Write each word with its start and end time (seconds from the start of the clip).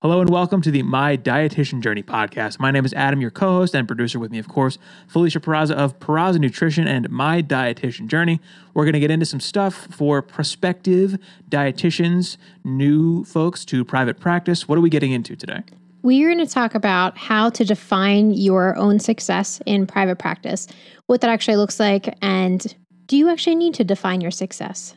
Hello 0.00 0.20
and 0.20 0.30
welcome 0.30 0.62
to 0.62 0.70
the 0.70 0.84
My 0.84 1.16
Dietitian 1.16 1.80
Journey 1.80 2.04
podcast. 2.04 2.60
My 2.60 2.70
name 2.70 2.84
is 2.84 2.94
Adam, 2.94 3.20
your 3.20 3.32
co 3.32 3.54
host 3.54 3.74
and 3.74 3.88
producer 3.88 4.20
with 4.20 4.30
me, 4.30 4.38
of 4.38 4.46
course, 4.46 4.78
Felicia 5.08 5.40
Peraza 5.40 5.72
of 5.72 5.98
Peraza 5.98 6.38
Nutrition 6.38 6.86
and 6.86 7.10
My 7.10 7.42
Dietitian 7.42 8.06
Journey. 8.06 8.40
We're 8.74 8.84
going 8.84 8.92
to 8.92 9.00
get 9.00 9.10
into 9.10 9.26
some 9.26 9.40
stuff 9.40 9.88
for 9.90 10.22
prospective 10.22 11.18
dietitians, 11.50 12.36
new 12.62 13.24
folks 13.24 13.64
to 13.64 13.84
private 13.84 14.20
practice. 14.20 14.68
What 14.68 14.78
are 14.78 14.80
we 14.80 14.88
getting 14.88 15.10
into 15.10 15.34
today? 15.34 15.64
We're 16.02 16.32
going 16.32 16.46
to 16.46 16.54
talk 16.54 16.76
about 16.76 17.18
how 17.18 17.50
to 17.50 17.64
define 17.64 18.30
your 18.30 18.76
own 18.76 19.00
success 19.00 19.60
in 19.66 19.84
private 19.84 20.20
practice, 20.20 20.68
what 21.06 21.22
that 21.22 21.30
actually 21.30 21.56
looks 21.56 21.80
like, 21.80 22.16
and 22.22 22.72
do 23.06 23.16
you 23.16 23.28
actually 23.28 23.56
need 23.56 23.74
to 23.74 23.82
define 23.82 24.20
your 24.20 24.30
success? 24.30 24.94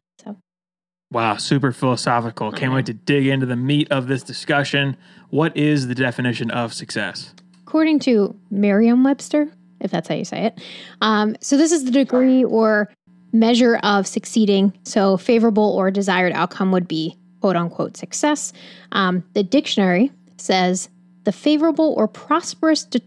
Wow, 1.11 1.35
super 1.35 1.73
philosophical. 1.73 2.51
Can't 2.53 2.73
wait 2.73 2.85
to 2.85 2.93
dig 2.93 3.27
into 3.27 3.45
the 3.45 3.57
meat 3.57 3.91
of 3.91 4.07
this 4.07 4.23
discussion. 4.23 4.95
What 5.29 5.55
is 5.57 5.87
the 5.87 5.95
definition 5.95 6.49
of 6.51 6.73
success? 6.73 7.33
According 7.63 7.99
to 8.01 8.35
Merriam 8.49 9.03
Webster, 9.03 9.51
if 9.81 9.91
that's 9.91 10.07
how 10.07 10.15
you 10.15 10.23
say 10.23 10.45
it. 10.45 10.61
Um, 11.01 11.35
so, 11.41 11.57
this 11.57 11.71
is 11.71 11.83
the 11.83 11.91
degree 11.91 12.45
or 12.45 12.89
measure 13.33 13.77
of 13.83 14.07
succeeding. 14.07 14.73
So, 14.83 15.17
favorable 15.17 15.75
or 15.75 15.91
desired 15.91 16.31
outcome 16.33 16.71
would 16.71 16.87
be 16.87 17.17
quote 17.41 17.55
unquote 17.55 17.97
success. 17.97 18.53
Um, 18.93 19.23
the 19.33 19.43
dictionary 19.43 20.11
says 20.37 20.89
the 21.25 21.31
favorable 21.31 21.93
or 21.97 22.07
prosperous, 22.07 22.85
de- 22.85 23.01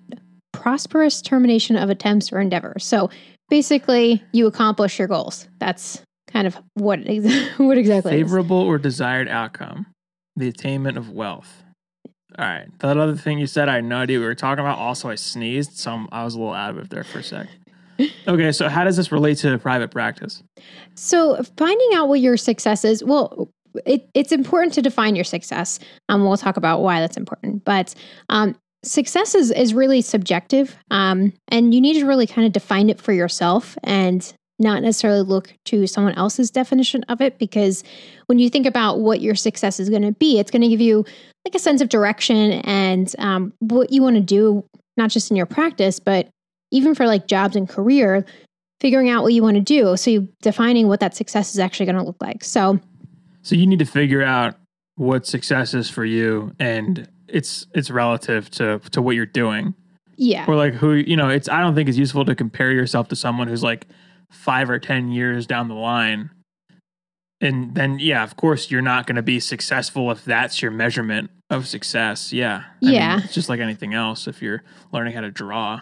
prosperous 0.52 1.22
termination 1.22 1.76
of 1.76 1.88
attempts 1.90 2.32
or 2.32 2.40
endeavors. 2.40 2.84
So, 2.84 3.08
basically, 3.48 4.22
you 4.32 4.46
accomplish 4.46 4.98
your 4.98 5.08
goals. 5.08 5.48
That's 5.58 6.02
kind 6.34 6.46
of 6.46 6.58
what 6.74 6.98
what 7.56 7.78
exactly 7.78 8.10
favorable 8.10 8.58
or 8.58 8.76
desired 8.78 9.28
outcome? 9.28 9.86
The 10.36 10.48
attainment 10.48 10.98
of 10.98 11.10
wealth. 11.10 11.62
All 12.36 12.44
right. 12.44 12.66
That 12.80 12.98
other 12.98 13.14
thing 13.14 13.38
you 13.38 13.46
said 13.46 13.68
i 13.68 13.76
had 13.76 13.84
no 13.84 13.98
idea 13.98 14.18
we 14.18 14.24
were 14.24 14.34
talking 14.34 14.60
about. 14.60 14.78
Also 14.78 15.08
i 15.08 15.14
sneezed 15.14 15.78
so 15.78 15.92
I'm, 15.92 16.08
i 16.12 16.24
was 16.24 16.34
a 16.34 16.38
little 16.38 16.52
out 16.52 16.70
of 16.70 16.78
it 16.78 16.90
there 16.90 17.04
for 17.04 17.20
a 17.20 17.22
sec. 17.22 17.48
Okay 18.26 18.50
so 18.50 18.68
how 18.68 18.82
does 18.82 18.96
this 18.96 19.12
relate 19.12 19.38
to 19.38 19.56
private 19.58 19.90
practice? 19.92 20.42
So 20.96 21.40
finding 21.56 21.90
out 21.94 22.08
what 22.08 22.20
your 22.20 22.36
success 22.36 22.84
is 22.84 23.04
well 23.04 23.48
it, 23.86 24.08
it's 24.14 24.30
important 24.30 24.72
to 24.74 24.82
define 24.82 25.16
your 25.16 25.24
success. 25.24 25.80
And 26.08 26.20
um, 26.20 26.28
we'll 26.28 26.36
talk 26.36 26.56
about 26.56 26.80
why 26.82 27.00
that's 27.00 27.16
important 27.16 27.64
but 27.64 27.94
um, 28.28 28.56
success 28.82 29.34
is, 29.34 29.52
is 29.52 29.72
really 29.72 30.02
subjective 30.02 30.76
um, 30.90 31.32
and 31.48 31.72
you 31.72 31.80
need 31.80 31.94
to 32.00 32.06
really 32.06 32.26
kind 32.26 32.46
of 32.46 32.52
define 32.52 32.90
it 32.90 33.00
for 33.00 33.12
yourself 33.12 33.78
and 33.84 34.34
not 34.58 34.82
necessarily 34.82 35.22
look 35.22 35.52
to 35.64 35.86
someone 35.86 36.14
else's 36.14 36.50
definition 36.50 37.02
of 37.08 37.20
it 37.20 37.38
because 37.38 37.82
when 38.26 38.38
you 38.38 38.48
think 38.48 38.66
about 38.66 39.00
what 39.00 39.20
your 39.20 39.34
success 39.34 39.80
is 39.80 39.90
going 39.90 40.02
to 40.02 40.12
be 40.12 40.38
it's 40.38 40.50
going 40.50 40.62
to 40.62 40.68
give 40.68 40.80
you 40.80 41.04
like 41.44 41.54
a 41.54 41.58
sense 41.58 41.80
of 41.80 41.88
direction 41.88 42.52
and 42.64 43.14
um, 43.18 43.52
what 43.58 43.92
you 43.92 44.02
want 44.02 44.16
to 44.16 44.22
do 44.22 44.64
not 44.96 45.10
just 45.10 45.30
in 45.30 45.36
your 45.36 45.46
practice 45.46 45.98
but 45.98 46.28
even 46.70 46.94
for 46.94 47.06
like 47.06 47.26
jobs 47.26 47.56
and 47.56 47.68
career 47.68 48.24
figuring 48.80 49.08
out 49.08 49.22
what 49.22 49.32
you 49.32 49.42
want 49.42 49.56
to 49.56 49.62
do. 49.62 49.96
So 49.96 50.10
you 50.10 50.28
defining 50.42 50.88
what 50.88 51.00
that 51.00 51.16
success 51.16 51.54
is 51.54 51.58
actually 51.58 51.86
going 51.86 51.96
to 51.96 52.02
look 52.02 52.20
like. 52.20 52.44
So 52.44 52.78
so 53.42 53.54
you 53.54 53.66
need 53.66 53.78
to 53.78 53.86
figure 53.86 54.22
out 54.22 54.56
what 54.96 55.26
success 55.26 55.74
is 55.74 55.88
for 55.88 56.04
you 56.04 56.52
and 56.58 57.08
it's 57.28 57.66
it's 57.74 57.90
relative 57.90 58.50
to 58.50 58.80
to 58.90 59.00
what 59.00 59.16
you're 59.16 59.26
doing. 59.26 59.74
Yeah. 60.16 60.44
Or 60.46 60.54
like 60.54 60.74
who 60.74 60.92
you 60.92 61.16
know 61.16 61.28
it's 61.28 61.48
i 61.48 61.60
don't 61.60 61.74
think 61.74 61.88
it's 61.88 61.98
useful 61.98 62.24
to 62.24 62.34
compare 62.34 62.70
yourself 62.72 63.08
to 63.08 63.16
someone 63.16 63.48
who's 63.48 63.62
like 63.62 63.86
five 64.30 64.70
or 64.70 64.78
10 64.78 65.10
years 65.10 65.46
down 65.46 65.68
the 65.68 65.74
line. 65.74 66.30
And 67.40 67.74
then, 67.74 67.98
yeah, 67.98 68.22
of 68.22 68.36
course, 68.36 68.70
you're 68.70 68.82
not 68.82 69.06
going 69.06 69.16
to 69.16 69.22
be 69.22 69.38
successful 69.40 70.10
if 70.10 70.24
that's 70.24 70.62
your 70.62 70.70
measurement 70.70 71.30
of 71.50 71.66
success. 71.66 72.32
Yeah. 72.32 72.64
I 72.66 72.72
yeah. 72.80 73.16
Mean, 73.16 73.24
it's 73.24 73.34
just 73.34 73.48
like 73.48 73.60
anything 73.60 73.94
else. 73.94 74.26
If 74.26 74.40
you're 74.40 74.62
learning 74.92 75.14
how 75.14 75.20
to 75.20 75.30
draw, 75.30 75.80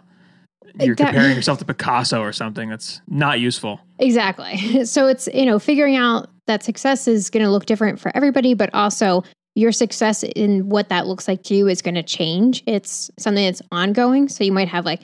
you're 0.81 0.97
that, 0.97 1.13
comparing 1.13 1.37
yourself 1.37 1.59
to 1.59 1.65
Picasso 1.65 2.21
or 2.21 2.33
something 2.33 2.69
that's 2.69 3.01
not 3.09 3.41
useful. 3.41 3.81
Exactly. 3.99 4.85
So 4.85 5.07
it's, 5.07 5.29
you 5.33 5.47
know, 5.47 5.59
figuring 5.59 5.97
out 5.97 6.29
that 6.47 6.63
success 6.63 7.07
is 7.07 7.31
going 7.31 7.45
to 7.45 7.51
look 7.51 7.67
different 7.67 8.01
for 8.01 8.11
everybody, 8.17 8.55
but 8.55 8.73
also 8.75 9.23
your 9.55 9.71
success 9.73 10.23
in 10.23 10.69
what 10.69 10.89
that 10.89 11.07
looks 11.07 11.29
like 11.29 11.43
to 11.45 11.55
you 11.55 11.69
is 11.69 11.83
going 11.83 11.95
to 11.95 12.03
change. 12.03 12.63
It's 12.67 13.11
something 13.19 13.45
that's 13.45 13.63
ongoing. 13.71 14.29
So 14.29 14.45
you 14.45 14.53
might 14.53 14.69
have 14.69 14.85
like 14.85 15.03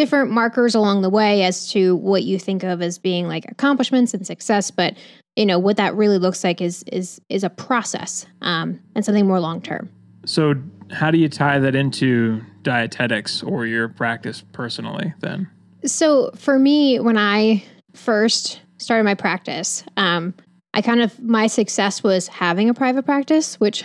different 0.00 0.30
markers 0.30 0.74
along 0.74 1.02
the 1.02 1.10
way 1.10 1.42
as 1.42 1.70
to 1.70 1.94
what 1.96 2.22
you 2.22 2.38
think 2.38 2.62
of 2.62 2.80
as 2.80 2.98
being 2.98 3.28
like 3.28 3.44
accomplishments 3.50 4.14
and 4.14 4.26
success 4.26 4.70
but 4.70 4.94
you 5.36 5.44
know 5.44 5.58
what 5.58 5.76
that 5.76 5.94
really 5.94 6.16
looks 6.16 6.42
like 6.42 6.62
is 6.62 6.82
is 6.84 7.20
is 7.28 7.44
a 7.44 7.50
process 7.50 8.24
um, 8.40 8.80
and 8.94 9.04
something 9.04 9.26
more 9.26 9.38
long 9.40 9.60
term 9.60 9.90
so 10.24 10.54
how 10.90 11.10
do 11.10 11.18
you 11.18 11.28
tie 11.28 11.58
that 11.58 11.74
into 11.74 12.40
dietetics 12.62 13.42
or 13.42 13.66
your 13.66 13.88
practice 13.88 14.42
personally 14.52 15.12
then? 15.20 15.48
So 15.84 16.30
for 16.34 16.58
me 16.58 16.98
when 16.98 17.18
i 17.18 17.62
first 17.94 18.62
started 18.78 19.04
my 19.04 19.14
practice 19.14 19.84
um, 19.98 20.32
i 20.72 20.80
kind 20.80 21.02
of 21.02 21.20
my 21.20 21.46
success 21.46 22.02
was 22.02 22.26
having 22.26 22.70
a 22.70 22.74
private 22.74 23.04
practice 23.04 23.60
which 23.60 23.84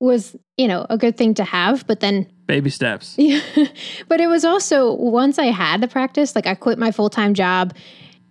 was 0.00 0.34
you 0.56 0.66
know 0.66 0.84
a 0.90 0.98
good 0.98 1.16
thing 1.16 1.32
to 1.34 1.44
have 1.44 1.86
but 1.86 2.00
then 2.00 2.26
baby 2.48 2.70
steps. 2.70 3.14
Yeah 3.16 3.40
but 4.08 4.20
it 4.20 4.26
was 4.26 4.44
also 4.44 4.94
once 4.94 5.38
i 5.38 5.46
had 5.46 5.80
the 5.80 5.86
practice 5.86 6.34
like 6.34 6.46
i 6.46 6.54
quit 6.54 6.78
my 6.78 6.90
full-time 6.90 7.34
job 7.34 7.74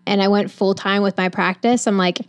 and 0.06 0.22
i 0.22 0.28
went 0.28 0.52
full-time 0.52 1.02
with 1.04 1.16
my 1.16 1.30
practice. 1.30 1.88
I'm 1.88 1.98
like 1.98 2.20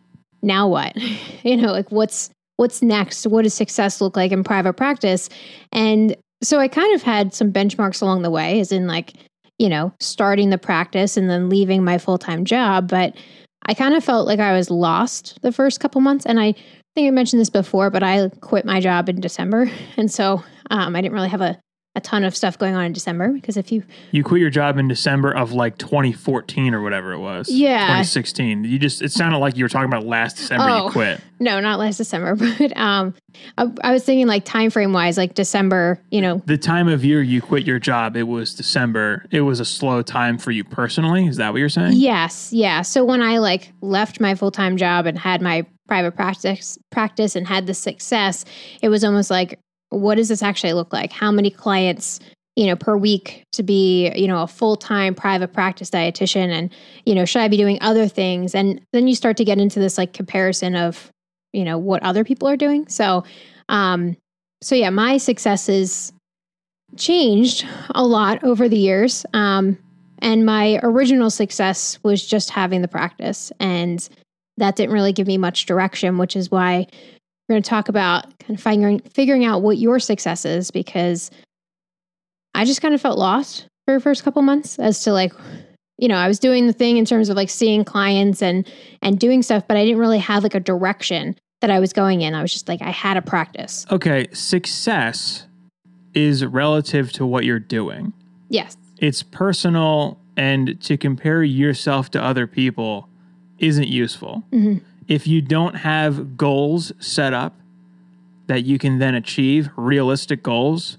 now 0.43 0.69
what? 0.69 0.97
You 1.43 1.56
know 1.56 1.72
like 1.72 1.91
what's 1.91 2.31
what's 2.56 2.82
next? 2.82 3.26
What 3.26 3.43
does 3.43 3.54
success 3.54 4.00
look 4.00 4.16
like 4.16 4.32
in 4.32 4.44
private 4.44 4.75
practice? 4.75 5.28
And 5.72 6.16
so 6.43 6.60
i 6.60 6.69
kind 6.69 6.94
of 6.94 7.03
had 7.03 7.34
some 7.34 7.53
benchmarks 7.53 8.00
along 8.00 8.22
the 8.22 8.31
way 8.31 8.60
as 8.60 8.70
in 8.70 8.87
like 8.87 9.15
you 9.59 9.69
know 9.69 9.93
starting 9.99 10.50
the 10.50 10.59
practice 10.59 11.16
and 11.16 11.28
then 11.28 11.49
leaving 11.49 11.82
my 11.82 11.99
full-time 11.99 12.44
job. 12.44 12.88
But 12.88 13.16
i 13.66 13.75
kind 13.75 13.94
of 13.94 14.05
felt 14.05 14.26
like 14.26 14.41
i 14.41 14.53
was 14.53 14.70
lost 14.70 15.41
the 15.43 15.53
first 15.53 15.81
couple 15.81 16.00
months. 16.00 16.26
And 16.26 16.38
i 16.38 16.55
think 16.99 17.06
I 17.06 17.10
mentioned 17.12 17.41
this 17.41 17.50
before, 17.50 17.91
but 17.91 18.03
I 18.03 18.28
quit 18.41 18.65
my 18.65 18.81
job 18.81 19.09
in 19.09 19.20
December. 19.20 19.70
And 19.97 20.10
so 20.10 20.43
um, 20.70 20.97
I 20.97 21.00
didn't 21.00 21.15
really 21.15 21.28
have 21.28 21.41
a, 21.41 21.59
a 21.98 22.00
ton 22.00 22.22
of 22.22 22.34
stuff 22.34 22.56
going 22.56 22.76
on 22.76 22.84
in 22.84 22.92
December 22.92 23.28
because 23.32 23.56
if 23.56 23.72
you 23.72 23.82
you 24.12 24.22
quit 24.22 24.41
your 24.41 24.50
job 24.50 24.78
in 24.78 24.86
December 24.86 25.32
of 25.32 25.53
like 25.53 25.76
2014 25.78 26.72
or 26.72 26.81
whatever 26.81 27.12
it 27.12 27.19
was, 27.19 27.50
yeah, 27.50 27.86
2016. 27.86 28.64
You 28.64 28.78
just 28.78 29.03
it 29.03 29.10
sounded 29.10 29.38
like 29.38 29.56
you 29.56 29.64
were 29.64 29.69
talking 29.69 29.88
about 29.88 30.06
last 30.06 30.37
December 30.37 30.64
oh, 30.69 30.87
you 30.87 30.92
quit. 30.92 31.20
No, 31.41 31.58
not 31.60 31.81
last 31.81 31.97
December, 31.97 32.37
but 32.58 32.76
um, 32.76 33.14
I, 33.58 33.66
I, 33.82 33.92
was 33.92 34.04
thinking 34.04 34.28
like 34.28 34.44
time 34.44 34.70
frame 34.70 34.92
wise, 34.92 35.19
like 35.19 35.34
December. 35.34 36.00
You 36.10 36.20
know, 36.20 36.41
the 36.47 36.56
time 36.56 36.87
of 36.87 37.04
year 37.04 37.20
you 37.20 37.42
quit 37.42 37.66
your 37.66 37.81
job, 37.81 38.16
it 38.16 38.22
was 38.22 38.54
December. 38.54 39.26
It 39.32 39.41
was 39.41 39.58
a 39.58 39.64
slow 39.64 40.00
time 40.00 40.38
for 40.38 40.53
you 40.53 40.62
personally. 40.62 41.26
Is 41.26 41.37
that 41.38 41.53
what 41.53 41.58
you're 41.58 41.69
saying? 41.69 41.94
Yes, 41.94 42.53
yeah. 42.53 42.82
So 42.82 43.04
when 43.04 43.22
I 43.22 43.38
like 43.38 43.72
left 43.81 44.20
my 44.20 44.37
full 44.37 44.53
time 44.53 44.76
job 44.76 45.06
and 45.06 45.19
had 45.19 45.42
my 45.42 45.66
private 45.88 46.12
practice 46.12 46.78
practice 46.91 47.34
and 47.34 47.48
had 47.48 47.66
the 47.66 47.75
success, 47.75 48.44
it 48.82 48.88
was 48.88 49.03
almost 49.03 49.31
like, 49.31 49.58
what 49.91 50.16
does 50.16 50.28
this 50.28 50.43
actually 50.43 50.72
look 50.72 50.93
like? 50.93 51.12
How 51.12 51.31
many 51.31 51.50
clients, 51.50 52.21
you 52.56 52.66
know, 52.66 52.76
per 52.76 52.97
week 52.97 53.44
to 53.53 53.62
be, 53.62 54.12
you 54.15 54.28
know, 54.28 54.43
a 54.43 54.47
full-time 54.47 55.15
private 55.15 55.53
practice 55.53 55.91
dietitian 55.91 56.49
and, 56.49 56.71
you 57.06 57.15
know, 57.15 57.25
should 57.25 57.43
I 57.43 57.49
be 57.49 57.56
doing 57.56 57.78
other 57.81 58.09
things? 58.09 58.54
And 58.54 58.81
then 58.93 59.09
you 59.09 59.15
start 59.15 59.37
to 59.38 59.44
get 59.44 59.59
into 59.59 59.78
this 59.78 59.97
like 59.97 60.12
comparison 60.12 60.75
of, 60.75 61.10
you 61.53 61.65
know, 61.65 61.78
what 61.78 62.03
other 62.03 62.25
people 62.25 62.49
are 62.49 62.56
doing. 62.56 62.87
So, 62.88 63.25
um, 63.69 64.16
so 64.60 64.75
yeah, 64.75 64.91
my 64.91 65.19
successes 65.19 66.12
changed 66.97 67.66
a 67.94 68.05
lot 68.05 68.43
over 68.44 68.69
the 68.69 68.78
years. 68.78 69.25
Um, 69.32 69.78
and 70.20 70.44
my 70.44 70.81
original 70.82 71.31
success 71.31 71.99
was 72.03 72.26
just 72.26 72.50
having 72.50 72.82
the 72.82 72.88
practice 72.88 73.53
and 73.60 74.09
that 74.56 74.75
didn't 74.75 74.93
really 74.93 75.12
give 75.12 75.28
me 75.28 75.38
much 75.38 75.66
direction, 75.66 76.19
which 76.19 76.34
is 76.34 76.50
why 76.50 76.88
we're 77.48 77.54
going 77.54 77.62
to 77.62 77.69
talk 77.70 77.88
about 77.88 78.38
kind 78.38 78.59
of 78.59 78.62
figuring 78.62 79.00
figuring 79.00 79.44
out 79.44 79.62
what 79.62 79.78
your 79.78 79.98
success 79.98 80.44
is 80.44 80.70
because 80.70 81.31
I 82.55 82.64
just 82.64 82.82
kind 82.82 82.94
of 82.94 83.00
felt 83.00 83.19
lost 83.19 83.67
for 83.87 83.94
the 83.94 84.00
first 84.00 84.22
couple 84.22 84.43
months 84.43 84.78
as 84.78 85.02
to 85.05 85.12
like 85.12 85.32
you 86.00 86.06
know, 86.06 86.17
I 86.17 86.28
was 86.28 86.38
doing 86.38 86.69
the 86.69 86.72
thing 86.72 86.96
in 86.96 87.05
terms 87.05 87.28
of 87.28 87.37
like 87.37 87.50
seeing 87.50 87.84
clients 87.84 88.40
and 88.40 88.67
and 89.02 89.19
doing 89.19 89.43
stuff, 89.43 89.64
but 89.67 89.76
I 89.76 89.84
didn't 89.84 89.99
really 89.99 90.19
have 90.19 90.43
like 90.43 90.55
a 90.55 90.61
direction 90.61 91.37
that 91.61 91.70
I 91.70 91.81
was 91.81 91.93
going 91.93 92.20
in. 92.20 92.34
I 92.34 92.43
was 92.43 92.52
just 92.52 92.69
like 92.69 92.81
I 92.82 92.90
had 92.90 93.17
a 93.17 93.22
practice. 93.22 93.84
Okay, 93.90 94.28
success 94.32 95.46
is 96.14 96.44
relative 96.44 97.12
to 97.12 97.26
what 97.26 97.44
you're 97.44 97.58
doing. 97.58 98.12
Yes. 98.49 98.76
It's 98.99 99.22
personal 99.22 100.19
and 100.37 100.81
to 100.82 100.96
compare 100.96 101.43
yourself 101.43 102.11
to 102.12 102.22
other 102.22 102.46
people 102.46 103.08
isn't 103.58 103.88
useful. 103.88 104.44
Mm-hmm. 104.52 104.84
If 105.08 105.26
you 105.26 105.40
don't 105.40 105.75
have 105.76 106.37
goals 106.37 106.93
set 107.00 107.32
up 107.32 107.55
that 108.46 108.64
you 108.64 108.78
can 108.78 108.99
then 108.99 109.14
achieve, 109.14 109.69
realistic 109.76 110.43
goals, 110.43 110.99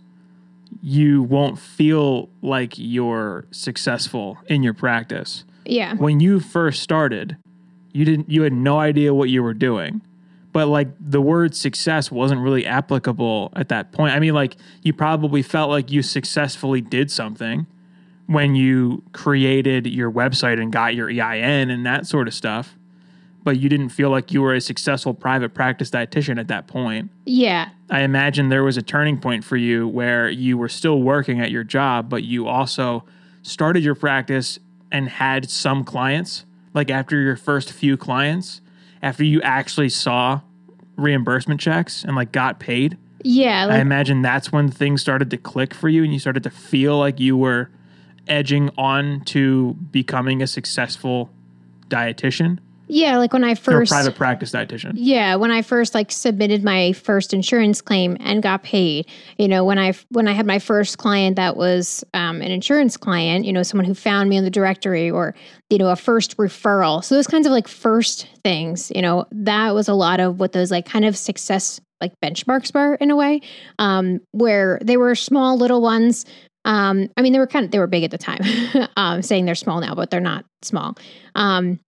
you 0.82 1.24
won't 1.24 1.58
feel 1.58 2.30
like 2.42 2.74
you're 2.78 3.46
successful 3.52 4.38
in 4.48 4.62
your 4.64 4.74
practice. 4.74 5.44
Yeah. 5.66 5.96
When 5.96 6.20
you 6.20 6.40
first 6.40 6.82
started, 6.84 7.38
you 7.94 8.06
didn't 8.06 8.30
you 8.30 8.42
had 8.44 8.54
no 8.54 8.80
idea 8.80 9.14
what 9.14 9.30
you 9.30 9.42
were 9.44 9.54
doing. 9.54 10.02
but 10.52 10.68
like 10.68 10.88
the 11.00 11.22
word 11.22 11.56
success 11.56 12.12
wasn't 12.12 12.42
really 12.42 12.66
applicable 12.66 13.52
at 13.56 13.70
that 13.70 13.92
point. 13.92 14.14
I 14.14 14.20
mean, 14.20 14.34
like 14.34 14.56
you 14.82 14.94
probably 14.94 15.44
felt 15.44 15.70
like 15.70 15.92
you 15.92 16.02
successfully 16.02 16.82
did 16.82 17.12
something 17.12 17.68
when 18.26 18.56
you 18.56 19.04
created 19.12 19.86
your 19.88 20.12
website 20.12 20.60
and 20.62 20.72
got 20.72 20.96
your 20.96 21.10
EIN 21.10 21.70
and 21.70 21.86
that 21.86 22.08
sort 22.08 22.28
of 22.28 22.34
stuff, 22.34 22.76
but 23.44 23.60
you 23.60 23.70
didn't 23.70 23.90
feel 23.90 24.10
like 24.10 24.32
you 24.32 24.42
were 24.42 24.54
a 24.54 24.62
successful 24.62 25.14
private 25.14 25.54
practice 25.54 25.90
dietitian 25.90 26.40
at 26.40 26.48
that 26.48 26.68
point. 26.68 27.10
Yeah. 27.26 27.70
I 27.90 28.02
imagine 28.02 28.50
there 28.50 28.64
was 28.64 28.78
a 28.78 28.82
turning 28.82 29.20
point 29.20 29.44
for 29.44 29.58
you 29.58 29.88
where 29.88 30.30
you 30.30 30.58
were 30.58 30.70
still 30.70 31.02
working 31.02 31.40
at 31.40 31.52
your 31.52 31.64
job, 31.64 32.10
but 32.10 32.24
you 32.24 32.48
also 32.48 33.04
started 33.42 33.84
your 33.84 33.96
practice 33.96 34.60
and 34.92 35.10
had 35.10 35.50
some 35.50 35.84
clients. 35.84 36.46
Like 36.74 36.92
after 36.92 37.20
your 37.20 37.36
first 37.36 37.72
few 37.72 37.98
clients, 37.98 38.62
after 39.02 39.24
you 39.24 39.42
actually 39.42 39.90
saw 39.90 40.42
reimbursement 40.98 41.62
checks 41.62 42.04
and 42.04 42.16
like 42.16 42.32
got 42.32 42.60
paid. 42.60 42.98
Yeah. 43.24 43.68
I 43.70 43.80
imagine 43.80 44.22
that's 44.22 44.52
when 44.52 44.70
things 44.70 45.02
started 45.02 45.30
to 45.32 45.38
click 45.38 45.74
for 45.74 45.90
you 45.90 46.04
and 46.04 46.14
you 46.14 46.20
started 46.20 46.44
to 46.44 46.50
feel 46.50 46.98
like 46.98 47.20
you 47.20 47.38
were 47.38 47.70
edging 48.28 48.70
on 48.78 49.22
to 49.22 49.74
becoming 49.92 50.42
a 50.42 50.48
successful 50.48 51.30
dietitian 51.88 52.60
yeah, 52.90 53.18
like 53.18 53.34
when 53.34 53.44
I 53.44 53.54
first 53.54 53.92
private 53.92 54.16
practice 54.16 54.52
dietitian. 54.52 54.94
Yeah, 54.96 55.36
when 55.36 55.52
I 55.52 55.62
first 55.62 55.94
like 55.94 56.12
submitted 56.12 56.64
my 56.64 56.94
first 56.94 57.36
insurance 57.36 57.82
claim 57.82 58.18
and 58.20 58.42
got 58.42 58.64
paid, 58.64 59.08
you 59.38 59.48
know, 59.48 59.64
when 59.64 59.78
I 59.78 59.94
when 60.10 60.28
I 60.28 60.34
had 60.34 60.48
my 60.48 60.58
first 60.58 60.98
client 60.98 61.36
that 61.36 61.56
was 61.56 62.04
um, 62.16 62.42
an 62.42 62.52
insurance 62.52 62.98
client, 62.98 63.46
you 63.46 63.54
know, 63.54 63.62
someone 63.62 63.86
who 63.86 63.94
found 63.94 64.28
me 64.28 64.38
in 64.38 64.44
the 64.44 64.50
directory 64.50 65.10
or 65.10 65.36
you 65.70 65.78
know 65.78 65.90
a 65.90 65.96
first 65.96 66.36
referral. 66.38 67.04
So 67.04 67.14
those 67.14 67.28
kinds 67.28 67.46
of 67.46 67.52
like 67.52 67.68
first 67.68 68.28
things, 68.44 68.92
you 68.96 69.04
know, 69.04 69.26
that 69.32 69.76
was 69.76 69.88
a 69.88 69.94
lot 69.94 70.20
of 70.20 70.40
what 70.40 70.54
those 70.54 70.72
like 70.72 70.88
kind 70.88 71.06
of 71.06 71.16
success 71.16 71.80
like 72.02 72.14
benchmarks 72.24 72.74
were 72.74 72.96
in 72.96 73.12
a 73.12 73.16
way, 73.16 73.42
um, 73.78 74.20
where 74.32 74.80
they 74.84 74.98
were 74.98 75.14
small 75.14 75.58
little 75.58 75.82
ones. 75.82 76.26
Um, 76.66 77.10
I 77.16 77.22
mean, 77.22 77.34
they 77.34 77.40
were 77.40 77.48
kind 77.48 77.66
of 77.66 77.72
they 77.72 77.80
were 77.80 77.88
big 77.88 78.04
at 78.04 78.10
the 78.10 78.18
time. 78.18 78.42
um, 78.98 79.22
saying 79.22 79.46
they're 79.46 79.54
small 79.54 79.80
now, 79.80 79.94
but 79.94 80.10
they're 80.10 80.20
not 80.20 80.46
small. 80.64 80.96
Um, 81.36 81.80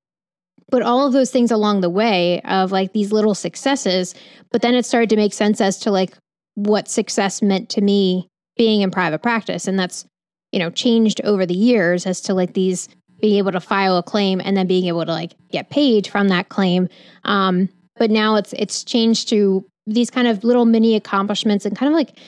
but 0.71 0.81
all 0.81 1.05
of 1.05 1.13
those 1.13 1.29
things 1.29 1.51
along 1.51 1.81
the 1.81 1.89
way 1.89 2.41
of 2.41 2.71
like 2.71 2.93
these 2.93 3.11
little 3.11 3.35
successes 3.35 4.15
but 4.51 4.61
then 4.61 4.73
it 4.73 4.85
started 4.85 5.09
to 5.09 5.15
make 5.15 5.33
sense 5.33 5.61
as 5.61 5.77
to 5.77 5.91
like 5.91 6.17
what 6.55 6.87
success 6.87 7.41
meant 7.41 7.69
to 7.69 7.81
me 7.81 8.27
being 8.57 8.81
in 8.81 8.91
private 8.91 9.21
practice. 9.21 9.67
And 9.67 9.79
that's 9.79 10.05
you 10.51 10.59
know 10.59 10.69
changed 10.69 11.21
over 11.23 11.45
the 11.45 11.55
years 11.55 12.05
as 12.05 12.21
to 12.21 12.33
like 12.33 12.53
these 12.53 12.89
being 13.21 13.37
able 13.37 13.51
to 13.51 13.59
file 13.59 13.97
a 13.97 14.03
claim 14.03 14.41
and 14.43 14.57
then 14.57 14.67
being 14.67 14.87
able 14.87 15.05
to 15.05 15.11
like 15.11 15.33
get 15.51 15.69
paid 15.69 16.07
from 16.07 16.27
that 16.27 16.49
claim. 16.49 16.87
Um 17.23 17.69
but 17.97 18.11
now 18.11 18.35
it's 18.35 18.53
it's 18.53 18.83
changed 18.83 19.29
to 19.29 19.65
these 19.87 20.09
kind 20.09 20.27
of 20.27 20.43
little 20.43 20.65
mini 20.65 20.95
accomplishments 20.95 21.65
and 21.65 21.77
kind 21.77 21.91
of 21.91 21.95
like 21.95 22.19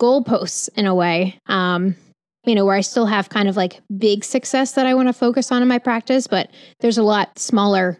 goalposts 0.00 0.68
in 0.76 0.86
a 0.86 0.94
way. 0.94 1.38
Um 1.46 1.94
you 2.44 2.54
know, 2.54 2.64
where 2.64 2.76
I 2.76 2.80
still 2.80 3.06
have 3.06 3.28
kind 3.28 3.48
of 3.48 3.56
like 3.56 3.80
big 3.96 4.24
success 4.24 4.72
that 4.72 4.86
I 4.86 4.94
want 4.94 5.08
to 5.08 5.12
focus 5.12 5.52
on 5.52 5.62
in 5.62 5.68
my 5.68 5.78
practice, 5.78 6.26
but 6.26 6.50
there's 6.80 6.98
a 6.98 7.02
lot 7.02 7.38
smaller 7.38 7.98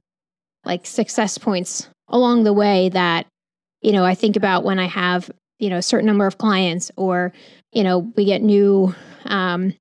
like 0.64 0.86
success 0.86 1.38
points 1.38 1.88
along 2.08 2.44
the 2.44 2.52
way 2.52 2.88
that, 2.90 3.26
you 3.80 3.92
know, 3.92 4.04
I 4.04 4.14
think 4.14 4.36
about 4.36 4.64
when 4.64 4.78
I 4.78 4.86
have, 4.86 5.30
you 5.58 5.70
know, 5.70 5.78
a 5.78 5.82
certain 5.82 6.06
number 6.06 6.26
of 6.26 6.38
clients 6.38 6.90
or, 6.96 7.32
you 7.72 7.84
know, 7.84 8.12
we 8.16 8.24
get 8.24 8.42
new, 8.42 8.94
um, 9.26 9.74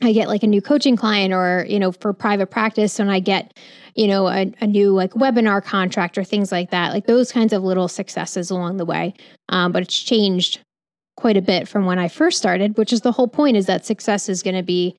I 0.00 0.12
get 0.12 0.28
like 0.28 0.42
a 0.42 0.48
new 0.48 0.60
coaching 0.60 0.96
client 0.96 1.32
or, 1.32 1.64
you 1.68 1.78
know, 1.78 1.92
for 1.92 2.12
private 2.12 2.50
practice 2.50 2.98
and 2.98 3.10
I 3.10 3.20
get, 3.20 3.56
you 3.94 4.08
know, 4.08 4.26
a, 4.26 4.52
a 4.60 4.66
new 4.66 4.92
like 4.92 5.12
webinar 5.12 5.62
contract 5.62 6.18
or 6.18 6.24
things 6.24 6.50
like 6.50 6.70
that, 6.70 6.92
like 6.92 7.06
those 7.06 7.30
kinds 7.30 7.52
of 7.52 7.62
little 7.62 7.88
successes 7.88 8.50
along 8.50 8.78
the 8.78 8.84
way. 8.84 9.14
Um, 9.48 9.70
but 9.70 9.82
it's 9.82 10.00
changed 10.00 10.60
quite 11.22 11.36
a 11.36 11.40
bit 11.42 11.68
from 11.68 11.86
when 11.86 12.00
I 12.00 12.08
first 12.08 12.36
started, 12.36 12.76
which 12.76 12.92
is 12.92 13.02
the 13.02 13.12
whole 13.12 13.28
point 13.28 13.56
is 13.56 13.66
that 13.66 13.86
success 13.86 14.28
is 14.28 14.42
going 14.42 14.56
to 14.56 14.62
be 14.64 14.96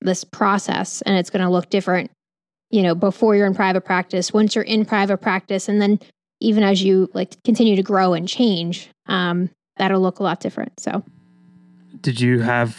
this 0.00 0.24
process 0.24 1.02
and 1.02 1.14
it's 1.18 1.28
going 1.28 1.44
to 1.44 1.50
look 1.50 1.68
different, 1.68 2.10
you 2.70 2.82
know, 2.82 2.94
before 2.94 3.36
you're 3.36 3.46
in 3.46 3.54
private 3.54 3.82
practice, 3.82 4.32
once 4.32 4.54
you're 4.54 4.64
in 4.64 4.86
private 4.86 5.18
practice, 5.18 5.68
and 5.68 5.78
then 5.78 6.00
even 6.40 6.62
as 6.62 6.82
you 6.82 7.10
like 7.12 7.36
continue 7.42 7.76
to 7.76 7.82
grow 7.82 8.14
and 8.14 8.26
change, 8.26 8.88
um, 9.08 9.50
that'll 9.76 10.00
look 10.00 10.20
a 10.20 10.22
lot 10.22 10.40
different. 10.40 10.80
So, 10.80 11.04
Did 12.00 12.18
you 12.18 12.40
have 12.40 12.78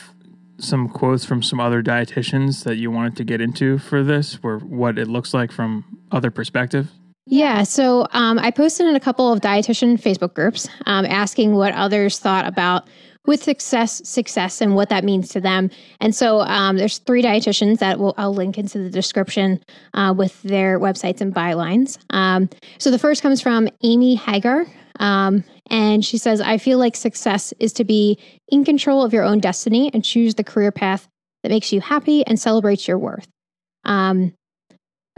some 0.58 0.90
quotes 0.90 1.24
from 1.24 1.44
some 1.44 1.60
other 1.60 1.84
dietitians 1.84 2.64
that 2.64 2.78
you 2.78 2.90
wanted 2.90 3.16
to 3.18 3.24
get 3.24 3.40
into 3.40 3.78
for 3.78 4.02
this, 4.02 4.40
or 4.42 4.58
what 4.58 4.98
it 4.98 5.08
looks 5.08 5.32
like 5.32 5.52
from 5.52 5.86
other 6.12 6.32
perspectives? 6.32 6.90
Yeah, 7.32 7.62
so 7.62 8.08
um, 8.12 8.40
I 8.40 8.50
posted 8.50 8.88
in 8.88 8.96
a 8.96 9.00
couple 9.00 9.32
of 9.32 9.40
dietitian 9.40 10.02
Facebook 10.02 10.34
groups 10.34 10.68
um, 10.88 11.06
asking 11.06 11.54
what 11.54 11.76
others 11.76 12.18
thought 12.18 12.48
about 12.48 12.90
with 13.28 13.44
success, 13.44 14.02
success, 14.04 14.62
and 14.62 14.74
what 14.74 14.90
that 14.90 15.04
means 15.04 15.30
to 15.30 15.40
them. 15.40 15.70
And 16.02 16.16
so 16.16 16.40
um, 16.40 16.78
there's 16.78 16.98
three 16.98 17.22
dietitians 17.22 17.78
that 17.78 18.00
will 18.00 18.16
I'll 18.18 18.34
link 18.34 18.58
into 18.58 18.80
the 18.80 18.90
description 18.90 19.62
uh, 19.94 20.12
with 20.18 20.42
their 20.42 20.80
websites 20.80 21.22
and 21.22 21.32
bylines. 21.32 22.00
Um, 22.10 22.50
so 22.80 22.90
the 22.90 22.98
first 22.98 23.22
comes 23.22 23.42
from 23.42 23.70
Amy 23.84 24.16
Hagar. 24.16 24.66
Um, 25.00 25.44
and 25.70 26.04
she 26.04 26.18
says, 26.18 26.42
I 26.42 26.58
feel 26.58 26.80
like 26.80 26.96
success 26.96 27.54
is 27.60 27.74
to 27.74 27.84
be 27.84 28.18
in 28.48 28.66
control 28.66 29.04
of 29.04 29.14
your 29.14 29.24
own 29.24 29.40
destiny 29.40 29.92
and 29.94 30.04
choose 30.04 30.34
the 30.34 30.44
career 30.44 30.72
path 30.72 31.08
that 31.44 31.50
makes 31.50 31.72
you 31.72 31.80
happy 31.80 32.26
and 32.26 32.40
celebrates 32.40 32.88
your 32.88 32.98
worth. 32.98 33.28
Um, 33.86 34.34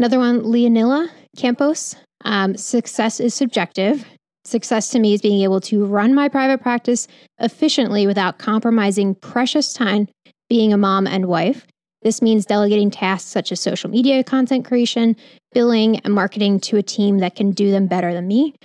Another 0.02 0.18
one, 0.18 0.42
Leonilla 0.42 1.10
Campos. 1.38 1.95
Um, 2.24 2.56
success 2.56 3.19
is 3.19 3.33
subjective. 3.33 4.06
Success 4.44 4.89
to 4.89 5.00
me 5.00 5.13
is 5.13 5.22
being 5.22 5.42
able 5.44 5.62
to 5.62 5.86
run 5.86 6.13
my 6.13 6.28
private 6.28 6.62
practice 6.62 7.07
efficiently 7.39 8.07
without 8.07 8.39
compromising 8.39 9.16
precious 9.16 9.74
time 9.74 10.07
being 10.50 10.74
a 10.74 10.78
mom 10.78 11.07
and 11.07 11.28
wife. 11.28 11.66
This 12.01 12.22
means 12.22 12.45
delegating 12.45 12.89
tasks 12.89 13.30
such 13.30 13.51
as 13.51 13.60
social 13.60 13.89
media 13.89 14.24
content 14.24 14.66
creation, 14.66 15.16
billing, 15.54 16.00
and 16.00 16.13
marketing 16.13 16.60
to 16.62 16.78
a 16.78 16.83
team 16.83 17.19
that 17.19 17.36
can 17.36 17.51
do 17.51 17.72
them 17.72 17.86
better 17.86 18.13
than 18.13 18.28
me, 18.28 18.56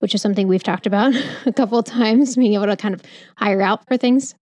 which 0.00 0.14
is 0.14 0.20
something 0.20 0.46
we've 0.46 0.62
talked 0.62 0.86
about 0.86 1.14
a 1.46 1.52
couple 1.52 1.78
of 1.78 1.86
times, 1.86 2.36
being 2.36 2.54
able 2.54 2.66
to 2.66 2.76
kind 2.76 2.94
of 2.94 3.02
hire 3.38 3.62
out 3.62 3.86
for 3.88 3.96
things. 3.96 4.34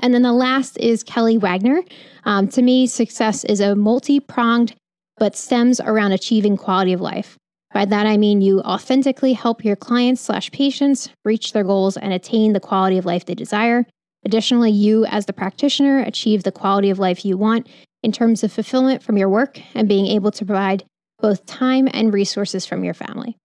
And 0.00 0.12
then 0.12 0.22
the 0.22 0.32
last 0.32 0.76
is 0.78 1.04
Kelly 1.04 1.38
Wagner. 1.38 1.82
Um, 2.24 2.48
to 2.48 2.62
me, 2.62 2.88
success 2.88 3.44
is 3.44 3.60
a 3.60 3.76
multi 3.76 4.18
pronged 4.18 4.74
but 5.16 5.36
stems 5.36 5.80
around 5.80 6.12
achieving 6.12 6.56
quality 6.56 6.92
of 6.92 7.00
life. 7.00 7.36
By 7.72 7.84
that 7.86 8.06
I 8.06 8.16
mean 8.16 8.40
you 8.40 8.60
authentically 8.60 9.32
help 9.32 9.64
your 9.64 9.76
clients 9.76 10.22
slash 10.22 10.50
patients 10.52 11.08
reach 11.24 11.52
their 11.52 11.64
goals 11.64 11.96
and 11.96 12.12
attain 12.12 12.52
the 12.52 12.60
quality 12.60 12.98
of 12.98 13.04
life 13.04 13.24
they 13.24 13.34
desire. 13.34 13.84
Additionally, 14.24 14.70
you 14.70 15.04
as 15.06 15.26
the 15.26 15.32
practitioner 15.32 15.98
achieve 16.00 16.44
the 16.44 16.52
quality 16.52 16.90
of 16.90 16.98
life 16.98 17.24
you 17.24 17.36
want 17.36 17.68
in 18.02 18.12
terms 18.12 18.44
of 18.44 18.52
fulfillment 18.52 19.02
from 19.02 19.18
your 19.18 19.28
work 19.28 19.60
and 19.74 19.88
being 19.88 20.06
able 20.06 20.30
to 20.30 20.44
provide 20.44 20.84
both 21.18 21.44
time 21.46 21.88
and 21.92 22.14
resources 22.14 22.64
from 22.64 22.84
your 22.84 22.94
family. 22.94 23.36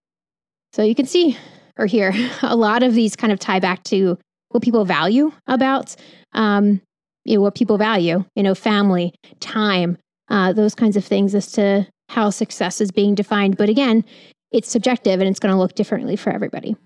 So 0.72 0.82
you 0.82 0.94
can 0.94 1.06
see 1.06 1.36
or 1.78 1.86
hear 1.86 2.14
a 2.42 2.56
lot 2.56 2.82
of 2.82 2.94
these 2.94 3.16
kind 3.16 3.32
of 3.32 3.38
tie 3.38 3.60
back 3.60 3.82
to 3.84 4.18
what 4.50 4.62
people 4.62 4.84
value 4.84 5.32
about 5.46 5.96
um, 6.32 6.80
you 7.24 7.36
know, 7.36 7.42
what 7.42 7.54
people 7.54 7.78
value, 7.78 8.24
you 8.34 8.42
know, 8.42 8.54
family, 8.54 9.14
time, 9.40 9.98
uh, 10.30 10.52
those 10.52 10.74
kinds 10.74 10.96
of 10.96 11.04
things 11.04 11.34
as 11.34 11.52
to 11.52 11.86
how 12.08 12.30
success 12.30 12.80
is 12.80 12.90
being 12.90 13.14
defined. 13.14 13.56
But 13.56 13.68
again, 13.68 14.04
it's 14.52 14.68
subjective 14.68 15.20
and 15.20 15.28
it's 15.28 15.38
going 15.38 15.52
to 15.52 15.58
look 15.58 15.74
differently 15.74 16.16
for 16.16 16.30
everybody. 16.30 16.76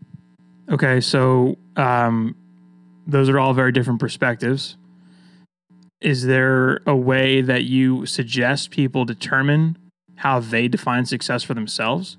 Okay, 0.71 1.01
so 1.01 1.57
um, 1.77 2.35
those 3.07 3.29
are 3.29 3.39
all 3.39 3.53
very 3.53 3.73
different 3.73 4.01
perspectives. 4.01 4.77
Is 6.01 6.27
there 6.27 6.81
a 6.87 6.97
way 6.97 7.41
that 7.41 7.65
you 7.65 8.07
suggest 8.07 8.71
people 8.71 9.05
determine 9.05 9.79
how 10.17 10.41
they 10.41 10.69
define 10.69 11.07
success 11.07 11.43
for 11.43 11.55
themselves? 11.55 12.19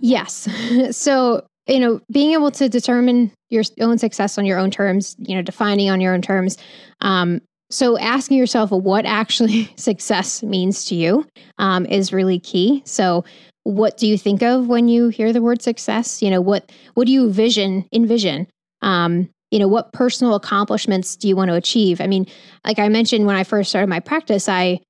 Yes. 0.00 0.48
so, 0.96 1.46
you 1.66 1.78
know, 1.78 2.00
being 2.10 2.32
able 2.32 2.50
to 2.52 2.68
determine 2.68 3.32
your 3.50 3.64
own 3.80 3.98
success 3.98 4.36
on 4.36 4.44
your 4.44 4.58
own 4.58 4.70
terms, 4.70 5.16
you 5.18 5.34
know, 5.34 5.42
defining 5.42 5.90
on 5.90 6.00
your 6.00 6.14
own 6.14 6.22
terms, 6.22 6.58
um, 7.00 7.40
so, 7.72 7.98
asking 7.98 8.36
yourself 8.36 8.70
what 8.70 9.06
actually 9.06 9.72
success 9.76 10.42
means 10.42 10.84
to 10.86 10.94
you 10.94 11.26
um, 11.56 11.86
is 11.86 12.12
really 12.12 12.38
key. 12.38 12.82
So, 12.84 13.24
what 13.64 13.96
do 13.96 14.06
you 14.06 14.18
think 14.18 14.42
of 14.42 14.68
when 14.68 14.88
you 14.88 15.08
hear 15.08 15.32
the 15.32 15.40
word 15.40 15.62
success? 15.62 16.20
You 16.20 16.28
know, 16.28 16.42
what 16.42 16.70
what 16.94 17.06
do 17.06 17.12
you 17.12 17.30
vision 17.30 17.88
envision? 17.90 18.46
Um, 18.82 19.30
you 19.50 19.58
know, 19.58 19.68
what 19.68 19.92
personal 19.94 20.34
accomplishments 20.34 21.16
do 21.16 21.28
you 21.28 21.34
want 21.34 21.48
to 21.48 21.54
achieve? 21.54 22.02
I 22.02 22.06
mean, 22.06 22.26
like 22.66 22.78
I 22.78 22.90
mentioned 22.90 23.24
when 23.24 23.36
I 23.36 23.44
first 23.44 23.70
started 23.70 23.88
my 23.88 24.00
practice, 24.00 24.50
I 24.50 24.80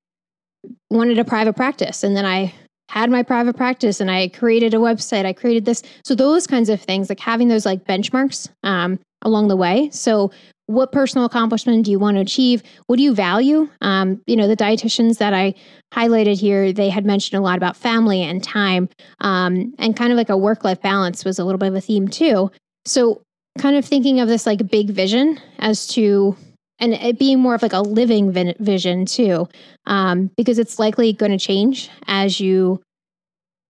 wanted 0.91 1.21
a 1.21 1.25
private 1.25 1.55
practice, 1.55 2.03
and 2.03 2.17
then 2.17 2.25
I 2.25 2.53
had 2.89 3.11
my 3.11 3.23
private 3.23 3.57
practice, 3.57 4.01
and 4.01 4.11
I 4.11 4.27
created 4.27 4.75
a 4.75 4.79
website. 4.79 5.25
I 5.25 5.33
created 5.33 5.67
this. 5.67 5.85
So 6.05 6.17
those 6.17 6.49
kinds 6.49 6.69
of 6.69 6.83
things, 6.83 7.09
like 7.09 7.21
having 7.21 7.47
those 7.47 7.65
like 7.65 7.85
benchmarks 7.85 8.49
um, 8.65 8.99
along 9.23 9.47
the 9.47 9.57
way. 9.57 9.89
So 9.91 10.33
what 10.67 10.93
personal 10.93 11.25
accomplishment 11.25 11.85
do 11.85 11.91
you 11.91 11.99
want 11.99 12.17
to 12.17 12.21
achieve? 12.21 12.63
What 12.87 12.97
do 12.97 13.03
you 13.03 13.15
value? 13.15 13.69
Um, 13.81 14.23
you 14.27 14.37
know, 14.37 14.49
the 14.49 14.57
dietitians 14.57 15.19
that 15.19 15.35
I 15.35 15.55
highlighted 15.93 16.39
here, 16.39 16.73
they 16.73 16.89
had 16.89 17.05
mentioned 17.05 17.39
a 17.39 17.43
lot 17.43 17.57
about 17.57 17.77
family 17.77 18.23
and 18.23 18.43
time, 18.43 18.89
um, 19.21 19.75
and 19.79 19.97
kind 19.97 20.13
of 20.13 20.17
like 20.17 20.31
a 20.31 20.37
work 20.37 20.65
life 20.65 20.81
balance 20.81 21.25
was 21.25 21.39
a 21.39 21.45
little 21.45 21.59
bit 21.59 21.69
of 21.69 21.75
a 21.75 21.81
theme 21.81 22.09
too. 22.09 22.51
So, 22.85 23.23
kind 23.59 23.77
of 23.77 23.85
thinking 23.85 24.21
of 24.21 24.29
this 24.29 24.47
like 24.47 24.71
big 24.71 24.91
vision 24.91 25.39
as 25.59 25.87
to 25.89 26.37
and 26.79 26.95
it 26.95 27.19
being 27.19 27.39
more 27.39 27.55
of 27.55 27.63
like 27.63 27.73
a 27.73 27.81
living 27.81 28.33
vision 28.59 29.07
too, 29.07 29.49
um, 29.87 30.31
because 30.37 30.59
it's 30.59 30.81
likely 30.81 31.13
going 31.13 31.31
to 31.31 31.39
change 31.39 31.91
as 32.09 32.41
you 32.41 32.83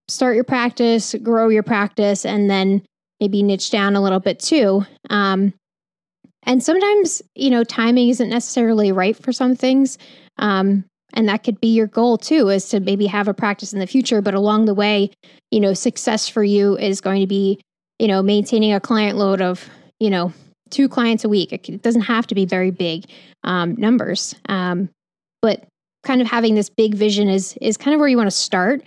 start 0.09 0.35
your 0.35 0.45
practice, 0.45 1.15
grow 1.23 1.49
your 1.49 1.63
practice, 1.63 2.25
and 2.25 2.49
then 2.49 2.83
maybe 3.21 3.43
niche 3.43 3.71
down 3.71 3.97
a 3.97 4.01
little 4.01 4.19
bit 4.19 4.39
too. 4.39 4.85
Um, 5.11 5.53
and 6.45 6.63
sometimes, 6.63 7.23
you 7.35 7.51
know, 7.51 7.65
timing 7.65 8.09
isn't 8.09 8.29
necessarily 8.29 8.93
right 8.93 9.17
for 9.17 9.33
some 9.33 9.55
things. 9.55 9.99
Um, 10.39 10.85
and 11.15 11.29
that 11.29 11.45
could 11.45 11.61
be 11.61 11.69
your 11.69 11.87
goal 11.87 12.17
too, 12.17 12.49
is 12.49 12.69
to 12.71 12.81
maybe 12.81 13.07
have 13.07 13.29
a 13.29 13.35
practice 13.35 13.73
in 13.73 13.79
the 13.79 13.87
future. 13.87 14.23
But 14.23 14.35
along 14.35 14.65
the 14.65 14.75
way, 14.75 15.11
you 15.51 15.61
know, 15.61 15.75
success 15.75 16.29
for 16.29 16.43
you 16.43 16.77
is 16.79 17.01
going 17.01 17.21
to 17.21 17.27
be, 17.27 17.61
you 17.99 18.09
know, 18.09 18.23
maintaining 18.23 18.73
a 18.73 18.81
client 18.81 19.19
load 19.19 19.41
of, 19.43 19.69
you 20.01 20.11
know, 20.11 20.33
two 20.71 20.89
clients 20.89 21.25
a 21.25 21.29
week. 21.29 21.53
It 21.53 21.83
doesn't 21.83 22.03
have 22.03 22.27
to 22.29 22.35
be 22.35 22.47
very 22.47 22.71
big 22.71 23.05
um, 23.45 23.75
numbers. 23.77 24.35
Um, 24.49 24.89
but 25.43 25.65
kind 26.03 26.21
of 26.21 26.27
having 26.27 26.55
this 26.55 26.69
big 26.69 26.95
vision 26.95 27.29
is 27.29 27.57
is 27.61 27.77
kind 27.77 27.95
of 27.95 28.01
where 28.01 28.09
you 28.09 28.17
want 28.17 28.29
to 28.29 28.37
start 28.37 28.83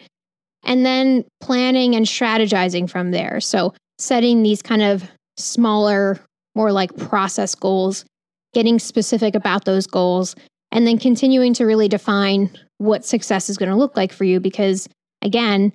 and 0.63 0.85
then 0.85 1.23
planning 1.41 1.95
and 1.95 2.05
strategizing 2.05 2.89
from 2.89 3.11
there 3.11 3.39
so 3.39 3.73
setting 3.99 4.43
these 4.43 4.61
kind 4.61 4.81
of 4.81 5.09
smaller 5.37 6.19
more 6.55 6.71
like 6.71 6.95
process 6.97 7.53
goals, 7.53 8.05
getting 8.53 8.79
specific 8.79 9.35
about 9.35 9.65
those 9.65 9.85
goals, 9.85 10.35
and 10.71 10.87
then 10.87 10.97
continuing 10.97 11.53
to 11.53 11.65
really 11.65 11.87
define 11.87 12.49
what 12.77 13.05
success 13.05 13.49
is 13.49 13.57
going 13.57 13.69
to 13.69 13.75
look 13.75 13.95
like 13.95 14.11
for 14.11 14.23
you. 14.23 14.39
Because 14.39 14.87
again, 15.21 15.71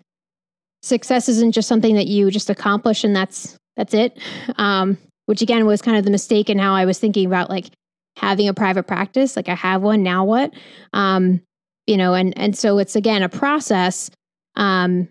success 0.83 1.29
isn't 1.29 1.53
just 1.53 1.69
something 1.69 1.95
that 1.95 2.07
you 2.07 2.31
just 2.31 2.51
accomplish 2.51 3.05
and 3.05 3.15
that's 3.15 3.57
that's 3.77 3.95
it. 3.95 4.19
Um, 4.57 4.99
which 5.27 5.43
again 5.43 5.65
was 5.67 5.81
kind 5.81 5.97
of 5.97 6.05
the 6.05 6.11
mistake 6.11 6.51
in 6.51 6.59
how 6.59 6.75
I 6.75 6.85
was 6.85 6.99
thinking 6.99 7.27
about 7.27 7.51
like 7.51 7.67
having 8.17 8.49
a 8.49 8.55
private 8.55 8.87
practice. 8.87 9.37
Like 9.37 9.49
I 9.49 9.55
have 9.55 9.83
one 9.83 10.03
now, 10.03 10.25
what? 10.25 10.53
Um, 10.93 11.41
you 11.87 11.97
know, 11.97 12.15
and 12.15 12.37
and 12.37 12.57
so 12.57 12.79
it's 12.79 12.97
again 12.97 13.23
a 13.23 13.29
process 13.29 14.11
um, 14.57 15.09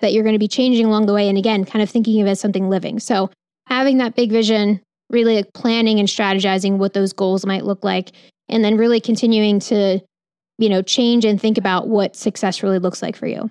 that 0.00 0.12
you're 0.12 0.22
going 0.22 0.34
to 0.34 0.38
be 0.38 0.48
changing 0.48 0.86
along 0.86 1.06
the 1.06 1.14
way, 1.14 1.28
and 1.28 1.38
again, 1.38 1.64
kind 1.64 1.82
of 1.82 1.90
thinking 1.90 2.20
of 2.20 2.26
it 2.26 2.30
as 2.30 2.40
something 2.40 2.68
living. 2.68 2.98
So 2.98 3.30
having 3.66 3.98
that 3.98 4.14
big 4.14 4.30
vision, 4.30 4.80
really 5.10 5.36
like 5.36 5.52
planning 5.52 5.98
and 5.98 6.08
strategizing 6.08 6.78
what 6.78 6.92
those 6.92 7.12
goals 7.12 7.46
might 7.46 7.64
look 7.64 7.84
like, 7.84 8.12
and 8.48 8.64
then 8.64 8.76
really 8.76 9.00
continuing 9.00 9.60
to, 9.60 10.00
you 10.58 10.68
know, 10.68 10.82
change 10.82 11.24
and 11.24 11.40
think 11.40 11.58
about 11.58 11.88
what 11.88 12.16
success 12.16 12.62
really 12.62 12.78
looks 12.78 13.02
like 13.02 13.16
for 13.16 13.26
you. 13.26 13.50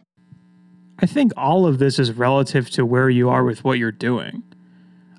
I 1.00 1.06
think 1.06 1.32
all 1.36 1.66
of 1.66 1.80
this 1.80 2.00
is 2.00 2.12
relative 2.12 2.70
to 2.72 2.86
where 2.86 3.10
you 3.10 3.30
are 3.30 3.44
with 3.44 3.64
what 3.64 3.80
you're 3.80 3.92
doing. 3.92 4.44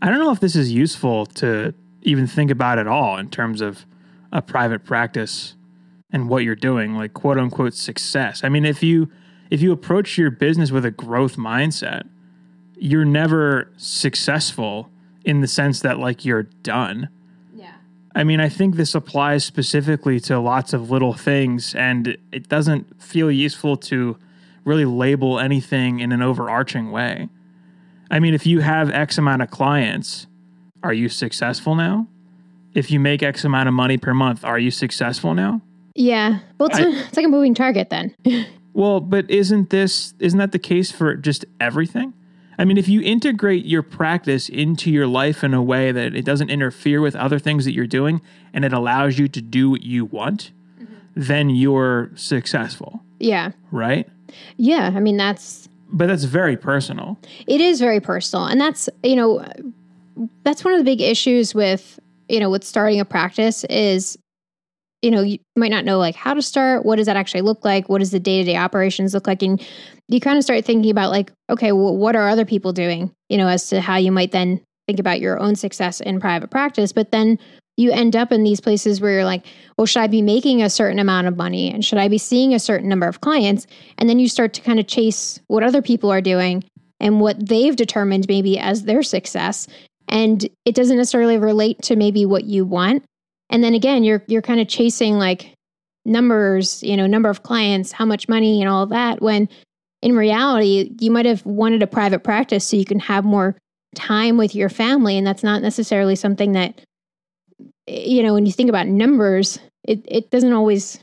I 0.00 0.10
don't 0.10 0.18
know 0.18 0.30
if 0.30 0.40
this 0.40 0.56
is 0.56 0.70
useful 0.70 1.26
to 1.26 1.74
even 2.02 2.26
think 2.26 2.50
about 2.50 2.78
at 2.78 2.86
all 2.86 3.16
in 3.16 3.30
terms 3.30 3.60
of 3.60 3.86
a 4.32 4.42
private 4.42 4.84
practice 4.84 5.56
and 6.10 6.28
what 6.28 6.44
you're 6.44 6.54
doing, 6.54 6.94
like 6.94 7.14
quote 7.14 7.38
unquote 7.38 7.74
success. 7.74 8.44
I 8.44 8.48
mean, 8.48 8.64
if 8.64 8.82
you 8.82 9.10
if 9.50 9.62
you 9.62 9.72
approach 9.72 10.16
your 10.16 10.30
business 10.30 10.70
with 10.70 10.84
a 10.84 10.90
growth 10.90 11.36
mindset, 11.36 12.08
you're 12.84 13.06
never 13.06 13.72
successful 13.78 14.90
in 15.24 15.40
the 15.40 15.48
sense 15.48 15.80
that 15.80 15.98
like 15.98 16.22
you're 16.22 16.42
done. 16.42 17.08
Yeah. 17.54 17.72
I 18.14 18.24
mean, 18.24 18.40
I 18.40 18.50
think 18.50 18.76
this 18.76 18.94
applies 18.94 19.42
specifically 19.42 20.20
to 20.20 20.38
lots 20.38 20.74
of 20.74 20.90
little 20.90 21.14
things 21.14 21.74
and 21.74 22.18
it 22.30 22.50
doesn't 22.50 23.02
feel 23.02 23.30
useful 23.30 23.78
to 23.78 24.18
really 24.64 24.84
label 24.84 25.40
anything 25.40 26.00
in 26.00 26.12
an 26.12 26.20
overarching 26.20 26.90
way. 26.90 27.30
I 28.10 28.20
mean, 28.20 28.34
if 28.34 28.44
you 28.44 28.60
have 28.60 28.90
X 28.90 29.16
amount 29.16 29.40
of 29.40 29.50
clients, 29.50 30.26
are 30.82 30.92
you 30.92 31.08
successful 31.08 31.74
now? 31.74 32.06
If 32.74 32.90
you 32.90 33.00
make 33.00 33.22
X 33.22 33.44
amount 33.44 33.66
of 33.66 33.74
money 33.74 33.96
per 33.96 34.12
month, 34.12 34.44
are 34.44 34.58
you 34.58 34.70
successful 34.70 35.32
now? 35.32 35.62
Yeah. 35.94 36.40
Well, 36.58 36.68
it's, 36.68 36.78
I, 36.78 36.82
a, 36.82 36.88
it's 36.90 37.16
like 37.16 37.24
a 37.24 37.30
moving 37.30 37.54
target 37.54 37.88
then. 37.88 38.14
well, 38.74 39.00
but 39.00 39.30
isn't 39.30 39.70
this 39.70 40.12
isn't 40.18 40.38
that 40.38 40.52
the 40.52 40.58
case 40.58 40.90
for 40.90 41.16
just 41.16 41.46
everything? 41.58 42.12
I 42.58 42.64
mean, 42.64 42.78
if 42.78 42.88
you 42.88 43.00
integrate 43.00 43.64
your 43.64 43.82
practice 43.82 44.48
into 44.48 44.90
your 44.90 45.06
life 45.06 45.42
in 45.42 45.54
a 45.54 45.62
way 45.62 45.92
that 45.92 46.14
it 46.14 46.24
doesn't 46.24 46.50
interfere 46.50 47.00
with 47.00 47.16
other 47.16 47.38
things 47.38 47.64
that 47.64 47.72
you're 47.72 47.86
doing 47.86 48.20
and 48.52 48.64
it 48.64 48.72
allows 48.72 49.18
you 49.18 49.28
to 49.28 49.42
do 49.42 49.70
what 49.70 49.82
you 49.82 50.04
want, 50.04 50.52
mm-hmm. 50.80 50.94
then 51.14 51.50
you're 51.50 52.10
successful. 52.14 53.02
Yeah. 53.18 53.52
Right? 53.70 54.08
Yeah. 54.56 54.92
I 54.94 55.00
mean, 55.00 55.16
that's. 55.16 55.68
But 55.92 56.08
that's 56.08 56.24
very 56.24 56.56
personal. 56.56 57.18
It 57.46 57.60
is 57.60 57.78
very 57.78 58.00
personal. 58.00 58.46
And 58.46 58.60
that's, 58.60 58.88
you 59.02 59.16
know, 59.16 59.46
that's 60.42 60.64
one 60.64 60.74
of 60.74 60.78
the 60.78 60.84
big 60.84 61.00
issues 61.00 61.54
with, 61.54 62.00
you 62.28 62.40
know, 62.40 62.50
with 62.50 62.64
starting 62.64 63.00
a 63.00 63.04
practice 63.04 63.64
is 63.64 64.18
you 65.04 65.10
know, 65.10 65.20
you 65.20 65.38
might 65.54 65.70
not 65.70 65.84
know 65.84 65.98
like 65.98 66.14
how 66.14 66.32
to 66.32 66.40
start. 66.40 66.86
What 66.86 66.96
does 66.96 67.04
that 67.04 67.16
actually 67.16 67.42
look 67.42 67.62
like? 67.62 67.90
What 67.90 67.98
does 67.98 68.10
the 68.10 68.18
day 68.18 68.38
to 68.38 68.44
day 68.44 68.56
operations 68.56 69.12
look 69.12 69.26
like? 69.26 69.42
And 69.42 69.62
you 70.08 70.20
kind 70.20 70.36
of 70.36 70.44
start 70.44 70.64
thinking 70.64 70.90
about 70.90 71.10
like, 71.10 71.32
okay, 71.50 71.72
well, 71.72 71.96
what 71.96 72.16
are 72.16 72.28
other 72.28 72.44
people 72.44 72.72
doing? 72.72 73.10
You 73.28 73.38
know, 73.38 73.48
as 73.48 73.68
to 73.70 73.80
how 73.80 73.96
you 73.96 74.12
might 74.12 74.32
then 74.32 74.60
think 74.86 74.98
about 74.98 75.20
your 75.20 75.40
own 75.40 75.56
success 75.56 76.00
in 76.00 76.20
private 76.20 76.50
practice. 76.50 76.92
But 76.92 77.10
then 77.10 77.38
you 77.76 77.90
end 77.90 78.14
up 78.14 78.30
in 78.30 78.44
these 78.44 78.60
places 78.60 79.00
where 79.00 79.12
you're 79.12 79.24
like, 79.24 79.44
well, 79.76 79.86
should 79.86 80.02
I 80.02 80.06
be 80.06 80.22
making 80.22 80.62
a 80.62 80.70
certain 80.70 80.98
amount 80.98 81.26
of 81.26 81.36
money? 81.36 81.72
And 81.72 81.84
should 81.84 81.98
I 81.98 82.08
be 82.08 82.18
seeing 82.18 82.54
a 82.54 82.60
certain 82.60 82.88
number 82.88 83.06
of 83.06 83.20
clients? 83.20 83.66
And 83.98 84.08
then 84.08 84.18
you 84.18 84.28
start 84.28 84.54
to 84.54 84.60
kind 84.60 84.78
of 84.78 84.86
chase 84.86 85.40
what 85.48 85.62
other 85.62 85.82
people 85.82 86.12
are 86.12 86.20
doing 86.20 86.64
and 87.00 87.20
what 87.20 87.48
they've 87.48 87.74
determined 87.74 88.26
maybe 88.28 88.58
as 88.58 88.84
their 88.84 89.02
success. 89.02 89.66
And 90.08 90.48
it 90.64 90.74
doesn't 90.74 90.96
necessarily 90.96 91.38
relate 91.38 91.82
to 91.82 91.96
maybe 91.96 92.26
what 92.26 92.44
you 92.44 92.64
want. 92.64 93.04
And 93.50 93.64
then 93.64 93.74
again, 93.74 94.04
you're 94.04 94.22
you're 94.26 94.42
kind 94.42 94.60
of 94.60 94.68
chasing 94.68 95.18
like 95.18 95.52
numbers, 96.04 96.82
you 96.82 96.96
know, 96.96 97.06
number 97.06 97.28
of 97.28 97.42
clients, 97.42 97.92
how 97.92 98.04
much 98.04 98.28
money 98.28 98.60
and 98.60 98.70
all 98.70 98.86
that 98.86 99.20
when 99.20 99.48
in 100.04 100.14
reality, 100.16 100.94
you 101.00 101.10
might 101.10 101.24
have 101.24 101.44
wanted 101.46 101.82
a 101.82 101.86
private 101.86 102.22
practice 102.22 102.66
so 102.66 102.76
you 102.76 102.84
can 102.84 103.00
have 103.00 103.24
more 103.24 103.56
time 103.94 104.36
with 104.36 104.54
your 104.54 104.68
family 104.68 105.16
and 105.16 105.26
that's 105.26 105.42
not 105.42 105.62
necessarily 105.62 106.14
something 106.14 106.52
that 106.52 106.80
you 107.86 108.22
know, 108.22 108.34
when 108.34 108.46
you 108.46 108.52
think 108.52 108.68
about 108.68 108.86
numbers, 108.86 109.58
it 109.82 110.02
it 110.06 110.30
doesn't 110.30 110.52
always 110.52 110.98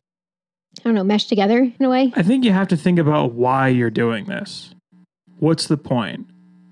I 0.80 0.84
don't 0.84 0.94
know, 0.94 1.04
mesh 1.04 1.26
together 1.26 1.60
in 1.60 1.86
a 1.86 1.90
way. 1.90 2.14
I 2.16 2.24
think 2.24 2.46
you 2.46 2.52
have 2.54 2.68
to 2.70 2.78
think 2.78 3.00
about 3.00 3.34
why 3.34 3.68
you're 3.68 3.90
doing 3.90 4.26
this. 4.26 4.74
What's 5.40 5.68
the 5.68 5.78
point? 5.78 6.28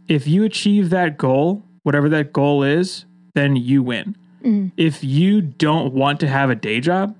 If 0.07 0.27
you 0.27 0.43
achieve 0.43 0.91
that 0.91 1.17
goal, 1.17 1.63
whatever 1.83 2.09
that 2.09 2.31
goal 2.31 2.63
is, 2.63 3.05
then 3.33 3.55
you 3.55 3.81
win. 3.81 4.15
Mm-hmm. 4.43 4.67
If 4.77 5.03
you 5.03 5.41
don't 5.41 5.93
want 5.93 6.19
to 6.21 6.27
have 6.27 6.50
a 6.50 6.55
day 6.55 6.79
job 6.79 7.15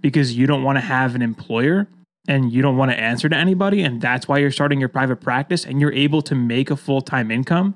because 0.00 0.36
you 0.36 0.46
don't 0.46 0.62
want 0.62 0.76
to 0.76 0.82
have 0.82 1.14
an 1.14 1.22
employer 1.22 1.86
and 2.26 2.52
you 2.52 2.62
don't 2.62 2.76
want 2.76 2.90
to 2.90 2.98
answer 2.98 3.28
to 3.28 3.36
anybody, 3.36 3.82
and 3.82 4.00
that's 4.00 4.26
why 4.26 4.38
you're 4.38 4.50
starting 4.50 4.80
your 4.80 4.88
private 4.88 5.16
practice 5.16 5.64
and 5.64 5.80
you're 5.80 5.92
able 5.92 6.22
to 6.22 6.34
make 6.34 6.70
a 6.70 6.76
full 6.76 7.00
time 7.00 7.30
income 7.30 7.74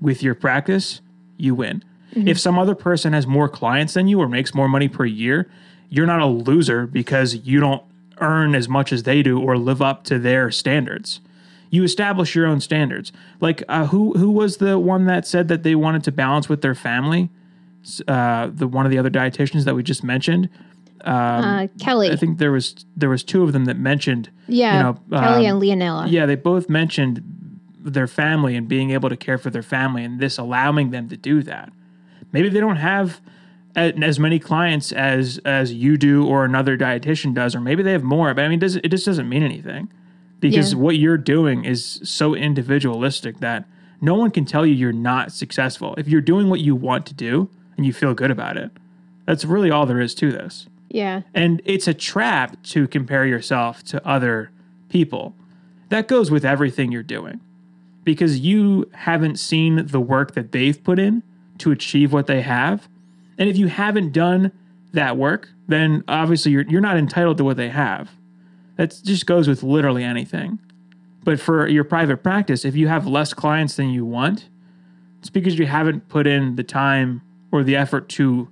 with 0.00 0.22
your 0.22 0.34
practice, 0.34 1.00
you 1.36 1.54
win. 1.54 1.84
Mm-hmm. 2.14 2.28
If 2.28 2.38
some 2.38 2.58
other 2.58 2.74
person 2.74 3.12
has 3.12 3.26
more 3.26 3.48
clients 3.48 3.94
than 3.94 4.08
you 4.08 4.20
or 4.20 4.28
makes 4.28 4.54
more 4.54 4.68
money 4.68 4.88
per 4.88 5.04
year, 5.04 5.50
you're 5.88 6.06
not 6.06 6.20
a 6.20 6.26
loser 6.26 6.86
because 6.86 7.34
you 7.36 7.60
don't 7.60 7.82
earn 8.18 8.54
as 8.54 8.68
much 8.68 8.92
as 8.92 9.04
they 9.04 9.22
do 9.22 9.40
or 9.40 9.56
live 9.56 9.82
up 9.82 10.04
to 10.04 10.18
their 10.18 10.50
standards. 10.50 11.20
You 11.70 11.82
establish 11.82 12.34
your 12.34 12.46
own 12.46 12.60
standards. 12.60 13.12
Like 13.40 13.62
uh, 13.68 13.86
who 13.86 14.12
who 14.12 14.30
was 14.30 14.58
the 14.58 14.78
one 14.78 15.06
that 15.06 15.26
said 15.26 15.48
that 15.48 15.62
they 15.62 15.74
wanted 15.74 16.04
to 16.04 16.12
balance 16.12 16.48
with 16.48 16.62
their 16.62 16.74
family? 16.74 17.30
uh, 18.08 18.50
the 18.52 18.66
one 18.66 18.86
of 18.86 18.90
the 18.90 18.98
other 18.98 19.10
dietitians 19.10 19.64
that 19.64 19.74
we 19.74 19.82
just 19.82 20.04
mentioned. 20.04 20.48
Um, 21.04 21.44
uh, 21.44 21.66
Kelly. 21.78 22.10
I 22.10 22.16
think 22.16 22.38
there 22.38 22.52
was 22.52 22.84
there 22.96 23.10
was 23.10 23.22
two 23.22 23.42
of 23.42 23.52
them 23.52 23.66
that 23.66 23.76
mentioned. 23.76 24.30
Yeah, 24.48 24.76
you 24.76 24.82
know, 24.82 25.20
Kelly 25.20 25.46
um, 25.46 25.56
and 25.56 25.62
Leonella. 25.62 26.10
Yeah, 26.10 26.26
they 26.26 26.34
both 26.34 26.68
mentioned 26.68 27.22
their 27.80 28.06
family 28.06 28.56
and 28.56 28.66
being 28.66 28.90
able 28.90 29.10
to 29.10 29.16
care 29.16 29.38
for 29.38 29.50
their 29.50 29.62
family, 29.62 30.04
and 30.04 30.18
this 30.18 30.38
allowing 30.38 30.90
them 30.90 31.08
to 31.10 31.16
do 31.16 31.42
that. 31.42 31.72
Maybe 32.32 32.48
they 32.48 32.60
don't 32.60 32.76
have 32.76 33.20
as 33.76 34.18
many 34.18 34.38
clients 34.38 34.92
as 34.92 35.38
as 35.44 35.72
you 35.72 35.96
do 35.96 36.26
or 36.26 36.44
another 36.44 36.76
dietitian 36.76 37.34
does, 37.34 37.54
or 37.54 37.60
maybe 37.60 37.82
they 37.82 37.92
have 37.92 38.02
more. 38.02 38.32
But 38.34 38.44
I 38.44 38.48
mean, 38.48 38.58
it, 38.58 38.60
does, 38.60 38.76
it 38.76 38.88
just 38.88 39.04
doesn't 39.04 39.28
mean 39.28 39.42
anything 39.42 39.92
because 40.40 40.72
yeah. 40.72 40.78
what 40.78 40.96
you're 40.96 41.18
doing 41.18 41.64
is 41.64 42.00
so 42.04 42.34
individualistic 42.34 43.38
that 43.40 43.64
no 44.00 44.14
one 44.14 44.30
can 44.30 44.44
tell 44.44 44.66
you 44.66 44.74
you're 44.74 44.92
not 44.92 45.32
successful 45.32 45.94
if 45.96 46.06
you're 46.06 46.20
doing 46.20 46.48
what 46.50 46.60
you 46.60 46.74
want 46.74 47.06
to 47.06 47.14
do 47.14 47.48
and 47.76 47.86
you 47.86 47.92
feel 47.92 48.14
good 48.14 48.30
about 48.30 48.56
it. 48.56 48.70
That's 49.26 49.44
really 49.44 49.70
all 49.70 49.86
there 49.86 50.00
is 50.00 50.14
to 50.16 50.30
this. 50.30 50.66
Yeah. 50.94 51.22
And 51.34 51.60
it's 51.64 51.88
a 51.88 51.92
trap 51.92 52.62
to 52.66 52.86
compare 52.86 53.26
yourself 53.26 53.82
to 53.86 54.06
other 54.06 54.52
people. 54.88 55.34
That 55.88 56.06
goes 56.06 56.30
with 56.30 56.44
everything 56.44 56.92
you're 56.92 57.02
doing 57.02 57.40
because 58.04 58.38
you 58.38 58.88
haven't 58.92 59.40
seen 59.40 59.86
the 59.86 60.00
work 60.00 60.34
that 60.34 60.52
they've 60.52 60.82
put 60.84 61.00
in 61.00 61.24
to 61.58 61.72
achieve 61.72 62.12
what 62.12 62.28
they 62.28 62.42
have. 62.42 62.86
And 63.38 63.50
if 63.50 63.56
you 63.56 63.66
haven't 63.66 64.12
done 64.12 64.52
that 64.92 65.16
work, 65.16 65.48
then 65.66 66.04
obviously 66.06 66.52
you're 66.52 66.62
you're 66.68 66.80
not 66.80 66.96
entitled 66.96 67.38
to 67.38 67.44
what 67.44 67.56
they 67.56 67.70
have. 67.70 68.12
That 68.76 68.96
just 69.02 69.26
goes 69.26 69.48
with 69.48 69.64
literally 69.64 70.04
anything. 70.04 70.60
But 71.24 71.40
for 71.40 71.66
your 71.66 71.82
private 71.82 72.22
practice, 72.22 72.64
if 72.64 72.76
you 72.76 72.86
have 72.86 73.04
less 73.04 73.34
clients 73.34 73.74
than 73.74 73.90
you 73.90 74.06
want, 74.06 74.48
it's 75.18 75.30
because 75.30 75.58
you 75.58 75.66
haven't 75.66 76.08
put 76.08 76.28
in 76.28 76.54
the 76.54 76.62
time 76.62 77.20
or 77.50 77.64
the 77.64 77.74
effort 77.74 78.08
to 78.10 78.48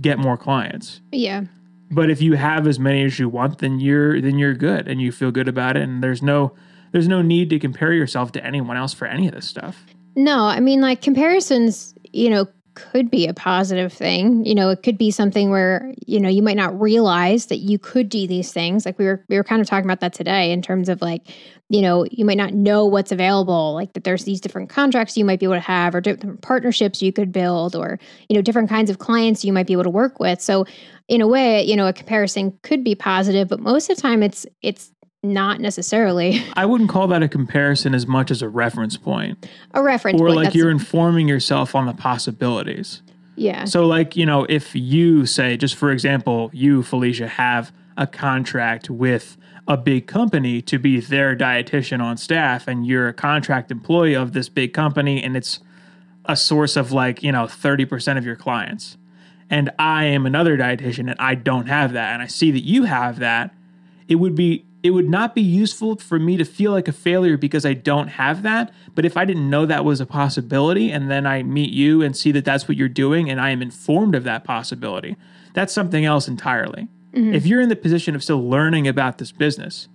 get 0.00 0.18
more 0.18 0.38
clients. 0.38 1.02
Yeah. 1.12 1.44
But 1.90 2.10
if 2.10 2.20
you 2.20 2.34
have 2.34 2.66
as 2.66 2.78
many 2.78 3.04
as 3.04 3.18
you 3.18 3.28
want, 3.28 3.58
then 3.58 3.78
you're 3.78 4.20
then 4.20 4.38
you're 4.38 4.54
good 4.54 4.88
and 4.88 5.00
you 5.00 5.12
feel 5.12 5.30
good 5.30 5.48
about 5.48 5.76
it 5.76 5.82
and 5.82 6.02
there's 6.02 6.22
no 6.22 6.54
there's 6.92 7.08
no 7.08 7.22
need 7.22 7.50
to 7.50 7.58
compare 7.58 7.92
yourself 7.92 8.32
to 8.32 8.44
anyone 8.44 8.76
else 8.76 8.92
for 8.92 9.06
any 9.06 9.28
of 9.28 9.34
this 9.34 9.46
stuff. 9.46 9.84
No, 10.14 10.44
I 10.44 10.60
mean 10.60 10.80
like 10.80 11.02
comparisons, 11.02 11.94
you 12.12 12.30
know, 12.30 12.46
could 12.76 13.10
be 13.10 13.26
a 13.26 13.34
positive 13.34 13.92
thing. 13.92 14.44
You 14.44 14.54
know, 14.54 14.70
it 14.70 14.84
could 14.84 14.96
be 14.96 15.10
something 15.10 15.50
where, 15.50 15.92
you 16.06 16.20
know, 16.20 16.28
you 16.28 16.42
might 16.42 16.56
not 16.56 16.80
realize 16.80 17.46
that 17.46 17.56
you 17.56 17.78
could 17.78 18.08
do 18.08 18.26
these 18.28 18.52
things. 18.52 18.86
Like 18.86 18.98
we 18.98 19.06
were 19.06 19.24
we 19.28 19.36
were 19.36 19.42
kind 19.42 19.60
of 19.60 19.66
talking 19.66 19.86
about 19.86 20.00
that 20.00 20.12
today 20.12 20.52
in 20.52 20.62
terms 20.62 20.88
of 20.88 21.02
like, 21.02 21.26
you 21.68 21.82
know, 21.82 22.06
you 22.10 22.24
might 22.24 22.36
not 22.36 22.54
know 22.54 22.86
what's 22.86 23.10
available, 23.10 23.74
like 23.74 23.94
that 23.94 24.04
there's 24.04 24.24
these 24.24 24.40
different 24.40 24.68
contracts 24.68 25.16
you 25.16 25.24
might 25.24 25.40
be 25.40 25.46
able 25.46 25.56
to 25.56 25.60
have 25.60 25.94
or 25.94 26.00
different 26.00 26.42
partnerships 26.42 27.02
you 27.02 27.12
could 27.12 27.32
build 27.32 27.74
or, 27.74 27.98
you 28.28 28.36
know, 28.36 28.42
different 28.42 28.68
kinds 28.68 28.90
of 28.90 28.98
clients 28.98 29.44
you 29.44 29.52
might 29.52 29.66
be 29.66 29.72
able 29.72 29.82
to 29.82 29.90
work 29.90 30.20
with. 30.20 30.40
So 30.40 30.66
in 31.08 31.20
a 31.20 31.26
way, 31.26 31.64
you 31.64 31.74
know, 31.74 31.88
a 31.88 31.92
comparison 31.92 32.56
could 32.62 32.84
be 32.84 32.94
positive, 32.94 33.48
but 33.48 33.58
most 33.58 33.90
of 33.90 33.96
the 33.96 34.02
time 34.02 34.22
it's 34.22 34.46
it's 34.62 34.92
not 35.32 35.60
necessarily 35.60 36.42
I 36.56 36.64
wouldn't 36.66 36.90
call 36.90 37.06
that 37.08 37.22
a 37.22 37.28
comparison 37.28 37.94
as 37.94 38.06
much 38.06 38.30
as 38.30 38.42
a 38.42 38.48
reference 38.48 38.96
point. 38.96 39.48
a 39.72 39.82
reference 39.82 40.20
Or 40.20 40.28
point. 40.28 40.36
like 40.44 40.54
you're 40.54 40.70
informing 40.70 41.28
yourself 41.28 41.74
on 41.74 41.86
the 41.86 41.92
possibilities. 41.94 43.02
yeah. 43.36 43.64
So, 43.64 43.86
like, 43.86 44.16
you 44.16 44.24
know, 44.26 44.46
if 44.48 44.74
you 44.74 45.26
say, 45.26 45.56
just 45.56 45.74
for 45.74 45.90
example, 45.90 46.50
you, 46.52 46.82
Felicia, 46.82 47.28
have 47.28 47.72
a 47.96 48.06
contract 48.06 48.88
with 48.90 49.36
a 49.68 49.76
big 49.76 50.06
company 50.06 50.62
to 50.62 50.78
be 50.78 51.00
their 51.00 51.34
dietitian 51.36 52.00
on 52.00 52.16
staff, 52.16 52.68
and 52.68 52.86
you're 52.86 53.08
a 53.08 53.12
contract 53.12 53.70
employee 53.70 54.14
of 54.14 54.32
this 54.32 54.48
big 54.48 54.72
company, 54.72 55.22
and 55.22 55.36
it's 55.36 55.58
a 56.26 56.36
source 56.36 56.76
of 56.76 56.92
like, 56.92 57.22
you 57.22 57.32
know, 57.32 57.44
30% 57.44 58.18
of 58.18 58.24
your 58.24 58.36
clients. 58.36 58.96
And 59.48 59.70
I 59.78 60.04
am 60.04 60.26
another 60.26 60.56
dietitian 60.58 61.08
and 61.10 61.14
I 61.20 61.36
don't 61.36 61.66
have 61.66 61.92
that. 61.92 62.12
And 62.14 62.20
I 62.22 62.26
see 62.26 62.50
that 62.50 62.64
you 62.64 62.82
have 62.82 63.20
that. 63.20 63.54
It 64.08 64.16
would 64.16 64.34
be, 64.34 64.64
it 64.82 64.90
would 64.90 65.08
not 65.08 65.34
be 65.34 65.42
useful 65.42 65.96
for 65.96 66.18
me 66.18 66.36
to 66.36 66.44
feel 66.44 66.72
like 66.72 66.88
a 66.88 66.92
failure 66.92 67.36
because 67.36 67.66
I 67.66 67.74
don't 67.74 68.08
have 68.08 68.42
that. 68.42 68.72
But 68.94 69.04
if 69.04 69.16
I 69.16 69.24
didn't 69.24 69.50
know 69.50 69.66
that 69.66 69.84
was 69.84 70.00
a 70.00 70.06
possibility 70.06 70.90
and 70.90 71.10
then 71.10 71.26
I 71.26 71.42
meet 71.42 71.70
you 71.70 72.02
and 72.02 72.16
see 72.16 72.30
that 72.32 72.44
that's 72.44 72.68
what 72.68 72.76
you're 72.76 72.88
doing 72.88 73.30
and 73.30 73.40
I 73.40 73.50
am 73.50 73.62
informed 73.62 74.14
of 74.14 74.24
that 74.24 74.44
possibility, 74.44 75.16
that's 75.54 75.72
something 75.72 76.04
else 76.04 76.28
entirely. 76.28 76.88
Mm-hmm. 77.12 77.34
If 77.34 77.46
you're 77.46 77.60
in 77.60 77.68
the 77.68 77.76
position 77.76 78.14
of 78.14 78.22
still 78.22 78.48
learning 78.48 78.86
about 78.86 79.18
this 79.18 79.32
business 79.32 79.88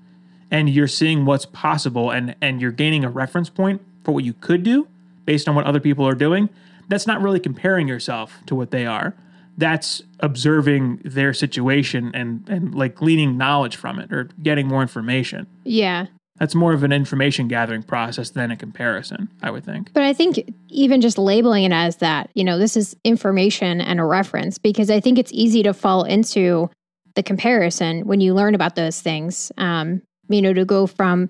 and 0.49 0.69
you're 0.69 0.87
seeing 0.87 1.25
what's 1.25 1.45
possible 1.45 2.09
and 2.09 2.35
and 2.41 2.59
you're 2.59 2.71
gaining 2.71 3.05
a 3.05 3.09
reference 3.09 3.49
point 3.49 3.81
for 4.03 4.11
what 4.11 4.23
you 4.23 4.33
could 4.33 4.63
do 4.63 4.87
based 5.25 5.47
on 5.47 5.55
what 5.55 5.65
other 5.65 5.79
people 5.79 6.05
are 6.07 6.15
doing, 6.15 6.49
that's 6.89 7.07
not 7.07 7.21
really 7.21 7.39
comparing 7.39 7.87
yourself 7.87 8.39
to 8.47 8.55
what 8.55 8.71
they 8.71 8.85
are. 8.85 9.13
That's 9.61 10.01
observing 10.21 11.01
their 11.05 11.33
situation 11.33 12.11
and 12.15 12.49
and 12.49 12.73
like 12.73 12.95
gleaning 12.95 13.37
knowledge 13.37 13.75
from 13.75 13.99
it 13.99 14.11
or 14.11 14.27
getting 14.41 14.67
more 14.67 14.81
information. 14.81 15.45
yeah. 15.63 16.07
That's 16.39 16.55
more 16.55 16.73
of 16.73 16.81
an 16.81 16.91
information 16.91 17.47
gathering 17.47 17.83
process 17.83 18.31
than 18.31 18.49
a 18.49 18.57
comparison, 18.57 19.29
I 19.43 19.51
would 19.51 19.63
think. 19.63 19.93
But 19.93 20.01
I 20.01 20.11
think 20.11 20.51
even 20.69 20.99
just 20.99 21.19
labeling 21.19 21.65
it 21.65 21.71
as 21.71 21.97
that, 21.97 22.31
you 22.33 22.43
know, 22.43 22.57
this 22.57 22.75
is 22.75 22.95
information 23.03 23.79
and 23.79 23.99
a 23.99 24.03
reference 24.03 24.57
because 24.57 24.89
I 24.89 24.99
think 24.99 25.19
it's 25.19 25.31
easy 25.31 25.61
to 25.61 25.71
fall 25.71 26.03
into 26.03 26.71
the 27.13 27.21
comparison 27.21 28.07
when 28.07 28.21
you 28.21 28.33
learn 28.33 28.55
about 28.55 28.75
those 28.75 29.01
things. 29.01 29.51
Um, 29.59 30.01
you 30.29 30.41
know, 30.41 30.53
to 30.53 30.65
go 30.65 30.87
from, 30.87 31.29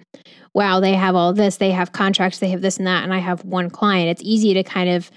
wow, 0.53 0.79
they 0.79 0.93
have 0.93 1.15
all 1.15 1.33
this, 1.33 1.57
they 1.57 1.71
have 1.71 1.91
contracts, 1.91 2.39
they 2.39 2.51
have 2.51 2.61
this 2.61 2.77
and 2.77 2.88
that, 2.88 3.03
and 3.03 3.13
I 3.13 3.19
have 3.19 3.43
one 3.43 3.69
client. 3.69 4.07
It's 4.07 4.23
easy 4.23 4.53
to 4.53 4.63
kind 4.63 4.89
of 4.89 5.11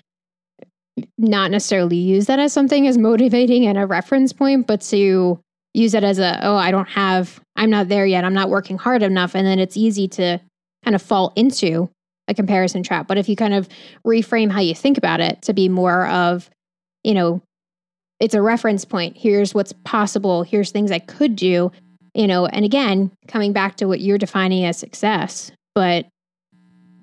not 1.18 1.50
necessarily 1.50 1.96
use 1.96 2.26
that 2.26 2.38
as 2.38 2.52
something 2.52 2.86
as 2.86 2.98
motivating 2.98 3.66
and 3.66 3.78
a 3.78 3.86
reference 3.86 4.32
point, 4.32 4.66
but 4.66 4.80
to 4.80 5.40
use 5.72 5.94
it 5.94 6.04
as 6.04 6.18
a, 6.18 6.38
oh, 6.42 6.56
I 6.56 6.70
don't 6.70 6.88
have, 6.88 7.40
I'm 7.56 7.70
not 7.70 7.88
there 7.88 8.06
yet, 8.06 8.24
I'm 8.24 8.34
not 8.34 8.48
working 8.48 8.78
hard 8.78 9.02
enough. 9.02 9.34
And 9.34 9.46
then 9.46 9.58
it's 9.58 9.76
easy 9.76 10.06
to 10.08 10.40
kind 10.84 10.94
of 10.94 11.02
fall 11.02 11.32
into 11.34 11.90
a 12.28 12.34
comparison 12.34 12.82
trap. 12.82 13.08
But 13.08 13.18
if 13.18 13.28
you 13.28 13.36
kind 13.36 13.54
of 13.54 13.68
reframe 14.06 14.52
how 14.52 14.60
you 14.60 14.74
think 14.74 14.96
about 14.96 15.20
it 15.20 15.42
to 15.42 15.52
be 15.52 15.68
more 15.68 16.06
of, 16.06 16.48
you 17.02 17.12
know, 17.14 17.42
it's 18.20 18.34
a 18.34 18.40
reference 18.40 18.84
point. 18.84 19.16
Here's 19.16 19.52
what's 19.52 19.72
possible. 19.84 20.44
Here's 20.44 20.70
things 20.70 20.92
I 20.92 21.00
could 21.00 21.34
do, 21.34 21.72
you 22.14 22.26
know, 22.26 22.46
and 22.46 22.64
again, 22.64 23.10
coming 23.26 23.52
back 23.52 23.76
to 23.76 23.86
what 23.86 24.00
you're 24.00 24.18
defining 24.18 24.64
as 24.64 24.78
success. 24.78 25.50
But 25.74 26.06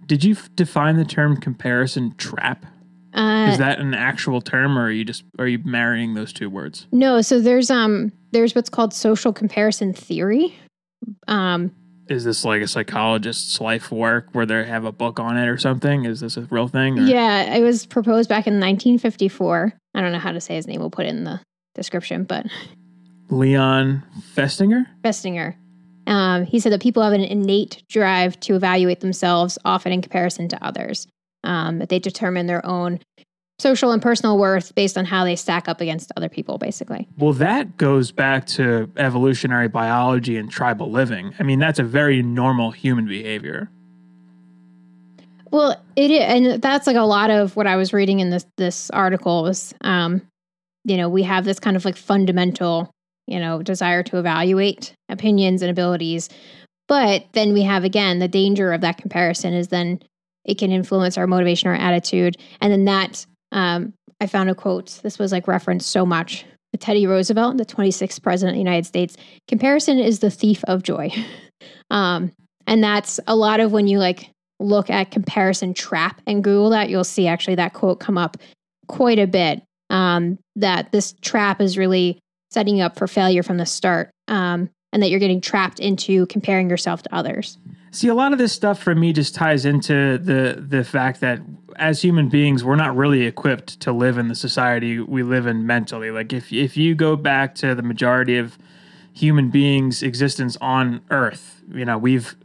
Did 0.06 0.24
you 0.24 0.38
define 0.56 0.96
the 0.96 1.06
term 1.06 1.38
comparison 1.38 2.16
trap? 2.18 2.66
Uh, 3.14 3.50
Is 3.52 3.58
that 3.58 3.80
an 3.80 3.94
actual 3.94 4.42
term 4.42 4.78
or 4.78 4.84
are 4.86 4.92
you 4.92 5.04
just 5.06 5.24
are 5.40 5.48
you 5.48 5.60
marrying 5.66 6.14
those 6.14 6.32
two 6.34 6.50
words? 6.50 6.88
no, 6.92 7.22
so 7.22 7.40
there's 7.40 7.70
um 7.72 8.12
there's 8.32 8.56
what's 8.56 8.70
called 8.70 8.94
social 8.94 9.34
comparison 9.34 9.94
theory. 9.94 10.56
Um, 11.28 11.72
Is 12.08 12.24
this 12.24 12.46
like 12.46 12.62
a 12.62 12.68
psychologist's 12.68 13.60
life 13.60 13.92
work 13.92 14.28
where 14.34 14.46
they 14.46 14.64
have 14.66 14.86
a 14.86 14.92
book 14.92 15.20
on 15.20 15.38
it 15.38 15.48
or 15.48 15.58
something? 15.58 16.06
Is 16.06 16.20
this 16.22 16.38
a 16.38 16.42
real 16.52 16.68
thing? 16.68 17.00
Or? 17.00 17.04
yeah, 17.04 17.56
it 17.56 17.62
was 17.62 17.86
proposed 17.86 18.30
back 18.30 18.48
in 18.48 18.54
1954. 18.60 19.74
I 19.96 20.02
don't 20.02 20.12
know 20.12 20.20
how 20.20 20.32
to 20.32 20.40
say 20.42 20.56
his 20.56 20.68
name. 20.68 20.80
We'll 20.80 20.90
put 20.90 21.06
it 21.06 21.10
in 21.10 21.24
the 21.26 21.42
description, 21.76 22.24
but 22.24 22.46
Leon 23.30 24.04
Festinger? 24.36 24.86
Festinger. 25.04 25.56
Um, 26.08 26.46
he 26.46 26.60
said 26.60 26.72
that 26.72 26.82
people 26.82 27.04
have 27.04 27.14
an 27.14 27.22
innate 27.22 27.84
drive 27.90 28.40
to 28.42 28.56
evaluate 28.56 29.00
themselves, 29.00 29.58
often 29.64 29.92
in 29.92 30.02
comparison 30.02 30.48
to 30.50 30.64
others. 30.64 31.08
Um, 31.44 31.80
that 31.80 31.90
they 31.90 31.98
determine 31.98 32.46
their 32.46 32.64
own 32.66 33.00
social 33.62 33.92
and 33.92 34.02
personal 34.02 34.38
worth 34.38 34.74
based 34.76 34.98
on 34.98 35.06
how 35.06 35.24
they 35.24 35.36
stack 35.36 35.70
up 35.70 35.80
against 35.80 36.12
other 36.18 36.28
people, 36.28 36.58
basically. 36.58 37.08
Well, 37.18 37.34
that 37.34 37.78
goes 37.78 38.12
back 38.12 38.48
to 38.48 38.92
evolutionary 38.98 39.68
biology 39.68 40.36
and 40.36 40.52
tribal 40.52 40.92
living. 40.92 41.34
I 41.40 41.44
mean, 41.44 41.60
that's 41.60 41.80
a 41.80 41.84
very 41.84 42.24
normal 42.24 42.72
human 42.72 43.06
behavior. 43.06 43.70
Well, 45.52 45.82
it 45.96 46.12
is, 46.12 46.22
and 46.22 46.62
that's 46.62 46.88
like 46.88 46.96
a 46.96 47.02
lot 47.02 47.30
of 47.30 47.56
what 47.56 47.68
I 47.68 47.76
was 47.76 47.94
reading 47.94 48.20
in 48.20 48.30
this 48.30 48.46
this 48.58 48.90
article 48.92 49.44
was, 49.44 49.74
um, 49.82 50.22
you 50.86 50.98
know, 50.98 51.10
we 51.10 51.24
have 51.24 51.46
this 51.46 51.60
kind 51.60 51.76
of 51.76 51.86
like 51.86 51.98
fundamental, 51.98 52.90
you 53.28 53.40
know, 53.40 53.62
desire 53.62 54.02
to 54.04 54.18
evaluate 54.18 54.94
opinions 55.10 55.62
and 55.62 55.70
abilities, 55.70 56.30
but 56.88 57.26
then 57.34 57.54
we 57.54 57.64
have 57.64 57.84
again 57.84 58.20
the 58.20 58.30
danger 58.30 58.72
of 58.72 58.82
that 58.82 58.98
comparison 58.98 59.54
is 59.54 59.68
then 59.68 60.02
it 60.46 60.58
can 60.58 60.72
influence 60.72 61.18
our 61.18 61.28
motivation 61.28 61.70
or 61.70 61.76
attitude, 61.76 62.38
and 62.60 62.72
then 62.72 62.86
that 62.86 63.26
um, 63.52 63.94
I 64.20 64.28
found 64.28 64.50
a 64.50 64.56
quote. 64.56 65.00
This 65.04 65.20
was 65.20 65.32
like 65.32 65.48
referenced 65.48 65.92
so 65.92 66.06
much. 66.06 66.46
Teddy 66.80 67.06
Roosevelt, 67.06 67.58
the 67.58 67.66
26th 67.66 68.22
president 68.24 68.56
of 68.56 68.56
the 68.56 68.70
United 68.70 68.86
States, 68.86 69.18
comparison 69.48 70.00
is 70.00 70.20
the 70.20 70.32
thief 70.32 70.64
of 70.66 70.84
joy. 70.84 71.12
um, 71.92 72.32
and 72.66 72.84
that's 72.84 73.20
a 73.28 73.36
lot 73.36 73.60
of 73.60 73.72
when 73.72 73.88
you 73.88 74.00
like 74.00 74.32
look 74.60 74.90
at 74.90 75.12
comparison 75.12 75.74
trap 75.74 76.22
and 76.26 76.44
Google 76.44 76.70
that, 76.70 76.90
you'll 76.90 77.04
see 77.04 77.28
actually 77.28 77.56
that 77.56 77.74
quote 77.74 78.00
come 78.00 78.18
up 78.18 78.38
quite 78.88 79.20
a 79.20 79.28
bit. 79.28 79.64
Um, 79.90 80.40
that 80.56 80.94
this 80.94 81.14
trap 81.22 81.60
is 81.60 81.78
really 81.78 82.20
setting 82.50 82.78
you 82.78 82.84
up 82.84 82.98
for 82.98 83.08
failure 83.08 83.44
from 83.44 83.58
the 83.58 83.66
start, 83.66 84.10
um, 84.30 84.70
and 84.94 85.04
that 85.04 85.10
you're 85.10 85.20
getting 85.20 85.42
trapped 85.42 85.80
into 85.80 86.26
comparing 86.28 86.70
yourself 86.70 87.04
to 87.04 87.14
others. 87.14 87.58
See, 87.92 88.08
a 88.08 88.16
lot 88.16 88.32
of 88.32 88.38
this 88.38 88.54
stuff 88.54 88.82
for 88.82 88.96
me 88.96 89.12
just 89.12 89.36
ties 89.36 89.66
into 89.66 90.18
the 90.18 90.64
the 90.66 90.84
fact 90.84 91.20
that 91.20 91.42
as 91.76 92.02
human 92.02 92.30
beings, 92.30 92.64
we're 92.64 92.76
not 92.76 92.96
really 92.96 93.24
equipped 93.24 93.80
to 93.82 93.92
live 93.92 94.18
in 94.18 94.30
the 94.30 94.36
society 94.36 95.00
we 95.00 95.24
live 95.24 95.46
in 95.46 95.68
mentally. 95.68 96.10
Like 96.10 96.32
if 96.32 96.54
if 96.54 96.78
you 96.78 96.96
go 96.96 97.18
back 97.18 97.54
to 97.56 97.76
the 97.76 97.82
majority 97.82 98.38
of 98.38 98.58
human 99.14 99.50
beings' 99.50 100.04
existence 100.04 100.58
on 100.62 101.02
Earth, 101.12 101.62
you 101.74 101.84
know, 101.84 101.98
we've 101.98 102.36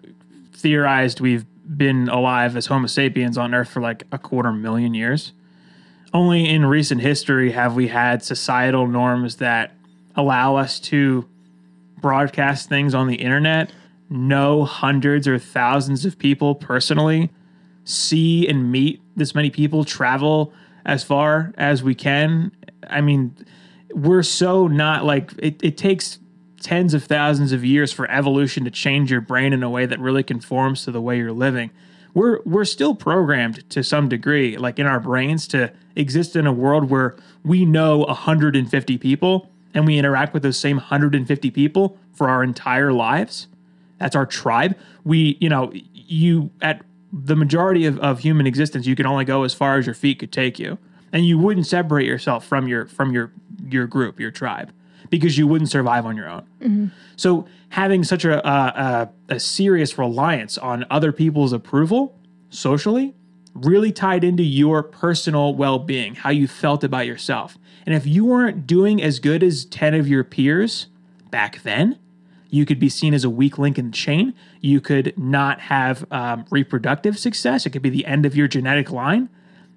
theorized 0.53 1.21
we've 1.21 1.47
been 1.77 2.09
alive 2.09 2.57
as 2.57 2.67
Homo 2.67 2.89
sapiens 2.89 3.39
on 3.39 3.55
Earth 3.55 3.69
for 3.69 3.81
like 3.81 4.03
a 4.11 4.19
quarter 4.19 4.53
million 4.53 4.95
years. 4.95 5.33
Only 6.13 6.49
in 6.49 6.65
recent 6.67 7.03
history 7.03 7.53
have 7.53 7.77
we 7.77 7.89
had 7.89 8.23
societal 8.23 8.87
norms 8.87 9.37
that 9.37 9.75
allow 10.17 10.57
us 10.57 10.81
to 10.81 11.29
broadcast 12.01 12.69
things 12.69 12.95
on 12.95 13.07
the 13.07 13.17
internet, 13.17 13.71
know 14.09 14.65
hundreds 14.65 15.27
or 15.27 15.39
thousands 15.39 16.05
of 16.05 16.19
people 16.19 16.55
personally, 16.55 17.31
see 17.85 18.47
and 18.49 18.71
meet 18.71 19.01
this 19.17 19.35
many 19.35 19.51
people, 19.51 19.85
travel 19.85 20.53
as 20.85 21.03
far 21.03 21.53
as 21.57 21.83
we 21.83 21.95
can. 21.95 22.53
I 22.89 23.01
mean, 23.01 23.35
we're 23.93 24.23
so 24.23 24.67
not 24.67 25.05
like 25.05 25.33
it, 25.39 25.63
it 25.63 25.77
takes 25.77 26.19
tens 26.61 26.95
of 26.95 27.05
thousands 27.05 27.53
of 27.53 27.65
years 27.65 27.93
for 27.93 28.11
evolution 28.11 28.65
to 28.65 28.71
change 28.71 29.11
your 29.11 29.21
brain 29.21 29.53
in 29.53 29.63
a 29.63 29.71
way 29.71 29.87
that 29.87 30.01
really 30.01 30.23
conforms 30.23 30.85
to 30.85 30.91
the 30.91 31.01
way 31.01 31.17
you're 31.19 31.33
living. 31.33 31.71
we're 32.15 32.41
we're 32.45 32.65
still 32.65 32.95
programmed 32.95 33.69
to 33.71 33.83
some 33.83 34.09
degree, 34.09 34.57
like 34.57 34.79
in 34.79 34.87
our 34.87 35.01
brains, 35.01 35.47
to 35.49 35.73
exist 35.95 36.35
in 36.35 36.47
a 36.47 36.53
world 36.53 36.91
where 36.91 37.17
we 37.45 37.65
know 37.65 37.99
150 37.99 38.99
people 38.99 39.51
and 39.75 39.87
we 39.87 39.99
interact 39.99 40.33
with 40.33 40.43
those 40.43 40.57
same 40.57 40.77
150 40.77 41.51
people 41.51 41.99
for 42.13 42.29
our 42.29 42.43
entire 42.43 42.93
lives. 42.93 43.49
That's 43.99 44.17
our 44.17 44.27
tribe. 44.27 44.77
We, 45.05 45.37
you 45.41 45.49
know, 45.49 45.73
you 45.93 46.51
at 46.61 46.83
the 47.13 47.37
majority 47.37 47.87
of, 47.87 47.99
of 48.01 48.21
human 48.21 48.47
existence, 48.47 48.87
you 48.87 48.97
can 48.97 49.07
only 49.07 49.25
go 49.25 49.43
as 49.45 49.55
far 49.55 49.79
as 49.79 49.87
your 49.87 49.95
feet 49.95 50.19
could 50.19 50.33
take 50.33 50.59
you. 50.59 50.79
And 51.13 51.25
you 51.25 51.39
wouldn't 51.39 51.67
separate 51.67 52.07
yourself 52.07 52.45
from 52.45 52.69
your 52.69 52.87
from 52.87 53.13
your 53.13 53.33
your 53.65 53.87
group, 53.87 54.21
your 54.21 54.31
tribe, 54.31 54.73
because 55.09 55.39
you 55.39 55.47
wouldn't 55.47 55.71
survive 55.71 56.05
on 56.05 56.17
your 56.17 56.29
own. 56.29 56.43
Mm-hmm. 56.61 56.87
So 57.17 57.47
having 57.71 58.05
such 58.05 58.25
a, 58.25 58.47
a, 58.47 59.11
a, 59.31 59.35
a 59.35 59.41
serious 59.41 59.97
reliance 59.97 60.59
on 60.59 60.85
other 60.91 61.13
people's 61.13 61.53
approval 61.53 62.19
socially 62.51 63.15
really 63.55 63.93
tied 63.93 64.25
into 64.25 64.43
your 64.43 64.83
personal 64.83 65.55
well-being, 65.55 66.15
how 66.15 66.31
you 66.31 66.47
felt 66.47 66.85
about 66.85 67.07
yourself. 67.07 67.57
And 67.87 67.95
if 67.95 68.07
you 68.07 68.25
weren't 68.25 68.67
doing 68.67 69.03
as 69.03 69.19
good 69.19 69.43
as 69.43 69.65
10 69.65 69.95
of 69.95 70.09
your 70.09 70.25
peers 70.25 70.89
back 71.31 71.63
then, 71.63 71.99
you 72.57 72.65
could 72.67 72.81
be 72.81 72.89
seen 72.89 73.15
as 73.15 73.23
a 73.23 73.31
weak 73.31 73.59
link 73.59 73.79
in 73.79 73.87
the 73.87 73.97
chain. 73.97 74.35
You 74.61 74.81
could 74.81 75.17
not 75.19 75.61
have 75.61 76.11
um, 76.11 76.47
reproductive 76.51 77.19
success. 77.19 77.67
It 77.67 77.71
could 77.71 77.83
be 77.83 77.91
the 77.91 78.07
end 78.07 78.25
of 78.25 78.35
your 78.35 78.49
genetic 78.49 78.91
line. 78.91 79.29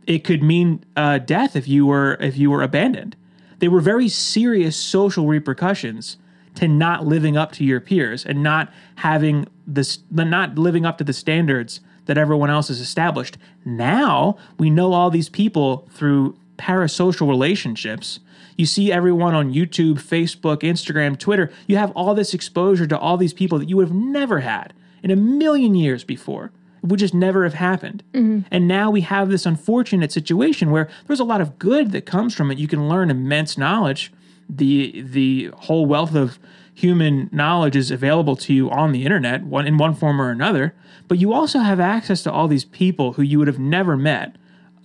It 0.07 0.23
could 0.23 0.41
mean 0.41 0.83
uh, 0.95 1.19
death 1.19 1.55
if 1.55 1.67
you 1.67 1.85
were 1.85 2.17
if 2.19 2.37
you 2.37 2.49
were 2.49 2.63
abandoned. 2.63 3.15
They 3.59 3.67
were 3.67 3.81
very 3.81 4.07
serious 4.07 4.77
social 4.77 5.27
repercussions 5.27 6.17
to 6.55 6.67
not 6.67 7.05
living 7.05 7.37
up 7.37 7.51
to 7.53 7.63
your 7.63 7.79
peers 7.79 8.25
and 8.25 8.41
not 8.41 8.71
having 8.95 9.47
this, 9.67 9.99
not 10.09 10.57
living 10.57 10.85
up 10.85 10.97
to 10.97 11.03
the 11.03 11.13
standards 11.13 11.81
that 12.05 12.17
everyone 12.17 12.49
else 12.49 12.69
has 12.69 12.79
established. 12.79 13.37
Now 13.65 14.37
we 14.57 14.69
know 14.69 14.93
all 14.93 15.09
these 15.09 15.29
people 15.29 15.87
through 15.91 16.37
parasocial 16.59 17.27
relationships. 17.27 18.19
You 18.57 18.65
see 18.65 18.91
everyone 18.91 19.33
on 19.33 19.53
YouTube, 19.53 19.95
Facebook, 19.95 20.57
Instagram, 20.57 21.17
Twitter. 21.17 21.51
You 21.65 21.77
have 21.77 21.91
all 21.91 22.13
this 22.13 22.33
exposure 22.33 22.85
to 22.85 22.99
all 22.99 23.17
these 23.17 23.33
people 23.33 23.57
that 23.57 23.69
you 23.69 23.77
would 23.77 23.87
have 23.87 23.95
never 23.95 24.41
had 24.41 24.73
in 25.01 25.11
a 25.11 25.15
million 25.15 25.75
years 25.75 26.03
before. 26.03 26.51
It 26.83 26.89
would 26.89 26.99
just 26.99 27.13
never 27.13 27.43
have 27.43 27.53
happened. 27.53 28.03
Mm-hmm. 28.13 28.47
And 28.51 28.67
now 28.67 28.91
we 28.91 29.01
have 29.01 29.29
this 29.29 29.45
unfortunate 29.45 30.11
situation 30.11 30.71
where 30.71 30.89
there's 31.07 31.19
a 31.19 31.25
lot 31.25 31.41
of 31.41 31.57
good 31.57 31.91
that 31.93 32.05
comes 32.05 32.35
from 32.35 32.51
it. 32.51 32.57
You 32.57 32.67
can 32.67 32.89
learn 32.89 33.09
immense 33.09 33.57
knowledge. 33.57 34.11
The 34.49 35.01
the 35.01 35.51
whole 35.55 35.85
wealth 35.85 36.15
of 36.15 36.39
human 36.73 37.29
knowledge 37.31 37.75
is 37.75 37.91
available 37.91 38.35
to 38.37 38.53
you 38.53 38.69
on 38.71 38.91
the 38.91 39.03
internet, 39.03 39.43
one 39.43 39.67
in 39.67 39.77
one 39.77 39.93
form 39.93 40.21
or 40.21 40.31
another. 40.31 40.73
But 41.07 41.17
you 41.17 41.33
also 41.33 41.59
have 41.59 41.79
access 41.79 42.23
to 42.23 42.31
all 42.31 42.47
these 42.47 42.65
people 42.65 43.13
who 43.13 43.21
you 43.21 43.37
would 43.39 43.47
have 43.47 43.59
never 43.59 43.95
met 43.97 44.35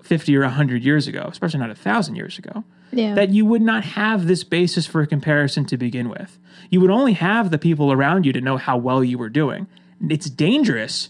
50 0.04 0.36
or 0.36 0.42
100 0.42 0.84
years 0.84 1.08
ago, 1.08 1.26
especially 1.32 1.60
not 1.60 1.70
a 1.70 1.74
thousand 1.74 2.14
years 2.16 2.38
ago 2.38 2.62
Yeah. 2.92 3.14
that 3.14 3.30
you 3.30 3.46
would 3.46 3.62
not 3.62 3.84
have 3.84 4.26
this 4.26 4.44
basis 4.44 4.86
for 4.86 5.00
a 5.00 5.06
comparison 5.06 5.64
to 5.66 5.78
begin 5.78 6.10
with. 6.10 6.38
You 6.70 6.80
would 6.82 6.90
only 6.90 7.14
have 7.14 7.50
the 7.50 7.58
people 7.58 7.90
around 7.90 8.26
you 8.26 8.32
to 8.34 8.40
know 8.40 8.58
how 8.58 8.76
well 8.76 9.02
you 9.02 9.16
were 9.16 9.30
doing. 9.30 9.66
It's 10.10 10.28
dangerous 10.28 11.08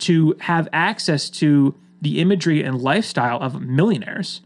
to 0.00 0.34
have 0.40 0.68
access 0.72 1.28
to 1.30 1.74
the 2.00 2.18
imagery 2.20 2.62
and 2.64 2.80
lifestyle 2.80 3.38
of 3.40 3.60
millionaires 3.60 4.40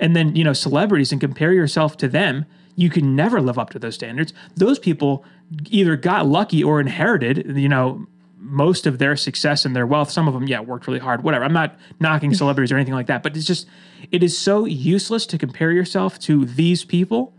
and 0.00 0.16
then, 0.16 0.34
you 0.34 0.42
know, 0.42 0.52
celebrities 0.52 1.12
and 1.12 1.20
compare 1.20 1.52
yourself 1.52 1.96
to 1.98 2.08
them. 2.08 2.44
You 2.74 2.90
can 2.90 3.14
never 3.14 3.40
live 3.40 3.58
up 3.58 3.70
to 3.70 3.78
those 3.78 3.94
standards. 3.94 4.32
Those 4.56 4.78
people 4.80 5.24
either 5.70 5.96
got 5.96 6.26
lucky 6.26 6.62
or 6.62 6.80
inherited, 6.80 7.56
you 7.56 7.68
know, 7.68 8.06
most 8.38 8.86
of 8.86 8.98
their 8.98 9.16
success 9.16 9.64
and 9.64 9.74
their 9.74 9.86
wealth. 9.86 10.10
Some 10.10 10.28
of 10.28 10.34
them, 10.34 10.46
yeah, 10.46 10.60
worked 10.60 10.86
really 10.86 11.00
hard, 11.00 11.22
whatever. 11.22 11.44
I'm 11.44 11.52
not 11.52 11.76
knocking 12.00 12.34
celebrities 12.42 12.72
or 12.72 12.76
anything 12.76 12.94
like 12.94 13.06
that, 13.06 13.22
but 13.22 13.36
it's 13.36 13.46
just, 13.46 13.66
it 14.12 14.22
is 14.22 14.38
so 14.38 14.64
useless 14.64 15.26
to 15.26 15.38
compare 15.38 15.72
yourself 15.72 16.18
to 16.20 16.44
these 16.44 16.84
people 16.84 17.34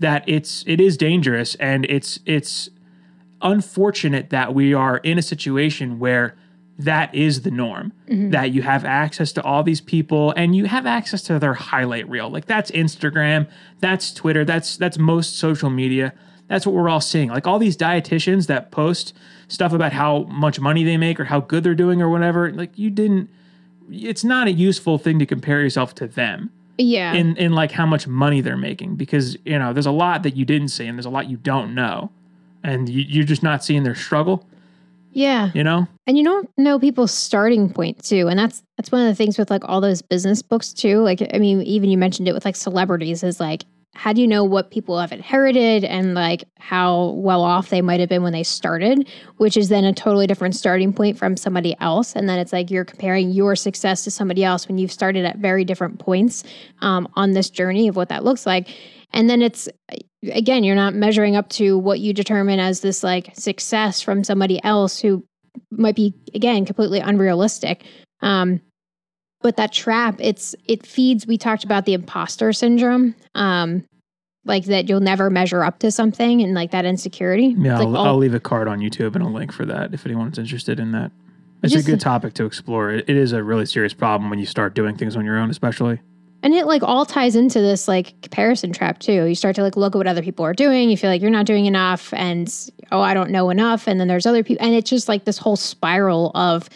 that 0.00 0.24
it's 0.26 0.64
it 0.66 0.80
is 0.80 0.96
dangerous 0.96 1.54
and 1.56 1.84
it's 1.86 2.18
it's 2.26 2.68
unfortunate 3.42 4.30
that 4.30 4.54
we 4.54 4.74
are 4.74 4.98
in 4.98 5.18
a 5.18 5.22
situation 5.22 5.98
where 5.98 6.36
that 6.78 7.14
is 7.14 7.42
the 7.42 7.50
norm 7.50 7.92
mm-hmm. 8.08 8.30
that 8.30 8.50
you 8.50 8.62
have 8.62 8.84
access 8.84 9.32
to 9.32 9.42
all 9.42 9.62
these 9.62 9.80
people 9.80 10.32
and 10.36 10.56
you 10.56 10.64
have 10.64 10.86
access 10.86 11.22
to 11.22 11.38
their 11.38 11.54
highlight 11.54 12.08
reel 12.08 12.28
like 12.28 12.46
that's 12.46 12.70
instagram 12.72 13.48
that's 13.80 14.12
twitter 14.12 14.44
that's 14.44 14.76
that's 14.76 14.98
most 14.98 15.38
social 15.38 15.70
media 15.70 16.12
that's 16.48 16.66
what 16.66 16.74
we're 16.74 16.88
all 16.88 17.00
seeing 17.00 17.28
like 17.28 17.46
all 17.46 17.58
these 17.58 17.76
dietitians 17.76 18.46
that 18.46 18.70
post 18.70 19.14
stuff 19.48 19.72
about 19.72 19.92
how 19.92 20.24
much 20.24 20.60
money 20.60 20.84
they 20.84 20.96
make 20.96 21.18
or 21.18 21.24
how 21.24 21.40
good 21.40 21.64
they're 21.64 21.74
doing 21.74 22.00
or 22.02 22.08
whatever 22.08 22.52
like 22.52 22.76
you 22.78 22.90
didn't 22.90 23.28
it's 23.90 24.24
not 24.24 24.46
a 24.46 24.52
useful 24.52 24.98
thing 24.98 25.18
to 25.18 25.26
compare 25.26 25.60
yourself 25.60 25.94
to 25.94 26.06
them 26.06 26.50
yeah. 26.78 27.12
in 27.12 27.36
in 27.36 27.52
like 27.52 27.70
how 27.70 27.86
much 27.86 28.06
money 28.06 28.40
they're 28.40 28.56
making 28.56 28.96
because 28.96 29.36
you 29.44 29.58
know 29.58 29.72
there's 29.72 29.86
a 29.86 29.92
lot 29.92 30.22
that 30.22 30.36
you 30.36 30.44
didn't 30.44 30.68
see 30.68 30.86
and 30.86 30.98
there's 30.98 31.06
a 31.06 31.10
lot 31.10 31.28
you 31.28 31.36
don't 31.36 31.74
know 31.74 32.10
and 32.62 32.88
you, 32.88 33.02
you're 33.02 33.24
just 33.24 33.42
not 33.42 33.64
seeing 33.64 33.82
their 33.84 33.94
struggle 33.94 34.46
yeah. 35.14 35.50
you 35.54 35.62
know 35.62 35.86
And 36.06 36.18
you 36.18 36.24
don't 36.24 36.50
know 36.58 36.78
people's 36.78 37.12
starting 37.12 37.72
point 37.72 38.02
too. 38.02 38.28
And 38.28 38.38
that's 38.38 38.62
that's 38.76 38.90
one 38.90 39.00
of 39.00 39.06
the 39.06 39.14
things 39.14 39.38
with 39.38 39.48
like 39.48 39.62
all 39.64 39.80
those 39.80 40.02
business 40.02 40.42
books 40.42 40.72
too. 40.72 41.00
Like 41.00 41.26
I 41.32 41.38
mean, 41.38 41.62
even 41.62 41.88
you 41.88 41.96
mentioned 41.96 42.28
it 42.28 42.34
with 42.34 42.44
like 42.44 42.56
celebrities 42.56 43.22
is 43.22 43.40
like 43.40 43.64
how 43.94 44.12
do 44.12 44.20
you 44.20 44.26
know 44.26 44.44
what 44.44 44.70
people 44.70 44.98
have 44.98 45.12
inherited 45.12 45.84
and 45.84 46.14
like 46.14 46.44
how 46.58 47.10
well 47.10 47.42
off 47.42 47.70
they 47.70 47.80
might 47.80 48.00
have 48.00 48.08
been 48.08 48.22
when 48.22 48.32
they 48.32 48.42
started, 48.42 49.08
which 49.36 49.56
is 49.56 49.68
then 49.68 49.84
a 49.84 49.92
totally 49.92 50.26
different 50.26 50.54
starting 50.54 50.92
point 50.92 51.16
from 51.16 51.36
somebody 51.36 51.76
else. 51.80 52.14
And 52.14 52.28
then 52.28 52.38
it's 52.38 52.52
like 52.52 52.70
you're 52.70 52.84
comparing 52.84 53.30
your 53.30 53.54
success 53.54 54.04
to 54.04 54.10
somebody 54.10 54.44
else 54.44 54.66
when 54.66 54.78
you've 54.78 54.92
started 54.92 55.24
at 55.24 55.38
very 55.38 55.64
different 55.64 55.98
points 55.98 56.44
um, 56.80 57.08
on 57.14 57.32
this 57.32 57.50
journey 57.50 57.88
of 57.88 57.96
what 57.96 58.08
that 58.08 58.24
looks 58.24 58.46
like. 58.46 58.68
And 59.12 59.30
then 59.30 59.42
it's 59.42 59.68
again, 60.32 60.64
you're 60.64 60.74
not 60.74 60.94
measuring 60.94 61.36
up 61.36 61.48
to 61.50 61.78
what 61.78 62.00
you 62.00 62.12
determine 62.12 62.58
as 62.58 62.80
this 62.80 63.02
like 63.04 63.30
success 63.34 64.00
from 64.00 64.24
somebody 64.24 64.62
else 64.64 64.98
who 64.98 65.24
might 65.70 65.94
be 65.94 66.14
again 66.34 66.64
completely 66.64 67.00
unrealistic. 67.00 67.84
Um, 68.20 68.60
but 69.44 69.56
that 69.58 69.72
trap, 69.72 70.16
it's 70.18 70.56
it 70.66 70.84
feeds. 70.86 71.26
We 71.26 71.36
talked 71.38 71.64
about 71.64 71.84
the 71.84 71.92
imposter 71.92 72.50
syndrome, 72.52 73.14
um, 73.34 73.84
like 74.46 74.64
that 74.64 74.88
you'll 74.88 75.00
never 75.00 75.28
measure 75.28 75.62
up 75.62 75.78
to 75.80 75.90
something, 75.90 76.40
and 76.40 76.54
like 76.54 76.70
that 76.70 76.86
insecurity. 76.86 77.54
yeah 77.58 77.78
like 77.78 77.86
I'll, 77.86 77.96
all- 77.96 78.06
I'll 78.06 78.16
leave 78.16 78.34
a 78.34 78.40
card 78.40 78.68
on 78.68 78.80
youtube 78.80 79.14
and 79.14 79.22
a 79.22 79.28
link 79.28 79.52
for 79.52 79.64
that 79.66 79.92
if 79.94 80.06
anyone's 80.06 80.38
interested 80.38 80.80
in 80.80 80.92
that 80.92 81.12
it's 81.62 81.72
Just- 81.74 81.86
a 81.86 81.90
good 81.90 82.00
topic 82.00 82.32
to 82.34 82.44
explore 82.46 82.90
it, 82.90 83.04
it 83.08 83.16
is 83.16 83.32
a 83.32 83.42
really 83.42 83.66
serious 83.66 83.94
problem 83.94 84.30
when 84.30 84.38
you 84.38 84.46
start 84.46 84.74
doing 84.74 84.96
things 84.96 85.14
on 85.16 85.24
your 85.24 85.36
own 85.38 85.50
especially 85.50 86.00
And 86.42 86.52
it 86.54 86.66
like 86.66 86.82
all 86.82 87.04
ties 87.06 87.36
into 87.36 87.60
this 87.60 87.86
like 87.88 88.20
comparison 88.22 88.72
trap 88.72 88.98
too. 88.98 89.24
You 89.24 89.34
start 89.34 89.56
to 89.56 89.62
like 89.62 89.76
look 89.76 89.94
at 89.94 89.98
what 89.98 90.06
other 90.06 90.22
people 90.22 90.44
are 90.44 90.52
doing. 90.52 90.90
You 90.90 90.96
feel 90.98 91.08
like 91.10 91.22
you're 91.22 91.30
not 91.30 91.46
doing 91.46 91.64
enough, 91.66 92.12
and 92.12 92.52
oh, 92.92 93.00
I 93.00 93.14
don't 93.14 93.30
know 93.30 93.48
enough. 93.50 93.86
And 93.88 93.98
then 93.98 94.08
there's 94.08 94.26
other 94.26 94.42
people, 94.42 94.64
and 94.66 94.74
it's 94.74 94.90
just 94.90 95.08
like 95.08 95.24
this 95.24 95.38
whole 95.38 95.56
spiral 95.56 96.32
of 96.34 96.68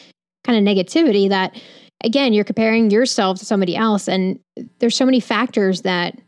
kind 0.44 0.57
of 0.57 0.64
negativity 0.64 1.28
that, 1.28 1.54
again, 2.02 2.32
you're 2.32 2.44
comparing 2.44 2.90
yourself 2.90 3.38
to 3.38 3.44
somebody 3.44 3.76
else, 3.76 4.08
and 4.08 4.38
there's 4.78 4.96
so 4.96 5.04
many 5.04 5.20
factors 5.20 5.82
that 5.82 6.18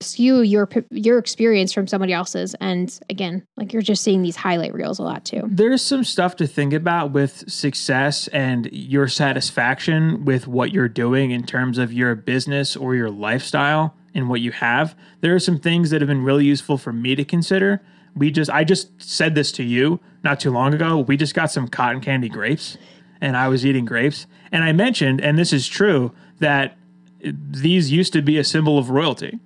skew 0.00 0.42
your 0.42 0.68
your 0.90 1.18
experience 1.18 1.72
from 1.72 1.86
somebody 1.86 2.12
else's. 2.12 2.54
And 2.60 2.98
again, 3.08 3.46
like 3.56 3.72
you're 3.72 3.82
just 3.82 4.02
seeing 4.02 4.22
these 4.22 4.36
highlight 4.36 4.74
reels 4.74 4.98
a 4.98 5.02
lot 5.02 5.24
too. 5.24 5.42
there's 5.46 5.82
some 5.82 6.04
stuff 6.04 6.36
to 6.36 6.46
think 6.46 6.72
about 6.72 7.12
with 7.12 7.50
success 7.50 8.28
and 8.28 8.68
your 8.72 9.08
satisfaction 9.08 10.24
with 10.24 10.46
what 10.46 10.72
you're 10.72 10.88
doing 10.88 11.30
in 11.30 11.44
terms 11.44 11.78
of 11.78 11.92
your 11.92 12.14
business 12.14 12.76
or 12.76 12.94
your 12.94 13.10
lifestyle 13.10 13.94
and 14.14 14.28
what 14.28 14.40
you 14.40 14.52
have. 14.52 14.94
There 15.20 15.34
are 15.34 15.40
some 15.40 15.58
things 15.58 15.90
that 15.90 16.00
have 16.00 16.08
been 16.08 16.22
really 16.22 16.44
useful 16.44 16.78
for 16.78 16.92
me 16.92 17.14
to 17.14 17.24
consider. 17.24 17.82
We 18.14 18.30
just 18.30 18.50
I 18.50 18.64
just 18.64 18.90
said 19.00 19.34
this 19.34 19.52
to 19.52 19.62
you 19.62 20.00
not 20.22 20.40
too 20.40 20.50
long 20.50 20.74
ago. 20.74 20.98
We 20.98 21.16
just 21.16 21.34
got 21.34 21.50
some 21.50 21.68
cotton 21.68 22.00
candy 22.00 22.28
grapes 22.28 22.76
and 23.20 23.36
I 23.36 23.48
was 23.48 23.64
eating 23.64 23.84
grapes 23.84 24.26
and 24.52 24.64
I 24.64 24.72
mentioned 24.72 25.20
and 25.20 25.38
this 25.38 25.52
is 25.52 25.66
true 25.66 26.12
that 26.38 26.76
these 27.22 27.90
used 27.90 28.12
to 28.12 28.22
be 28.22 28.38
a 28.38 28.44
symbol 28.44 28.78
of 28.78 28.90
royalty 28.90 29.38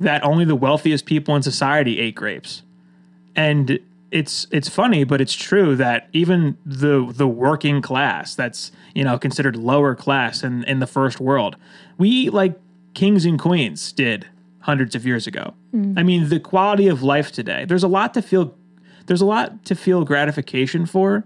that 0.00 0.24
only 0.24 0.44
the 0.44 0.56
wealthiest 0.56 1.06
people 1.06 1.36
in 1.36 1.42
society 1.42 2.00
ate 2.00 2.14
grapes 2.14 2.62
and 3.34 3.78
it's 4.12 4.46
it's 4.50 4.68
funny, 4.68 5.04
but 5.04 5.20
it's 5.20 5.34
true 5.34 5.74
that 5.76 6.08
even 6.12 6.56
the 6.64 7.10
the 7.16 7.26
working 7.26 7.80
class 7.80 8.34
that's 8.34 8.70
you 8.94 9.02
know 9.02 9.18
considered 9.18 9.56
lower 9.56 9.94
class 9.94 10.44
in 10.44 10.64
in 10.64 10.78
the 10.78 10.86
first 10.86 11.18
world, 11.18 11.56
we 11.98 12.08
eat 12.08 12.34
like 12.34 12.60
kings 12.94 13.24
and 13.24 13.40
queens 13.40 13.90
did 13.90 14.26
hundreds 14.60 14.94
of 14.94 15.06
years 15.06 15.26
ago. 15.26 15.54
Mm. 15.74 15.98
I 15.98 16.02
mean, 16.02 16.28
the 16.28 16.38
quality 16.38 16.88
of 16.88 17.02
life 17.02 17.32
today. 17.32 17.64
There's 17.64 17.82
a 17.82 17.88
lot 17.88 18.12
to 18.14 18.22
feel. 18.22 18.54
There's 19.06 19.22
a 19.22 19.26
lot 19.26 19.64
to 19.64 19.74
feel 19.74 20.04
gratification 20.04 20.86
for, 20.86 21.24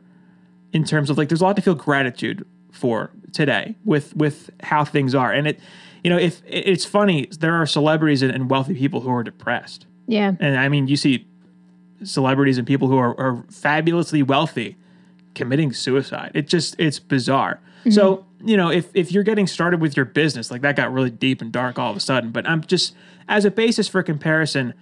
in 0.76 0.84
terms 0.84 1.10
of 1.10 1.18
like 1.18 1.28
there's 1.28 1.40
a 1.40 1.44
lot 1.44 1.56
to 1.56 1.62
feel 1.62 1.74
gratitude 1.74 2.46
for 2.70 3.10
today 3.32 3.74
with 3.84 4.14
with 4.14 4.50
how 4.62 4.84
things 4.84 5.14
are, 5.14 5.32
and 5.32 5.48
it. 5.48 5.60
You 6.04 6.10
know, 6.10 6.18
if 6.18 6.40
it's 6.46 6.84
funny, 6.84 7.26
there 7.40 7.54
are 7.54 7.66
celebrities 7.66 8.22
and, 8.22 8.30
and 8.30 8.48
wealthy 8.48 8.74
people 8.74 9.00
who 9.00 9.10
are 9.10 9.24
depressed. 9.24 9.86
Yeah. 10.06 10.34
And 10.38 10.56
I 10.56 10.68
mean, 10.68 10.86
you 10.86 10.96
see 10.96 11.26
celebrities 12.04 12.58
and 12.58 12.66
people 12.66 12.86
who 12.86 12.96
are, 12.96 13.18
are 13.18 13.44
fabulously 13.50 14.22
wealthy 14.22 14.76
committing 15.34 15.72
suicide. 15.72 16.30
It 16.34 16.46
just 16.46 16.76
it's 16.78 17.00
bizarre. 17.00 17.60
Mm-hmm. 17.80 17.90
So, 17.90 18.24
you 18.44 18.56
know, 18.56 18.70
if 18.70 18.90
if 18.94 19.10
you're 19.10 19.24
getting 19.24 19.48
started 19.48 19.80
with 19.80 19.96
your 19.96 20.06
business, 20.06 20.50
like 20.50 20.62
that 20.62 20.76
got 20.76 20.92
really 20.92 21.10
deep 21.10 21.40
and 21.40 21.50
dark 21.50 21.78
all 21.78 21.90
of 21.90 21.96
a 21.96 22.00
sudden, 22.00 22.30
but 22.30 22.48
I'm 22.48 22.62
just 22.62 22.94
as 23.28 23.44
a 23.44 23.50
basis 23.50 23.88
for 23.88 24.02
comparison, 24.02 24.74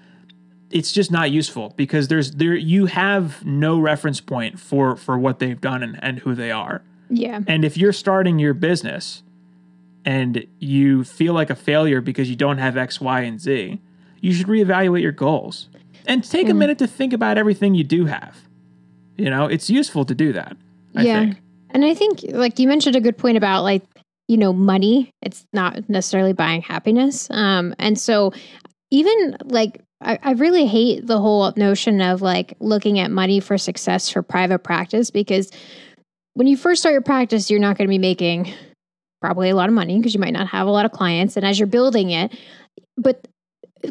it's 0.74 0.90
just 0.90 1.10
not 1.10 1.30
useful 1.30 1.72
because 1.76 2.08
there's 2.08 2.32
there 2.32 2.54
you 2.54 2.86
have 2.86 3.42
no 3.46 3.78
reference 3.78 4.20
point 4.20 4.58
for 4.58 4.96
for 4.96 5.16
what 5.16 5.38
they've 5.38 5.60
done 5.60 5.82
and, 5.82 5.98
and 6.02 6.18
who 6.18 6.34
they 6.34 6.50
are. 6.50 6.82
Yeah. 7.08 7.40
And 7.46 7.64
if 7.64 7.78
you're 7.78 7.92
starting 7.92 8.40
your 8.40 8.54
business 8.54 9.22
and 10.04 10.46
you 10.58 11.04
feel 11.04 11.32
like 11.32 11.48
a 11.48 11.54
failure 11.54 12.00
because 12.00 12.28
you 12.28 12.36
don't 12.36 12.58
have 12.58 12.76
X, 12.76 13.00
Y, 13.00 13.20
and 13.20 13.40
Z, 13.40 13.80
you 14.20 14.32
should 14.32 14.48
reevaluate 14.48 15.00
your 15.00 15.12
goals 15.12 15.68
and 16.06 16.28
take 16.28 16.48
a 16.48 16.54
minute 16.54 16.78
to 16.78 16.86
think 16.86 17.12
about 17.12 17.38
everything 17.38 17.74
you 17.74 17.84
do 17.84 18.06
have. 18.06 18.36
You 19.16 19.30
know, 19.30 19.46
it's 19.46 19.70
useful 19.70 20.04
to 20.06 20.14
do 20.14 20.32
that. 20.32 20.56
I 20.96 21.02
yeah. 21.04 21.20
think. 21.20 21.36
And 21.70 21.84
I 21.84 21.94
think, 21.94 22.24
like 22.30 22.58
you 22.58 22.66
mentioned, 22.66 22.96
a 22.96 23.00
good 23.00 23.16
point 23.16 23.36
about 23.36 23.62
like, 23.62 23.82
you 24.26 24.36
know, 24.36 24.52
money. 24.52 25.10
It's 25.22 25.46
not 25.52 25.88
necessarily 25.88 26.32
buying 26.32 26.62
happiness. 26.62 27.28
Um, 27.30 27.74
and 27.78 27.98
so, 27.98 28.32
even 28.90 29.36
like, 29.44 29.83
I, 30.04 30.18
I 30.22 30.32
really 30.32 30.66
hate 30.66 31.06
the 31.06 31.18
whole 31.18 31.52
notion 31.56 32.00
of 32.00 32.22
like 32.22 32.54
looking 32.60 32.98
at 32.98 33.10
money 33.10 33.40
for 33.40 33.58
success 33.58 34.08
for 34.08 34.22
private 34.22 34.60
practice 34.60 35.10
because 35.10 35.50
when 36.34 36.46
you 36.46 36.56
first 36.56 36.82
start 36.82 36.92
your 36.92 37.02
practice, 37.02 37.50
you're 37.50 37.60
not 37.60 37.78
going 37.78 37.88
to 37.88 37.92
be 37.92 37.98
making 37.98 38.52
probably 39.20 39.48
a 39.50 39.56
lot 39.56 39.68
of 39.68 39.74
money 39.74 39.96
because 39.96 40.14
you 40.14 40.20
might 40.20 40.32
not 40.32 40.48
have 40.48 40.66
a 40.66 40.70
lot 40.70 40.84
of 40.84 40.92
clients. 40.92 41.36
And 41.36 41.46
as 41.46 41.58
you're 41.58 41.66
building 41.66 42.10
it, 42.10 42.36
but 42.96 43.26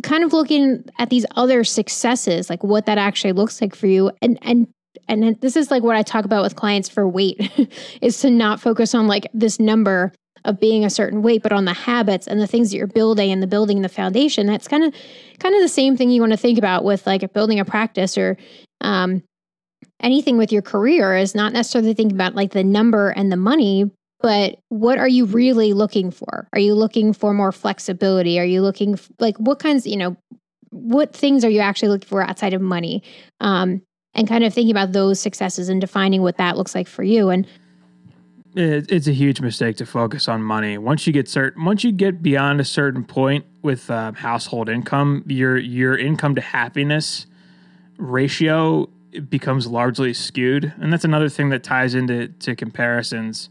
kind 0.03 0.23
of 0.23 0.33
looking 0.33 0.85
at 0.99 1.09
these 1.09 1.25
other 1.35 1.63
successes, 1.63 2.49
like 2.49 2.63
what 2.63 2.85
that 2.85 2.97
actually 2.97 3.33
looks 3.33 3.61
like 3.61 3.75
for 3.75 3.87
you, 3.87 4.11
and 4.21 4.37
and 4.41 4.67
and 5.07 5.39
this 5.41 5.55
is 5.55 5.71
like 5.71 5.83
what 5.83 5.95
I 5.95 6.03
talk 6.03 6.25
about 6.25 6.43
with 6.43 6.55
clients 6.55 6.89
for 6.89 7.07
weight 7.07 7.51
is 8.01 8.19
to 8.19 8.29
not 8.29 8.59
focus 8.59 8.93
on 8.93 9.07
like 9.07 9.27
this 9.33 9.59
number 9.59 10.13
of 10.45 10.59
being 10.59 10.83
a 10.83 10.89
certain 10.89 11.21
weight, 11.21 11.41
but 11.41 11.51
on 11.51 11.65
the 11.65 11.73
habits 11.73 12.27
and 12.27 12.39
the 12.39 12.47
things 12.47 12.71
that 12.71 12.77
you're 12.77 12.87
building 12.87 13.31
and 13.31 13.41
the 13.41 13.47
building 13.47 13.81
the 13.81 13.89
foundation. 13.89 14.47
That's 14.47 14.67
kind 14.67 14.83
of 14.83 14.93
kind 15.39 15.55
of 15.55 15.61
the 15.61 15.69
same 15.69 15.95
thing 15.97 16.09
you 16.09 16.21
want 16.21 16.33
to 16.33 16.37
think 16.37 16.57
about 16.57 16.83
with 16.83 17.07
like 17.07 17.33
building 17.33 17.59
a 17.59 17.65
practice 17.65 18.17
or 18.17 18.37
um, 18.81 19.23
anything 20.01 20.37
with 20.37 20.51
your 20.51 20.61
career 20.61 21.15
is 21.15 21.33
not 21.33 21.53
necessarily 21.53 21.93
thinking 21.93 22.15
about 22.15 22.35
like 22.35 22.51
the 22.51 22.63
number 22.63 23.09
and 23.09 23.31
the 23.31 23.37
money, 23.37 23.89
but 24.19 24.59
what 24.69 24.97
are 24.97 25.07
you 25.07 25.25
really 25.25 25.73
looking 25.73 26.11
for? 26.11 26.47
Are 26.53 26.59
you 26.59 26.75
looking 26.75 27.13
for 27.13 27.33
more 27.33 27.51
flexibility? 27.51 28.39
Are 28.39 28.45
you 28.45 28.61
looking 28.61 28.93
f- 28.93 29.09
like 29.19 29.37
what 29.37 29.59
kinds, 29.59 29.87
you 29.87 29.97
know, 29.97 30.15
what 30.69 31.13
things 31.13 31.45
are 31.45 31.49
you 31.49 31.59
actually 31.59 31.89
looking 31.89 32.07
for 32.07 32.21
outside 32.21 32.53
of 32.53 32.61
money? 32.61 33.03
Um, 33.39 33.81
and 34.13 34.27
kind 34.27 34.43
of 34.43 34.53
thinking 34.53 34.71
about 34.71 34.91
those 34.91 35.19
successes 35.19 35.69
and 35.69 35.81
defining 35.81 36.21
what 36.21 36.37
that 36.37 36.57
looks 36.57 36.75
like 36.75 36.87
for 36.87 37.03
you. 37.03 37.29
And 37.29 37.47
it's 38.55 39.07
a 39.07 39.13
huge 39.13 39.41
mistake 39.41 39.77
to 39.77 39.85
focus 39.85 40.27
on 40.27 40.43
money. 40.43 40.77
Once 40.77 41.07
you 41.07 41.13
get 41.13 41.27
certain, 41.27 41.65
once 41.65 41.83
you 41.83 41.91
get 41.91 42.21
beyond 42.21 42.59
a 42.59 42.63
certain 42.63 43.03
point 43.03 43.45
with 43.61 43.89
uh, 43.89 44.11
household 44.13 44.69
income, 44.69 45.23
your 45.27 45.57
your 45.57 45.97
income 45.97 46.35
to 46.35 46.41
happiness 46.41 47.25
ratio 47.97 48.89
becomes 49.29 49.67
largely 49.67 50.13
skewed, 50.13 50.73
and 50.79 50.93
that's 50.93 51.05
another 51.05 51.29
thing 51.29 51.49
that 51.49 51.63
ties 51.63 51.95
into 51.95 52.27
to 52.27 52.55
comparisons. 52.55 53.49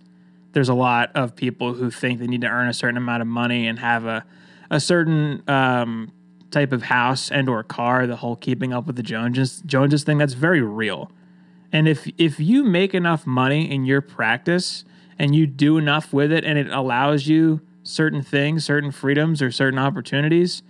There's 0.52 0.68
a 0.68 0.74
lot 0.74 1.10
of 1.14 1.34
people 1.34 1.74
who 1.74 1.90
think 1.90 2.20
they 2.20 2.26
need 2.26 2.42
to 2.42 2.48
earn 2.48 2.68
a 2.68 2.74
certain 2.74 2.96
amount 2.96 3.22
of 3.22 3.28
money 3.28 3.66
and 3.66 3.78
have 3.78 4.04
a 4.04 4.24
a 4.70 4.80
certain 4.80 5.42
um, 5.48 6.12
type 6.50 6.72
of 6.72 6.84
house 6.84 7.30
and 7.30 7.48
or 7.48 7.62
car. 7.64 8.06
The 8.06 8.16
whole 8.16 8.36
keeping 8.36 8.72
up 8.72 8.86
with 8.86 8.96
the 8.96 9.02
Joneses 9.02 9.62
Joneses 9.66 10.04
thing 10.04 10.18
that's 10.18 10.34
very 10.34 10.62
real. 10.62 11.10
And 11.72 11.88
if 11.88 12.08
if 12.18 12.38
you 12.38 12.62
make 12.62 12.94
enough 12.94 13.26
money 13.26 13.68
in 13.68 13.84
your 13.84 14.00
practice 14.00 14.84
and 15.22 15.36
you 15.36 15.46
do 15.46 15.78
enough 15.78 16.12
with 16.12 16.32
it 16.32 16.44
and 16.44 16.58
it 16.58 16.66
allows 16.70 17.28
you 17.28 17.60
certain 17.84 18.22
things, 18.22 18.64
certain 18.64 18.90
freedoms 18.90 19.40
or 19.40 19.52
certain 19.52 19.78
opportunities, 19.78 20.64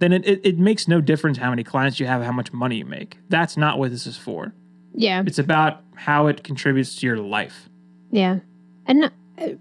then 0.00 0.12
it, 0.12 0.26
it, 0.26 0.40
it 0.44 0.58
makes 0.58 0.86
no 0.86 1.00
difference 1.00 1.38
how 1.38 1.48
many 1.48 1.64
clients 1.64 1.98
you 1.98 2.06
have, 2.06 2.22
how 2.22 2.30
much 2.30 2.52
money 2.52 2.76
you 2.76 2.84
make. 2.84 3.16
That's 3.30 3.56
not 3.56 3.78
what 3.78 3.90
this 3.90 4.06
is 4.06 4.18
for. 4.18 4.52
yeah, 4.94 5.22
It's 5.26 5.38
about 5.38 5.80
how 5.94 6.26
it 6.26 6.44
contributes 6.44 6.94
to 6.96 7.06
your 7.06 7.16
life. 7.16 7.70
Yeah. 8.10 8.40
And 8.84 9.04
uh, 9.06 9.08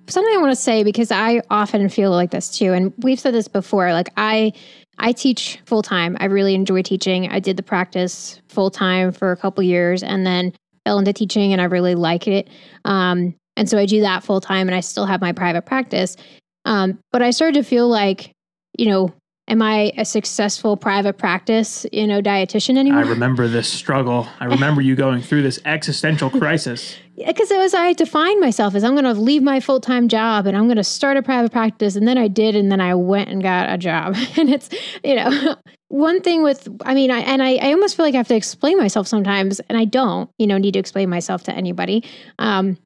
something 0.08 0.36
I 0.36 0.41
want 0.41 0.52
to 0.52 0.62
say 0.62 0.84
because 0.84 1.12
I 1.12 1.41
often 1.50 1.88
feel 1.88 2.12
like 2.12 2.32
this 2.32 2.58
too 2.58 2.74
and 2.74 2.93
we've 2.98 3.19
said 3.19 3.34
this 3.34 3.48
before 3.48 3.93
like 3.93 4.10
I 4.17 4.52
I 4.98 5.13
teach 5.13 5.60
full 5.65 5.82
time. 5.82 6.17
I 6.19 6.26
really 6.26 6.56
enjoy 6.56 6.82
teaching. 6.82 7.30
I 7.32 7.39
did 7.39 7.56
the 7.56 7.63
practice 7.63 8.41
full 8.50 8.69
time 8.69 9.13
for 9.13 9.32
a 9.32 9.38
couple 9.38 9.63
years 9.63 10.04
and 10.04 10.28
then 10.28 10.52
fell 10.84 11.00
into 11.00 11.13
teaching 11.13 11.54
and 11.54 11.62
I 11.62 11.65
really 11.65 11.95
like 11.95 12.28
it. 12.28 12.50
Um 12.84 13.34
and 13.58 13.70
so 13.70 13.78
I 13.78 13.86
do 13.86 14.02
that 14.02 14.24
full 14.24 14.41
time 14.41 14.68
and 14.68 14.76
I 14.76 14.80
still 14.80 15.06
have 15.06 15.22
my 15.22 15.32
private 15.32 15.65
practice. 15.65 16.18
Um 16.65 17.00
but 17.12 17.22
I 17.22 17.32
started 17.32 17.56
to 17.56 17.63
feel 17.63 17.88
like, 17.88 18.32
you 18.78 18.88
know, 18.88 19.13
am 19.48 19.62
I 19.62 19.91
a 19.98 20.06
successful 20.06 20.78
private 20.78 21.18
practice, 21.18 21.86
you 21.91 22.08
know, 22.08 22.22
dietitian 22.22 22.78
anymore? 22.78 23.04
I 23.04 23.10
remember 23.10 23.48
this 23.48 23.72
struggle. 23.72 24.28
I 24.39 24.46
remember 24.46 24.82
you 24.82 24.96
going 24.96 25.22
through 25.22 25.44
this 25.44 25.60
existential 25.65 26.30
crisis. 26.30 26.98
because 27.15 27.50
it 27.50 27.58
was 27.58 27.74
I 27.74 27.94
defined 27.94 28.41
myself 28.41 28.76
as 28.76 28.84
I'm 28.84 28.94
going 28.94 29.06
to 29.06 29.13
leave 29.13 29.41
my 29.41 29.60
full 29.60 29.80
time 29.80 30.08
job 30.08 30.46
and 30.48 30.58
I'm 30.58 30.65
going 30.65 30.78
to 30.78 30.84
start 30.84 31.18
a 31.18 31.22
private 31.22 31.52
practice, 31.52 31.96
and 31.96 32.08
then 32.08 32.18
I 32.18 32.28
did, 32.28 32.56
and 32.56 32.72
then 32.72 32.82
I 32.82 32.96
went 32.96 33.30
and 33.30 33.41
got 33.41 33.72
a 33.72 33.78
job, 33.78 34.15
and 34.38 34.50
it's 34.50 34.70
you 35.04 35.15
know 35.15 35.56
one 35.89 36.22
thing 36.22 36.44
with 36.44 36.68
I 36.86 36.94
mean 36.94 37.12
I 37.12 37.20
and 37.20 37.41
I, 37.41 37.56
I 37.56 37.72
almost 37.72 37.96
feel 37.96 38.06
like 38.06 38.15
I 38.15 38.18
have 38.18 38.28
to 38.30 38.36
explain 38.36 38.78
myself 38.78 39.08
sometimes, 39.08 39.60
and 39.62 39.78
I 39.78 39.86
don't 39.86 40.30
you 40.38 40.48
know 40.48 40.58
need 40.58 40.74
to 40.74 40.80
explain 40.80 41.10
myself 41.10 41.44
to 41.44 41.54
anybody. 41.54 42.04
Um, 42.39 42.78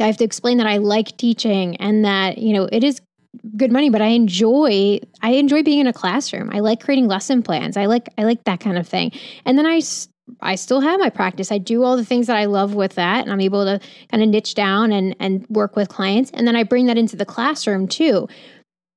I 0.00 0.06
have 0.06 0.16
to 0.18 0.24
explain 0.24 0.58
that 0.58 0.66
I 0.66 0.78
like 0.78 1.16
teaching 1.16 1.76
and 1.76 2.04
that 2.04 2.38
you 2.38 2.52
know 2.52 2.68
it 2.70 2.84
is 2.84 3.00
good 3.56 3.70
money 3.70 3.90
but 3.90 4.00
i 4.00 4.06
enjoy 4.06 4.98
i 5.22 5.32
enjoy 5.32 5.62
being 5.62 5.80
in 5.80 5.86
a 5.86 5.92
classroom. 5.92 6.50
I 6.52 6.60
like 6.60 6.82
creating 6.82 7.08
lesson 7.08 7.42
plans. 7.42 7.76
I 7.76 7.86
like 7.86 8.08
i 8.18 8.24
like 8.24 8.44
that 8.44 8.60
kind 8.60 8.78
of 8.78 8.86
thing. 8.86 9.12
And 9.44 9.58
then 9.58 9.66
I 9.66 9.80
I 10.40 10.56
still 10.56 10.80
have 10.80 11.00
my 11.00 11.08
practice. 11.08 11.50
I 11.50 11.56
do 11.56 11.84
all 11.84 11.96
the 11.96 12.04
things 12.04 12.26
that 12.26 12.36
i 12.36 12.46
love 12.46 12.74
with 12.74 12.94
that 12.94 13.22
and 13.22 13.32
i'm 13.32 13.40
able 13.40 13.64
to 13.64 13.80
kind 14.10 14.22
of 14.22 14.28
niche 14.28 14.54
down 14.54 14.92
and 14.92 15.14
and 15.20 15.46
work 15.48 15.76
with 15.76 15.88
clients 15.88 16.30
and 16.32 16.46
then 16.46 16.56
i 16.56 16.62
bring 16.62 16.86
that 16.86 16.98
into 16.98 17.16
the 17.16 17.26
classroom 17.26 17.86
too. 17.88 18.28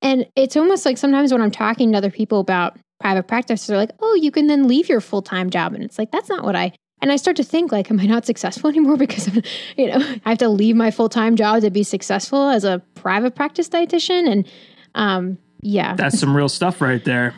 And 0.00 0.26
it's 0.34 0.56
almost 0.56 0.84
like 0.84 0.98
sometimes 0.98 1.32
when 1.32 1.42
i'm 1.42 1.50
talking 1.50 1.92
to 1.92 1.98
other 1.98 2.10
people 2.10 2.40
about 2.40 2.78
private 3.00 3.26
practice 3.26 3.66
they're 3.66 3.76
like 3.76 3.92
oh 4.00 4.14
you 4.14 4.30
can 4.30 4.46
then 4.46 4.68
leave 4.68 4.88
your 4.88 5.00
full-time 5.00 5.50
job 5.50 5.74
and 5.74 5.82
it's 5.82 5.98
like 5.98 6.10
that's 6.12 6.28
not 6.28 6.44
what 6.44 6.54
i 6.54 6.72
and 7.02 7.10
I 7.10 7.16
start 7.16 7.36
to 7.36 7.44
think 7.44 7.72
like, 7.72 7.90
am 7.90 8.00
I 8.00 8.06
not 8.06 8.24
successful 8.24 8.70
anymore 8.70 8.96
because 8.96 9.28
you 9.76 9.88
know 9.88 9.98
I 10.24 10.30
have 10.30 10.38
to 10.38 10.48
leave 10.48 10.76
my 10.76 10.90
full 10.90 11.08
time 11.08 11.36
job 11.36 11.60
to 11.62 11.70
be 11.70 11.82
successful 11.82 12.48
as 12.48 12.64
a 12.64 12.80
private 12.94 13.34
practice 13.34 13.68
dietitian? 13.68 14.30
And 14.30 14.48
um, 14.94 15.38
yeah, 15.60 15.94
That's 15.94 16.18
some 16.18 16.34
real 16.34 16.48
stuff 16.48 16.80
right 16.80 17.04
there. 17.04 17.34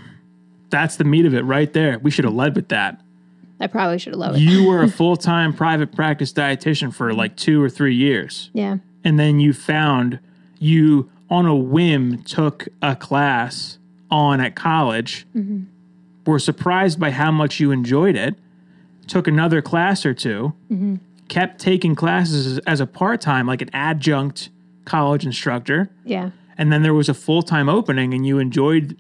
That's 0.71 0.97
the 0.97 1.05
meat 1.05 1.27
of 1.27 1.35
it 1.35 1.43
right 1.43 1.73
there. 1.73 1.99
We 1.99 2.11
should 2.11 2.25
have 2.25 2.35
led 2.35 2.55
with 2.55 2.69
that. 2.69 3.01
I 3.61 3.67
probably 3.67 3.99
should 3.99 4.13
have 4.13 4.21
loved 4.21 4.37
it. 4.37 4.43
You 4.43 4.69
were 4.69 4.83
a 4.83 4.89
full 5.01 5.17
time 5.17 5.53
private 5.53 5.93
practice 5.95 6.33
dietitian 6.33 6.93
for 6.93 7.13
like 7.15 7.37
two 7.37 7.63
or 7.63 7.71
three 7.71 7.95
years. 7.95 8.51
Yeah, 8.53 8.79
And 9.05 9.19
then 9.19 9.41
you 9.41 9.53
found 9.53 10.19
you, 10.59 11.11
on 11.31 11.47
a 11.47 11.55
whim, 11.55 12.23
took 12.25 12.69
a 12.83 12.97
class 12.97 13.79
on 14.11 14.41
at 14.41 14.55
college, 14.55 15.27
were 16.27 16.39
surprised 16.39 16.99
by 17.01 17.11
how 17.11 17.31
much 17.31 17.61
you 17.61 17.71
enjoyed 17.71 18.17
it, 18.17 18.35
took 19.05 19.27
another 19.29 19.63
class 19.63 20.05
or 20.07 20.15
2 20.15 20.53
kept 21.29 21.59
taking 21.61 21.95
classes 21.95 22.59
as, 22.67 22.81
a 22.81 22.87
part 22.87 23.21
time, 23.21 23.47
like 23.47 23.63
an 23.63 23.71
adjunct 23.73 24.51
college 24.85 25.25
instructor. 25.25 25.91
yeah, 26.05 26.31
And 26.59 26.71
then 26.71 26.83
there 26.83 26.93
was 26.95 27.09
a 27.09 27.15
full 27.15 27.43
time 27.43 27.69
opening, 27.69 28.13
and 28.13 28.27
you 28.27 28.39
enjoyed 28.39 28.97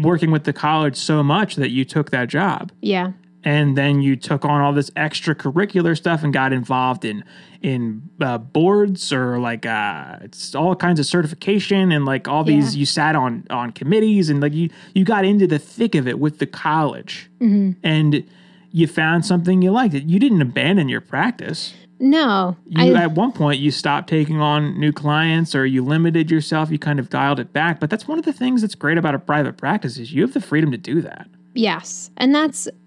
working 0.00 0.30
with 0.30 0.44
the 0.44 0.52
college 0.52 0.96
so 0.96 1.22
much 1.22 1.56
that 1.56 1.70
you 1.70 1.84
took 1.84 2.10
that 2.10 2.28
job. 2.28 2.70
Yeah, 2.80 3.12
and 3.42 3.76
then 3.76 4.00
you 4.02 4.14
took 4.16 4.44
on 4.44 4.60
all 4.60 4.72
this 4.74 4.90
extracurricular 4.90 5.96
stuff 5.96 6.22
and 6.22 6.32
got 6.32 6.52
involved 6.52 7.04
in 7.04 7.24
in 7.62 8.02
uh, 8.20 8.38
boards 8.38 9.12
or 9.12 9.38
like 9.38 9.66
uh, 9.66 10.16
it's 10.22 10.54
all 10.54 10.74
kinds 10.76 11.00
of 11.00 11.06
certification 11.06 11.90
and 11.92 12.04
like 12.04 12.28
all 12.28 12.44
these 12.44 12.74
Yeah. 12.74 12.80
you 12.80 12.86
sat 12.86 13.16
on 13.16 13.44
on 13.50 13.72
committees 13.72 14.30
and 14.30 14.40
like 14.40 14.52
you 14.54 14.68
you 14.94 15.04
got 15.04 15.24
into 15.24 15.46
the 15.46 15.58
thick 15.58 15.94
of 15.94 16.06
it 16.06 16.18
with 16.18 16.38
the 16.38 16.46
college. 16.46 17.28
And 17.40 18.24
you 18.72 18.86
found 18.86 19.24
something 19.24 19.62
you 19.62 19.70
liked 19.70 19.94
it 19.94 20.04
you 20.04 20.18
didn't 20.18 20.42
abandon 20.42 20.88
your 20.88 21.00
practice 21.00 21.74
no, 22.02 22.56
you 22.66 22.94
I, 22.94 23.02
at 23.02 23.12
one 23.12 23.30
point 23.30 23.60
you 23.60 23.70
stopped 23.70 24.08
taking 24.08 24.40
on 24.40 24.80
new 24.80 24.90
clients 24.90 25.54
or 25.54 25.66
you 25.66 25.84
limited 25.84 26.30
yourself 26.30 26.70
you 26.70 26.78
kind 26.78 26.98
of 26.98 27.10
dialed 27.10 27.38
it 27.38 27.52
back 27.52 27.78
but 27.78 27.90
that's 27.90 28.08
one 28.08 28.18
of 28.18 28.24
the 28.24 28.32
things 28.32 28.62
that's 28.62 28.74
great 28.74 28.96
about 28.96 29.14
a 29.14 29.18
private 29.18 29.58
practice 29.58 29.98
is 29.98 30.10
you 30.10 30.22
have 30.22 30.32
the 30.32 30.40
freedom 30.40 30.70
to 30.70 30.78
do 30.78 31.02
that 31.02 31.28
yes, 31.54 32.10
and 32.16 32.34
that's. 32.34 32.68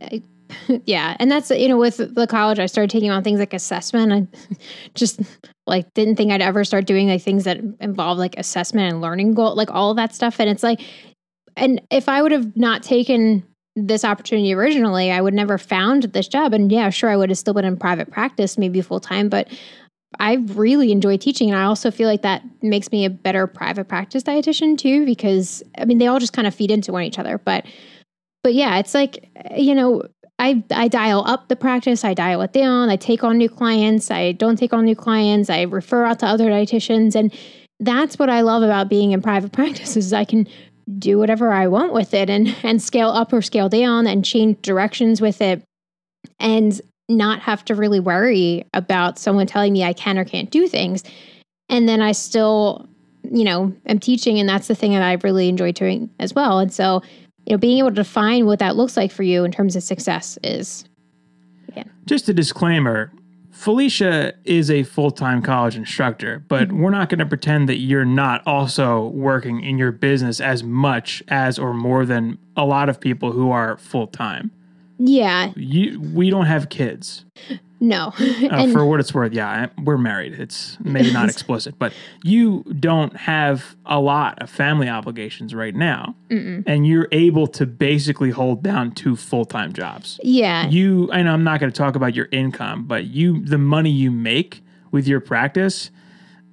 Yeah, 0.85 1.17
and 1.19 1.31
that's 1.31 1.49
you 1.49 1.67
know 1.67 1.77
with 1.77 1.97
the 1.97 2.27
college 2.27 2.59
I 2.59 2.67
started 2.67 2.91
taking 2.91 3.09
on 3.09 3.23
things 3.23 3.39
like 3.39 3.55
assessment. 3.55 4.13
I 4.13 4.55
just 4.93 5.19
like 5.65 5.91
didn't 5.95 6.15
think 6.15 6.31
I'd 6.31 6.43
ever 6.43 6.63
start 6.63 6.85
doing 6.85 7.07
like 7.07 7.23
things 7.23 7.45
that 7.45 7.59
involve 7.79 8.19
like 8.19 8.37
assessment 8.37 8.91
and 8.91 9.01
learning 9.01 9.33
goal, 9.33 9.55
like 9.55 9.71
all 9.71 9.89
of 9.89 9.97
that 9.97 10.13
stuff. 10.13 10.39
And 10.39 10.47
it's 10.47 10.61
like, 10.61 10.79
and 11.57 11.81
if 11.89 12.07
I 12.07 12.21
would 12.21 12.31
have 12.31 12.55
not 12.55 12.83
taken 12.83 13.43
this 13.75 14.05
opportunity 14.05 14.53
originally, 14.53 15.11
I 15.11 15.21
would 15.21 15.33
never 15.33 15.57
found 15.57 16.03
this 16.03 16.27
job. 16.27 16.53
And 16.53 16.71
yeah, 16.71 16.89
sure, 16.89 17.09
I 17.09 17.17
would 17.17 17.29
have 17.29 17.37
still 17.37 17.53
been 17.53 17.65
in 17.65 17.77
private 17.77 18.11
practice, 18.11 18.57
maybe 18.57 18.81
full 18.81 18.99
time, 18.99 19.29
but 19.29 19.47
I 20.19 20.35
really 20.53 20.91
enjoy 20.91 21.17
teaching. 21.17 21.49
And 21.49 21.57
I 21.57 21.63
also 21.63 21.89
feel 21.89 22.07
like 22.07 22.21
that 22.21 22.43
makes 22.61 22.91
me 22.91 23.05
a 23.05 23.09
better 23.09 23.47
private 23.47 23.87
practice 23.87 24.23
dietitian 24.23 24.77
too, 24.77 25.05
because 25.05 25.63
I 25.77 25.85
mean, 25.85 25.97
they 25.97 26.07
all 26.07 26.19
just 26.19 26.33
kind 26.33 26.47
of 26.47 26.53
feed 26.53 26.69
into 26.69 26.91
one 26.91 27.03
each 27.03 27.17
other. 27.17 27.39
But, 27.39 27.65
but 28.43 28.53
yeah, 28.53 28.77
it's 28.77 28.93
like, 28.93 29.27
you 29.55 29.73
know, 29.73 30.03
I, 30.37 30.63
I 30.71 30.87
dial 30.87 31.23
up 31.25 31.47
the 31.47 31.55
practice, 31.55 32.03
I 32.03 32.13
dial 32.13 32.41
it 32.41 32.53
down, 32.53 32.89
I 32.89 32.95
take 32.95 33.23
on 33.23 33.37
new 33.37 33.49
clients, 33.49 34.11
I 34.11 34.33
don't 34.33 34.57
take 34.57 34.73
on 34.73 34.85
new 34.85 34.95
clients, 34.95 35.49
I 35.49 35.63
refer 35.63 36.05
out 36.05 36.19
to 36.19 36.25
other 36.27 36.49
dietitians. 36.49 37.15
And 37.15 37.33
that's 37.79 38.19
what 38.19 38.29
I 38.29 38.41
love 38.41 38.61
about 38.61 38.89
being 38.89 39.11
in 39.11 39.21
private 39.21 39.51
practice 39.53 39.97
is 39.97 40.13
I 40.13 40.25
can 40.25 40.47
do 40.97 41.17
whatever 41.17 41.51
I 41.51 41.67
want 41.67 41.93
with 41.93 42.13
it 42.13 42.29
and 42.29 42.55
and 42.63 42.81
scale 42.81 43.09
up 43.09 43.33
or 43.33 43.41
scale 43.41 43.69
down 43.69 44.07
and 44.07 44.23
change 44.23 44.61
directions 44.61 45.21
with 45.21 45.41
it 45.41 45.63
and 46.39 46.79
not 47.09 47.41
have 47.41 47.65
to 47.65 47.75
really 47.75 47.99
worry 47.99 48.65
about 48.73 49.19
someone 49.19 49.47
telling 49.47 49.73
me 49.73 49.83
I 49.83 49.93
can 49.93 50.17
or 50.17 50.25
can't 50.25 50.49
do 50.49 50.67
things. 50.67 51.03
And 51.69 51.87
then 51.87 52.01
I 52.01 52.11
still, 52.13 52.87
you 53.23 53.43
know, 53.43 53.73
am 53.85 53.99
teaching 53.99 54.39
and 54.39 54.47
that's 54.47 54.67
the 54.67 54.75
thing 54.75 54.93
that 54.93 55.01
I 55.01 55.13
really 55.23 55.49
enjoy 55.49 55.71
doing 55.71 56.09
as 56.19 56.33
well. 56.33 56.59
And 56.59 56.71
so, 56.71 57.01
you 57.45 57.53
know, 57.53 57.57
being 57.57 57.79
able 57.79 57.89
to 57.89 57.95
define 57.95 58.45
what 58.45 58.59
that 58.59 58.75
looks 58.75 58.95
like 58.95 59.11
for 59.11 59.23
you 59.23 59.43
in 59.43 59.51
terms 59.51 59.75
of 59.75 59.83
success 59.83 60.37
is 60.43 60.85
yeah. 61.75 61.83
Just 62.05 62.29
a 62.29 62.33
disclaimer, 62.33 63.11
Felicia 63.63 64.33
is 64.43 64.69
a 64.69 64.83
full 64.83 65.09
time 65.09 65.41
college 65.41 65.77
instructor, 65.77 66.43
but 66.49 66.73
we're 66.73 66.89
not 66.89 67.07
going 67.07 67.19
to 67.19 67.25
pretend 67.25 67.69
that 67.69 67.77
you're 67.77 68.03
not 68.03 68.45
also 68.45 69.07
working 69.07 69.63
in 69.63 69.77
your 69.77 69.93
business 69.93 70.41
as 70.41 70.65
much 70.65 71.23
as 71.29 71.57
or 71.57 71.73
more 71.73 72.05
than 72.05 72.37
a 72.57 72.65
lot 72.65 72.89
of 72.89 72.99
people 72.99 73.31
who 73.31 73.51
are 73.51 73.77
full 73.77 74.07
time. 74.07 74.51
Yeah. 74.99 75.53
You, 75.55 75.97
we 76.01 76.29
don't 76.29 76.45
have 76.45 76.67
kids. 76.67 77.23
No. 77.83 78.13
uh, 78.49 78.71
for 78.71 78.85
what 78.85 79.01
it's 79.01 79.13
worth, 79.13 79.33
yeah, 79.33 79.67
we're 79.83 79.97
married. 79.97 80.39
It's 80.39 80.77
maybe 80.81 81.11
not 81.11 81.27
explicit, 81.29 81.77
but 81.77 81.93
you 82.23 82.63
don't 82.79 83.13
have 83.17 83.75
a 83.85 83.99
lot 83.99 84.41
of 84.41 84.49
family 84.49 84.87
obligations 84.87 85.53
right 85.53 85.75
now. 85.75 86.15
Mm-mm. 86.29 86.63
And 86.65 86.87
you're 86.87 87.09
able 87.11 87.45
to 87.47 87.65
basically 87.65 88.31
hold 88.31 88.63
down 88.63 88.93
two 88.93 89.17
full 89.17 89.43
time 89.43 89.73
jobs. 89.73 90.17
Yeah. 90.23 90.65
You, 90.69 91.11
and 91.11 91.27
I'm 91.27 91.43
not 91.43 91.59
going 91.59 91.73
to 91.73 91.77
talk 91.77 91.97
about 91.97 92.15
your 92.15 92.29
income, 92.31 92.85
but 92.85 93.03
you, 93.07 93.43
the 93.43 93.57
money 93.57 93.91
you 93.91 94.11
make 94.11 94.63
with 94.91 95.05
your 95.05 95.19
practice 95.19 95.91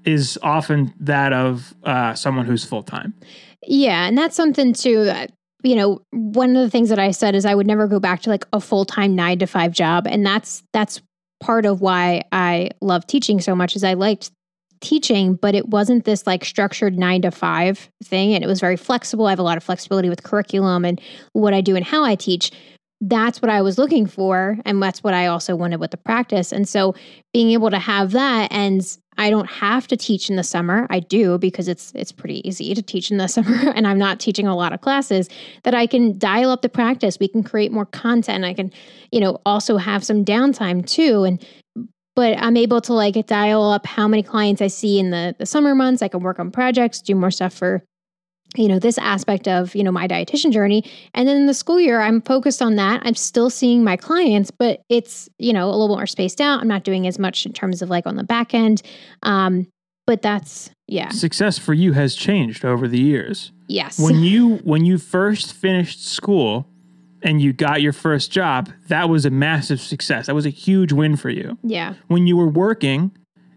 is 0.05 0.37
often 0.43 0.93
that 0.99 1.33
of 1.33 1.75
uh, 1.85 2.15
someone 2.15 2.45
who's 2.45 2.65
full 2.65 2.83
time. 2.83 3.15
Yeah. 3.63 4.09
And 4.09 4.19
that's 4.19 4.35
something 4.35 4.73
too 4.73 5.05
that 5.05 5.31
you 5.63 5.77
know, 5.77 6.01
one 6.11 6.57
of 6.57 6.63
the 6.63 6.71
things 6.71 6.89
that 6.89 6.99
I 6.99 7.11
said 7.11 7.35
is 7.35 7.45
I 7.45 7.55
would 7.55 7.67
never 7.67 7.87
go 7.87 8.01
back 8.01 8.23
to 8.23 8.31
like 8.31 8.47
a 8.55 8.61
full 8.63 8.87
time 8.87 9.15
nine 9.15 9.39
to 9.41 9.47
five 9.47 9.73
job. 9.73 10.07
And 10.07 10.25
that's 10.25 10.63
that's 10.73 11.03
part 11.41 11.67
of 11.67 11.81
why 11.81 12.23
I 12.33 12.71
love 12.81 13.07
teaching 13.07 13.41
so 13.41 13.55
much 13.55 13.75
is 13.75 13.83
I 13.83 13.95
liked 13.95 14.31
teaching, 14.81 15.35
but 15.35 15.55
it 15.55 15.69
wasn't 15.69 16.05
this 16.05 16.27
like 16.27 16.45
structured 16.45 16.99
nine 16.99 17.23
to 17.23 17.31
five 17.31 17.91
thing. 18.05 18.35
And 18.35 18.43
it 18.43 18.47
was 18.47 18.61
very 18.61 18.77
flexible. 18.77 19.27
I 19.27 19.31
have 19.31 19.39
a 19.39 19.43
lot 19.45 19.57
of 19.57 19.65
flexibility 19.65 20.09
with 20.09 20.23
curriculum 20.23 20.85
and 20.85 21.01
what 21.33 21.55
I 21.55 21.61
do 21.61 21.77
and 21.77 21.85
how 21.85 22.05
I 22.05 22.15
teach. 22.15 22.51
That's 23.01 23.41
what 23.41 23.51
I 23.51 23.63
was 23.63 23.79
looking 23.79 24.07
for. 24.07 24.59
And 24.65 24.83
that's 24.83 25.03
what 25.03 25.15
I 25.15 25.27
also 25.27 25.57
wanted 25.57 25.81
with 25.81 25.91
the 25.91 25.97
practice. 25.97 26.53
And 26.53 26.69
so 26.69 26.95
being 27.33 27.51
able 27.53 27.71
to 27.71 27.79
have 27.79 28.13
that 28.13 28.53
and 28.53 28.83
I 29.17 29.31
don't 29.31 29.51
have 29.51 29.87
to 29.89 29.97
teach 29.97 30.31
in 30.31 30.37
the 30.37 30.43
summer. 30.43 30.87
I 30.91 31.01
do 31.01 31.39
because 31.39 31.69
it's 31.69 31.93
it's 31.95 32.13
pretty 32.13 32.47
easy 32.47 32.75
to 32.75 32.83
teach 32.83 33.11
in 33.11 33.17
the 33.17 33.29
summer 33.37 33.71
and 33.75 33.87
I'm 33.87 33.99
not 33.99 34.21
teaching 34.21 34.47
a 34.47 34.57
lot 34.57 34.73
of 34.73 34.81
classes 34.81 35.29
that 35.63 35.75
I 35.75 35.87
can 35.87 36.19
dial 36.19 36.51
up 36.51 36.63
the 36.63 36.69
practice. 36.69 37.19
We 37.19 37.29
can 37.29 37.43
create 37.43 37.73
more 37.73 37.87
content. 37.87 38.45
I 38.45 38.55
can, 38.55 38.71
you 39.11 39.21
know, 39.21 39.41
also 39.47 39.79
have 39.79 40.05
some 40.05 40.25
downtime 40.25 40.87
too 40.87 41.25
and 41.25 41.45
but 42.17 42.37
I'm 42.39 42.57
able 42.57 42.81
to 42.83 42.93
like 42.93 43.15
dial 43.27 43.71
up 43.71 43.87
how 43.87 44.07
many 44.09 44.23
clients 44.23 44.61
I 44.61 44.67
see 44.67 44.99
in 44.99 45.11
the, 45.11 45.35
the 45.39 45.47
summer 45.47 45.75
months. 45.75 46.03
I 46.03 46.09
can 46.09 46.21
work 46.21 46.39
on 46.39 46.51
projects, 46.51 47.01
do 47.01 47.15
more 47.15 47.31
stuff 47.31 47.55
for 47.55 47.83
you 48.57 48.69
know 48.69 48.79
this 48.79 48.99
aspect 48.99 49.47
of 49.47 49.75
you 49.75 49.83
know 49.83 49.93
my 49.93 50.09
dietitian 50.09 50.53
journey. 50.53 50.85
And 51.15 51.29
then 51.29 51.37
in 51.37 51.47
the 51.47 51.55
school 51.55 51.81
year 51.81 52.01
i'm 52.01 52.21
focused 52.23 52.63
on 52.63 52.77
that. 52.77 53.03
I'm 53.05 53.15
still 53.15 53.51
seeing 53.51 53.85
my 53.85 53.97
clients 53.97 54.51
but 54.51 54.83
it's 54.89 55.29
you 55.39 55.53
know 55.53 55.69
a 55.69 55.77
little 55.77 55.97
more 55.97 56.07
spaced 56.07 56.41
out. 56.41 56.61
I'm 56.61 56.69
not 56.69 56.85
doing 56.85 57.07
as 57.07 57.19
much 57.19 57.47
in 57.47 57.53
terms 57.53 57.83
of 57.83 57.91
like 57.91 58.07
on 58.07 58.17
the 58.17 58.25
back 58.25 58.55
end. 58.55 58.83
Um 59.23 59.67
but 60.07 60.23
that's 60.23 60.71
yeah. 60.89 61.11
Success 61.11 61.59
for 61.59 61.73
you 61.73 61.93
has 61.93 62.17
changed 62.17 62.65
over 62.65 62.89
the 62.89 62.99
years. 62.99 63.53
Yes. 63.69 63.99
When 63.99 64.17
you 64.23 64.57
when 64.59 64.85
you 64.85 64.99
first 64.99 65.53
finished 65.53 66.05
school 66.05 66.67
and 67.23 67.41
you 67.41 67.53
got 67.53 67.83
your 67.83 67.93
first 67.93 68.33
job 68.33 68.71
that 68.89 69.09
was 69.09 69.25
a 69.25 69.31
massive 69.31 69.81
success. 69.81 70.27
That 70.27 70.35
was 70.35 70.47
a 70.47 70.51
huge 70.51 70.93
win 70.93 71.17
for 71.17 71.31
you. 71.31 71.59
Yeah. 71.63 71.95
When 72.09 72.27
you 72.27 72.37
were 72.37 72.49
working 72.49 73.13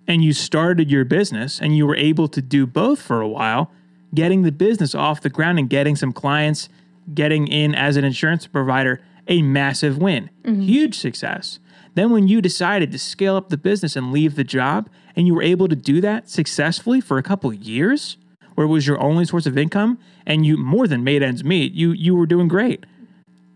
and 0.08 0.23
you 0.23 0.34
started 0.34 0.91
your 0.91 1.06
business 1.06 1.60
and 1.60 1.75
you 1.75 1.88
were 1.88 1.95
able 1.95 2.27
to 2.27 2.41
do 2.41 2.67
both 2.67 3.01
for 3.01 3.21
a 3.21 3.27
while 3.27 3.71
getting 4.13 4.43
the 4.43 4.52
business 4.52 4.93
off 4.93 5.21
the 5.21 5.30
ground 5.30 5.60
and 5.60 5.69
getting 5.69 5.95
some 5.95 6.12
clients, 6.12 6.69
getting 7.13 7.47
in 7.47 7.76
as 7.76 7.97
an 7.97 8.04
insurance 8.04 8.47
provider, 8.47 9.02
a 9.28 9.41
massive 9.41 9.97
win, 9.97 10.30
mm-hmm. 10.43 10.62
huge 10.62 10.97
success. 10.97 11.60
Then, 11.95 12.12
when 12.12 12.28
you 12.28 12.41
decided 12.41 12.91
to 12.91 12.99
scale 12.99 13.36
up 13.36 13.49
the 13.49 13.58
business 13.58 13.95
and 13.95 14.12
leave 14.12 14.36
the 14.36 14.43
job, 14.43 14.89
and 15.15 15.28
you 15.28 15.36
were 15.36 15.43
able 15.43 15.67
to 15.67 15.76
do 15.76 16.02
that 16.02 16.30
successfully 16.30 16.99
for 16.99 17.17
a 17.17 17.23
couple 17.23 17.54
years, 17.54 18.17
where 18.56 18.65
it 18.65 18.69
was 18.69 18.88
your 18.88 18.99
only 18.99 19.26
source 19.26 19.45
of 19.45 19.58
income, 19.58 19.99
and 20.26 20.45
you 20.45 20.58
more 20.58 20.88
than 20.88 21.04
made 21.04 21.21
ends 21.21 21.43
meet, 21.43 21.73
you 21.73 21.91
you 21.91 22.15
were 22.15 22.26
doing 22.26 22.47
great. 22.47 22.86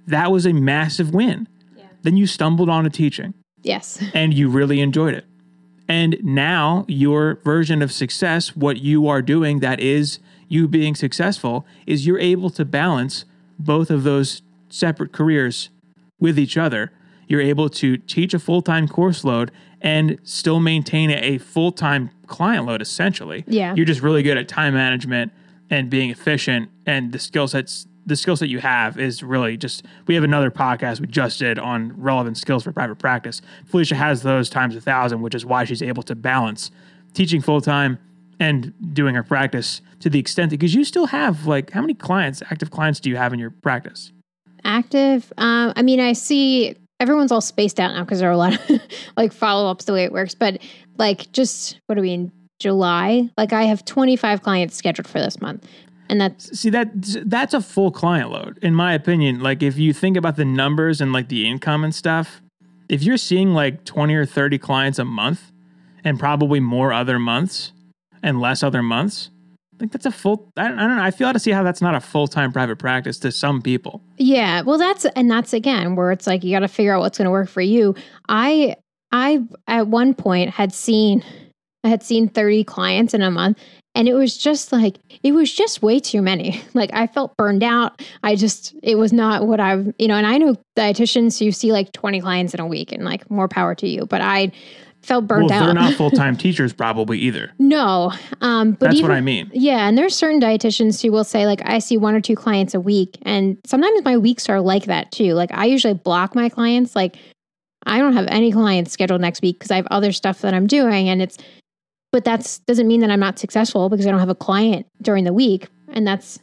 That 0.06 0.32
was 0.32 0.46
a 0.46 0.54
massive 0.54 1.13
win. 1.13 1.48
Yeah. 1.76 1.86
Then 2.04 2.15
you 2.15 2.28
stumbled 2.28 2.70
on 2.70 2.86
onto 2.86 2.89
teaching. 2.89 3.34
Yes. 3.63 4.02
And 4.13 4.34
you 4.34 4.50
really 4.50 4.80
enjoyed 4.80 5.13
it. 5.13 5.26
And 5.89 6.17
now 6.22 6.86
your 6.88 7.36
version 7.43 7.82
of 7.82 7.91
success, 7.91 8.56
what 8.56 8.78
you 8.78 9.08
are 9.08 9.22
doing 9.22 9.60
that 9.60 9.80
is 9.80 10.20
you 10.48 10.68
being 10.68 10.96
successful 10.96 11.66
is 11.86 12.06
you're 12.06 12.20
able 12.20 12.50
to 12.52 12.66
balance 12.66 13.26
both 13.60 13.90
of 13.90 14.04
those 14.04 14.42
separate 14.70 15.12
careers 15.12 15.70
with 16.20 16.38
each 16.38 16.58
other. 16.58 16.92
You're 17.28 17.42
able 17.42 17.70
to 17.70 17.98
teach 17.98 18.34
a 18.34 18.40
full 18.40 18.62
time 18.62 18.88
course 18.88 19.24
load 19.24 19.52
and 19.82 20.18
still 20.24 20.60
maintain 20.60 21.12
a 21.12 21.38
full 21.38 21.72
time 21.72 22.10
client 22.28 22.66
load, 22.66 22.82
essentially. 22.82 23.44
Yeah. 23.48 23.74
You're 23.76 23.86
just 23.86 24.02
really 24.02 24.24
good 24.24 24.38
at 24.38 24.48
time 24.48 24.74
management 24.74 25.32
and 25.70 25.90
being 25.90 26.10
efficient, 26.10 26.70
and 26.86 27.12
the 27.12 27.20
skill 27.20 27.48
sets. 27.48 27.88
The 28.06 28.16
skill 28.16 28.38
set 28.38 28.48
you 28.48 28.60
have 28.60 28.98
is 28.98 29.22
really 29.22 29.58
just. 29.58 29.84
We 30.08 30.16
have 30.16 30.24
another 30.24 30.50
podcast 30.50 31.02
we 31.02 31.08
just 31.08 31.40
did 31.40 31.60
on 31.60 31.92
relevant 32.02 32.38
skills 32.38 32.64
for 32.64 32.72
private 32.72 33.00
practice. 33.00 33.42
Felicia 33.66 33.96
has 33.96 34.24
those 34.24 34.50
times 34.50 34.78
a 34.78 34.82
thousand, 34.82 35.22
which 35.22 35.36
is 35.36 35.46
why 35.46 35.66
she's 35.66 35.82
able 35.82 36.04
to 36.04 36.16
balance 36.16 36.72
teaching 37.14 37.42
full 37.42 37.60
time 37.60 38.00
and 38.39 38.73
doing 38.93 39.15
her 39.15 39.23
practice 39.23 39.82
to 40.00 40.10
the 40.10 40.19
extent 40.19 40.52
that 40.52 40.58
because 40.58 40.76
you 40.76 40.84
still 40.84 41.08
have 41.08 41.45
like 41.45 41.71
how 41.71 41.82
many 41.82 41.93
clients, 41.93 42.41
active 42.52 42.71
clients, 42.71 43.00
do 43.00 43.10
you 43.10 43.15
have 43.15 43.34
in 43.34 43.39
your 43.39 43.50
practice? 43.50 44.12
Active. 44.63 45.32
Um, 45.38 45.73
I 45.76 45.82
mean, 45.82 46.00
I 46.00 46.13
see 46.13 46.76
everyone's 47.00 47.32
all 47.32 47.41
spaced 47.41 47.80
out 47.80 47.93
now 47.93 48.04
because 48.04 48.19
there 48.19 48.30
are 48.30 48.34
a 48.34 48.38
lot 48.38 48.54
of 48.54 48.82
like 49.17 49.34
follow 49.34 49.69
ups 49.69 49.86
the 49.86 49.93
way 49.93 50.04
it 50.04 50.12
works. 50.12 50.36
But 50.36 50.62
like, 50.97 51.32
just 51.32 51.80
what 51.88 51.95
do 51.95 52.02
we 52.02 52.12
in 52.12 52.32
July? 52.60 53.30
Like, 53.38 53.54
I 53.54 53.63
have 53.63 53.86
25 53.86 54.41
clients 54.41 54.76
scheduled 54.76 55.08
for 55.08 55.19
this 55.19 55.39
month. 55.41 55.67
And 56.10 56.21
that's 56.21 56.58
see 56.58 56.69
that 56.69 56.89
that's 57.26 57.54
a 57.54 57.60
full 57.60 57.91
client 57.91 58.32
load, 58.32 58.60
in 58.62 58.73
my 58.73 58.93
opinion. 58.93 59.41
Like, 59.41 59.62
if 59.62 59.78
you 59.78 59.91
think 59.91 60.15
about 60.15 60.38
the 60.38 60.45
numbers 60.45 61.02
and 61.02 61.12
like 61.12 61.28
the 61.28 61.45
income 61.45 61.84
and 61.84 61.93
stuff, 61.93 62.41
if 62.88 63.04
you're 63.04 63.17
seeing 63.17 63.54
like 63.54 63.84
20 63.84 64.15
or 64.15 64.26
30 64.26 64.58
clients 64.58 65.00
a 65.00 65.06
month 65.06 65.52
and 66.06 66.17
probably 66.17 66.62
more 66.62 66.93
other 66.93 67.19
months, 67.19 67.73
and 68.28 68.42
less 68.42 68.63
other 68.63 68.84
months. 68.84 69.32
I 69.78 69.80
think 69.80 69.92
that's 69.92 70.08
a 70.08 70.12
full. 70.12 70.52
I 70.58 70.68
don't, 70.68 70.80
I 70.80 70.88
don't 70.88 70.98
know. 70.98 71.04
I 71.04 71.12
feel 71.12 71.32
to 71.32 71.40
see 71.40 71.52
how 71.52 71.62
that's 71.62 71.82
not 71.82 71.94
a 71.94 72.00
full 72.00 72.28
time 72.28 72.52
private 72.52 72.80
practice 72.80 73.20
to 73.20 73.32
some 73.32 73.62
people. 73.62 74.02
Yeah, 74.18 74.62
well, 74.62 74.80
that's 74.80 75.06
and 75.16 75.30
that's 75.30 75.54
again 75.54 75.96
where 75.96 76.12
it's 76.12 76.26
like 76.26 76.44
you 76.44 76.52
got 76.52 76.60
to 76.60 76.68
figure 76.68 76.96
out 76.96 77.02
what's 77.02 77.18
going 77.18 77.26
to 77.26 77.32
work 77.32 77.48
for 77.48 77.62
you. 77.62 77.94
I 78.28 78.76
I 79.12 79.44
at 79.68 79.88
one 79.88 80.16
point 80.16 80.50
had 80.50 80.74
seen 80.74 81.24
I 81.84 81.90
had 81.90 82.02
seen 82.02 82.28
thirty 82.28 82.63
clients 82.63 83.13
in 83.13 83.22
a 83.22 83.30
month, 83.30 83.60
and 83.94 84.08
it 84.08 84.16
was 84.16 84.36
just 84.36 84.72
like 84.72 84.98
it 85.22 85.34
was 85.34 85.54
just 85.54 85.84
way 85.84 86.00
too 86.00 86.24
many. 86.24 86.63
Like 86.74 86.90
I 86.94 87.06
felt 87.06 87.38
burned 87.38 87.63
out. 87.63 88.04
I 88.24 88.36
just 88.36 88.76
it 88.82 88.96
was 88.96 89.13
not 89.13 89.48
what 89.48 89.60
I've 89.60 89.94
you 90.00 90.08
know. 90.08 90.16
And 90.16 90.26
I 90.26 90.40
know 90.40 90.56
dietitians 90.76 91.38
who 91.38 91.52
see 91.52 91.72
like 91.72 91.92
twenty 91.92 92.20
clients 92.20 92.56
in 92.56 92.60
a 92.60 92.68
week, 92.68 92.92
and 92.92 93.06
like 93.06 93.30
more 93.30 93.48
power 93.48 93.76
to 93.76 93.88
you. 93.88 94.08
But 94.08 94.22
I 94.22 94.52
felt 95.02 95.28
burned 95.28 95.50
well, 95.50 95.64
out. 95.64 95.66
They're 95.66 95.74
not 95.74 95.94
full 95.98 96.12
time 96.12 96.36
teachers, 96.36 96.74
probably 96.74 97.18
either. 97.20 97.52
No, 97.60 98.12
um, 98.41 98.72
but 98.72 98.88
that's 98.88 98.98
even, 98.98 99.10
what 99.10 99.18
I 99.18 99.22
mean. 99.22 99.50
Yeah, 99.54 99.88
and 99.88 99.98
there's 99.98 100.16
certain 100.16 100.41
dietitians 100.41 101.02
who 101.02 101.12
will 101.12 101.24
say 101.24 101.45
like 101.45 101.62
I 101.66 101.80
see 101.80 101.98
one 101.98 102.16
or 102.16 102.22
two 102.22 102.36
clients 102.36 102.74
a 102.74 102.80
week, 102.80 103.18
and 103.24 103.58
sometimes 103.66 104.04
my 104.04 104.18
weeks 104.18 104.50
are 104.50 104.62
like 104.62 104.86
that 104.86 105.12
too. 105.12 105.34
Like 105.34 105.52
I 105.54 105.66
usually 105.66 105.93
block 105.93 106.36
my 106.36 106.50
clients. 106.50 106.95
Like 106.95 107.18
I 107.86 108.00
don't 108.00 108.14
have 108.14 108.28
any 108.28 108.52
clients 108.52 108.91
scheduled 108.91 109.22
next 109.22 109.41
week 109.41 109.60
because 109.60 109.72
I 109.72 109.78
have 109.78 109.88
other 109.91 110.12
stuff 110.12 110.41
that 110.41 110.54
I'm 110.54 110.68
doing, 110.68 111.10
and 111.10 111.22
it's. 111.22 111.38
But 112.14 112.24
that's 112.24 112.60
doesn't 112.60 112.88
mean 112.88 113.02
that 113.02 113.12
I'm 113.12 113.20
not 113.20 113.38
successful 113.38 113.89
because 113.89 114.08
I 114.08 114.12
don't 114.12 114.22
have 114.22 114.30
a 114.30 114.36
client 114.36 114.88
during 115.02 115.26
the 115.26 115.34
week, 115.34 115.68
and 115.89 116.08
that's 116.08 116.39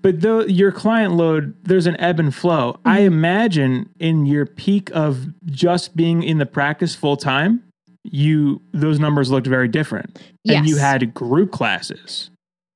But 0.00 0.22
though 0.22 0.40
your 0.40 0.72
client 0.72 1.14
load, 1.14 1.54
there's 1.62 1.86
an 1.86 2.00
ebb 2.00 2.18
and 2.18 2.34
flow. 2.34 2.80
I 2.84 2.98
Mm-hmm. 3.00 3.06
imagine 3.06 3.90
in 4.00 4.24
your 4.26 4.46
peak 4.46 4.90
of 4.94 5.26
just 5.44 5.96
being 5.96 6.22
in 6.22 6.38
the 6.38 6.46
practice 6.46 6.94
full 6.94 7.18
time, 7.18 7.62
you 8.12 8.60
those 8.72 8.98
numbers 8.98 9.30
looked 9.30 9.46
very 9.46 9.68
different. 9.68 10.20
And 10.46 10.68
you 10.68 10.76
had 10.76 11.12
group 11.14 11.50
classes 11.52 12.30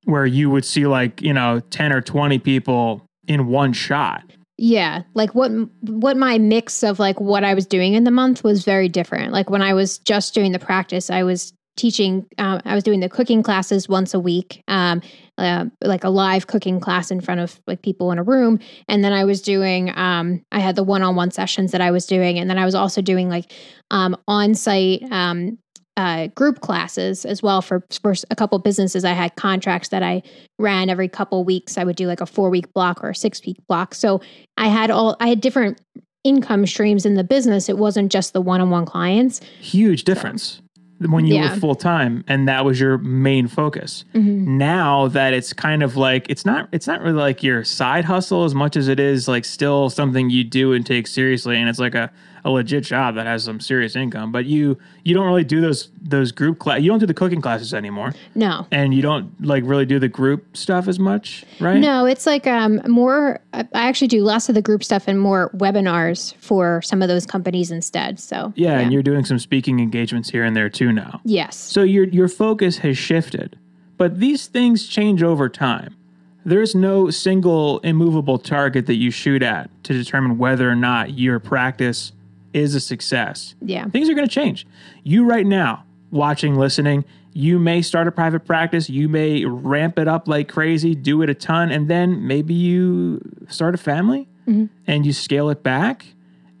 where 0.05 0.25
you 0.25 0.49
would 0.49 0.65
see 0.65 0.87
like, 0.87 1.21
you 1.21 1.33
know, 1.33 1.59
10 1.69 1.93
or 1.93 2.01
20 2.01 2.39
people 2.39 3.03
in 3.27 3.47
one 3.47 3.73
shot. 3.73 4.23
Yeah, 4.57 5.01
like 5.15 5.33
what 5.33 5.51
what 5.81 6.17
my 6.17 6.37
mix 6.37 6.83
of 6.83 6.99
like 6.99 7.19
what 7.19 7.43
I 7.43 7.55
was 7.55 7.65
doing 7.65 7.95
in 7.95 8.03
the 8.03 8.11
month 8.11 8.43
was 8.43 8.63
very 8.63 8.87
different. 8.87 9.33
Like 9.33 9.49
when 9.49 9.63
I 9.63 9.73
was 9.73 9.97
just 9.99 10.35
doing 10.35 10.51
the 10.51 10.59
practice, 10.59 11.09
I 11.09 11.23
was 11.23 11.51
teaching. 11.77 12.25
Um, 12.37 12.61
I 12.65 12.75
was 12.75 12.83
doing 12.83 12.99
the 12.99 13.09
cooking 13.09 13.43
classes 13.43 13.87
once 13.87 14.13
a 14.13 14.19
week, 14.19 14.63
um, 14.67 15.01
uh, 15.37 15.65
like 15.81 16.03
a 16.03 16.09
live 16.09 16.47
cooking 16.47 16.79
class 16.79 17.11
in 17.11 17.21
front 17.21 17.39
of 17.39 17.59
like 17.67 17.81
people 17.81 18.11
in 18.11 18.19
a 18.19 18.23
room, 18.23 18.59
and 18.87 19.03
then 19.03 19.13
I 19.13 19.23
was 19.23 19.41
doing. 19.41 19.95
Um, 19.97 20.43
I 20.51 20.59
had 20.59 20.75
the 20.75 20.83
one 20.83 21.01
on 21.01 21.15
one 21.15 21.31
sessions 21.31 21.71
that 21.71 21.81
I 21.81 21.91
was 21.91 22.05
doing, 22.05 22.37
and 22.39 22.49
then 22.49 22.57
I 22.57 22.65
was 22.65 22.75
also 22.75 23.01
doing 23.01 23.29
like 23.29 23.51
um, 23.91 24.15
on 24.27 24.55
site. 24.55 25.03
Um, 25.11 25.57
uh, 25.97 26.27
group 26.27 26.61
classes 26.61 27.25
as 27.25 27.43
well 27.43 27.61
for, 27.61 27.85
for 28.01 28.15
a 28.31 28.35
couple 28.35 28.57
businesses. 28.59 29.03
I 29.03 29.11
had 29.11 29.35
contracts 29.35 29.89
that 29.89 30.01
I 30.01 30.23
ran 30.57 30.89
every 30.89 31.09
couple 31.09 31.43
weeks. 31.43 31.77
I 31.77 31.83
would 31.83 31.97
do 31.97 32.07
like 32.07 32.21
a 32.21 32.25
four 32.25 32.49
week 32.49 32.73
block 32.73 33.03
or 33.03 33.09
a 33.09 33.15
six 33.15 33.45
week 33.45 33.57
block. 33.67 33.93
So 33.93 34.21
I 34.55 34.69
had 34.69 34.89
all 34.89 35.17
I 35.19 35.27
had 35.27 35.41
different 35.41 35.81
income 36.23 36.65
streams 36.65 37.05
in 37.05 37.15
the 37.15 37.25
business. 37.25 37.67
It 37.67 37.77
wasn't 37.77 38.09
just 38.09 38.31
the 38.31 38.41
one 38.41 38.61
on 38.61 38.69
one 38.69 38.85
clients. 38.85 39.41
Huge 39.59 40.05
difference 40.05 40.61
when 41.09 41.25
you 41.25 41.35
Yeah. 41.35 41.53
were 41.53 41.59
full 41.59 41.75
time 41.75 42.23
and 42.27 42.47
that 42.47 42.63
was 42.65 42.79
your 42.79 42.97
main 42.99 43.47
focus. 43.47 44.05
Mm-hmm. 44.13 44.57
Now 44.57 45.07
that 45.09 45.33
it's 45.33 45.53
kind 45.53 45.83
of 45.83 45.97
like 45.97 46.27
it's 46.29 46.45
not 46.45 46.67
it's 46.71 46.87
not 46.87 47.01
really 47.01 47.13
like 47.17 47.41
your 47.43 47.63
side 47.63 48.05
hustle 48.05 48.43
as 48.43 48.53
much 48.53 48.75
as 48.77 48.87
it 48.87 48.99
is 48.99 49.27
like 49.27 49.45
still 49.45 49.89
something 49.89 50.29
you 50.29 50.43
do 50.43 50.73
and 50.73 50.85
take 50.85 51.07
seriously 51.07 51.57
and 51.57 51.67
it's 51.69 51.79
like 51.79 51.95
a, 51.95 52.11
a 52.43 52.49
legit 52.49 52.83
job 52.83 53.15
that 53.15 53.25
has 53.25 53.43
some 53.43 53.59
serious 53.59 53.95
income. 53.95 54.31
But 54.31 54.45
you 54.45 54.77
you 55.03 55.13
don't 55.13 55.25
really 55.25 55.43
do 55.43 55.61
those 55.61 55.89
those 56.01 56.31
group 56.31 56.59
class 56.59 56.81
you 56.81 56.89
don't 56.89 56.99
do 56.99 57.05
the 57.05 57.13
cooking 57.13 57.41
classes 57.41 57.73
anymore. 57.73 58.13
No. 58.35 58.65
And 58.71 58.93
you 58.93 59.01
don't 59.01 59.31
like 59.45 59.63
really 59.65 59.85
do 59.85 59.99
the 59.99 60.07
group 60.07 60.57
stuff 60.57 60.87
as 60.87 60.99
much, 60.99 61.43
right? 61.59 61.77
No, 61.79 62.05
it's 62.05 62.25
like 62.25 62.47
um 62.47 62.81
more 62.87 63.39
I 63.53 63.65
actually 63.73 64.07
do 64.07 64.23
less 64.23 64.49
of 64.49 64.55
the 64.55 64.61
group 64.61 64.83
stuff 64.83 65.07
and 65.07 65.19
more 65.19 65.49
webinars 65.55 66.33
for 66.35 66.81
some 66.81 67.01
of 67.01 67.07
those 67.07 67.25
companies 67.25 67.71
instead. 67.71 68.19
So 68.19 68.53
Yeah, 68.55 68.79
and 68.79 68.91
you're 68.91 69.03
doing 69.03 69.25
some 69.25 69.39
speaking 69.39 69.79
engagements 69.79 70.29
here 70.29 70.43
and 70.43 70.55
there 70.55 70.69
too 70.69 70.91
now. 70.91 71.21
yes. 71.23 71.55
So 71.57 71.83
your 71.83 72.05
your 72.05 72.27
focus 72.27 72.77
has 72.79 72.97
shifted. 72.97 73.57
But 73.97 74.19
these 74.19 74.47
things 74.47 74.87
change 74.87 75.21
over 75.21 75.47
time. 75.47 75.95
There's 76.43 76.73
no 76.73 77.11
single 77.11 77.77
immovable 77.81 78.39
target 78.39 78.87
that 78.87 78.95
you 78.95 79.11
shoot 79.11 79.43
at 79.43 79.69
to 79.83 79.93
determine 79.93 80.39
whether 80.39 80.67
or 80.67 80.75
not 80.75 81.19
your 81.19 81.39
practice 81.39 82.11
is 82.53 82.75
a 82.75 82.79
success. 82.79 83.55
Yeah. 83.61 83.87
Things 83.89 84.09
are 84.09 84.13
going 84.13 84.27
to 84.27 84.33
change. 84.33 84.67
You 85.03 85.25
right 85.25 85.45
now, 85.45 85.85
watching, 86.11 86.55
listening, 86.55 87.05
you 87.33 87.59
may 87.59 87.81
start 87.81 88.07
a 88.07 88.11
private 88.11 88.45
practice, 88.45 88.89
you 88.89 89.07
may 89.07 89.45
ramp 89.45 89.97
it 89.97 90.07
up 90.07 90.27
like 90.27 90.49
crazy, 90.49 90.95
do 90.95 91.21
it 91.21 91.29
a 91.29 91.33
ton, 91.33 91.71
and 91.71 91.89
then 91.89 92.27
maybe 92.27 92.53
you 92.53 93.21
start 93.47 93.73
a 93.73 93.77
family 93.77 94.27
mm-hmm. 94.47 94.65
and 94.85 95.05
you 95.05 95.13
scale 95.13 95.49
it 95.49 95.63
back 95.63 96.07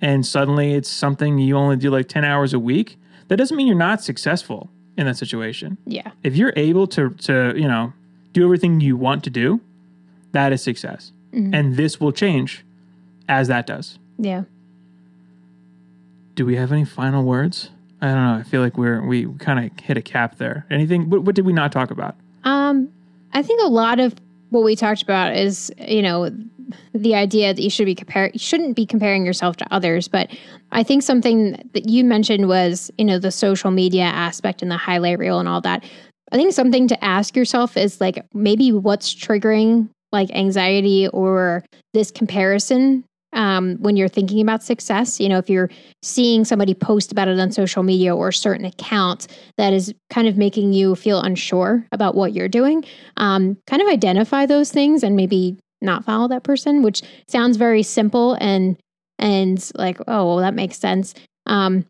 and 0.01 0.25
suddenly 0.25 0.73
it's 0.73 0.89
something 0.89 1.37
you 1.37 1.55
only 1.55 1.75
do 1.75 1.91
like 1.91 2.07
10 2.07 2.25
hours 2.25 2.53
a 2.53 2.59
week. 2.59 2.97
That 3.27 3.37
doesn't 3.37 3.55
mean 3.55 3.67
you're 3.67 3.77
not 3.77 4.01
successful 4.01 4.69
in 4.97 5.05
that 5.05 5.15
situation. 5.15 5.77
Yeah. 5.85 6.11
If 6.23 6.35
you're 6.35 6.53
able 6.55 6.87
to 6.87 7.11
to, 7.11 7.53
you 7.55 7.67
know, 7.67 7.93
do 8.33 8.43
everything 8.43 8.81
you 8.81 8.97
want 8.97 9.23
to 9.25 9.29
do, 9.29 9.61
that 10.31 10.51
is 10.51 10.61
success. 10.61 11.11
Mm-hmm. 11.31 11.53
And 11.53 11.77
this 11.77 11.99
will 12.01 12.11
change 12.11 12.65
as 13.29 13.47
that 13.47 13.67
does. 13.67 13.99
Yeah. 14.17 14.43
Do 16.35 16.45
we 16.45 16.55
have 16.55 16.71
any 16.71 16.85
final 16.85 17.23
words? 17.23 17.69
I 18.01 18.07
don't 18.07 18.15
know. 18.15 18.33
I 18.33 18.43
feel 18.43 18.61
like 18.61 18.77
we're 18.77 19.05
we 19.05 19.27
kind 19.37 19.63
of 19.63 19.79
hit 19.83 19.97
a 19.97 20.01
cap 20.01 20.37
there. 20.37 20.65
Anything? 20.71 21.09
What, 21.09 21.23
what 21.23 21.35
did 21.35 21.45
we 21.45 21.53
not 21.53 21.71
talk 21.71 21.91
about? 21.91 22.15
Um, 22.43 22.91
I 23.33 23.43
think 23.43 23.61
a 23.61 23.67
lot 23.67 23.99
of 23.99 24.15
what 24.49 24.63
we 24.63 24.75
talked 24.75 25.03
about 25.03 25.35
is, 25.35 25.71
you 25.77 26.01
know, 26.01 26.29
the 26.93 27.15
idea 27.15 27.53
that 27.53 27.61
you 27.61 27.69
should 27.69 27.85
be 27.85 27.95
compare 27.95 28.31
you 28.33 28.39
shouldn't 28.39 28.75
be 28.75 28.85
comparing 28.85 29.25
yourself 29.25 29.57
to 29.57 29.73
others. 29.73 30.07
But 30.07 30.31
I 30.71 30.83
think 30.83 31.03
something 31.03 31.69
that 31.73 31.87
you 31.89 32.03
mentioned 32.03 32.47
was, 32.47 32.91
you 32.97 33.05
know, 33.05 33.19
the 33.19 33.31
social 33.31 33.71
media 33.71 34.03
aspect 34.03 34.61
and 34.61 34.71
the 34.71 34.77
highlight 34.77 35.19
reel 35.19 35.39
and 35.39 35.47
all 35.47 35.61
that. 35.61 35.83
I 36.31 36.37
think 36.37 36.53
something 36.53 36.87
to 36.87 37.03
ask 37.03 37.35
yourself 37.35 37.75
is 37.75 37.99
like 37.99 38.25
maybe 38.33 38.71
what's 38.71 39.13
triggering 39.13 39.89
like 40.11 40.31
anxiety 40.31 41.07
or 41.09 41.63
this 41.93 42.11
comparison 42.11 43.03
um, 43.33 43.77
when 43.77 43.95
you're 43.95 44.07
thinking 44.07 44.41
about 44.41 44.63
success. 44.63 45.19
You 45.19 45.29
know, 45.29 45.37
if 45.37 45.49
you're 45.49 45.69
seeing 46.01 46.45
somebody 46.45 46.73
post 46.73 47.11
about 47.11 47.27
it 47.27 47.39
on 47.39 47.51
social 47.51 47.83
media 47.83 48.15
or 48.15 48.29
a 48.29 48.33
certain 48.33 48.65
account 48.65 49.27
that 49.57 49.73
is 49.73 49.93
kind 50.09 50.27
of 50.27 50.37
making 50.37 50.73
you 50.73 50.95
feel 50.95 51.21
unsure 51.21 51.85
about 51.91 52.15
what 52.15 52.33
you're 52.33 52.47
doing, 52.47 52.83
um, 53.17 53.57
kind 53.67 53.81
of 53.81 53.87
identify 53.87 54.45
those 54.45 54.71
things 54.71 55.03
and 55.03 55.15
maybe 55.15 55.57
not 55.81 56.05
follow 56.05 56.27
that 56.27 56.43
person, 56.43 56.83
which 56.83 57.01
sounds 57.27 57.57
very 57.57 57.83
simple 57.83 58.37
and 58.39 58.77
and 59.19 59.71
like, 59.75 59.99
oh, 60.07 60.25
well, 60.25 60.37
that 60.37 60.55
makes 60.55 60.77
sense. 60.77 61.13
Um, 61.45 61.85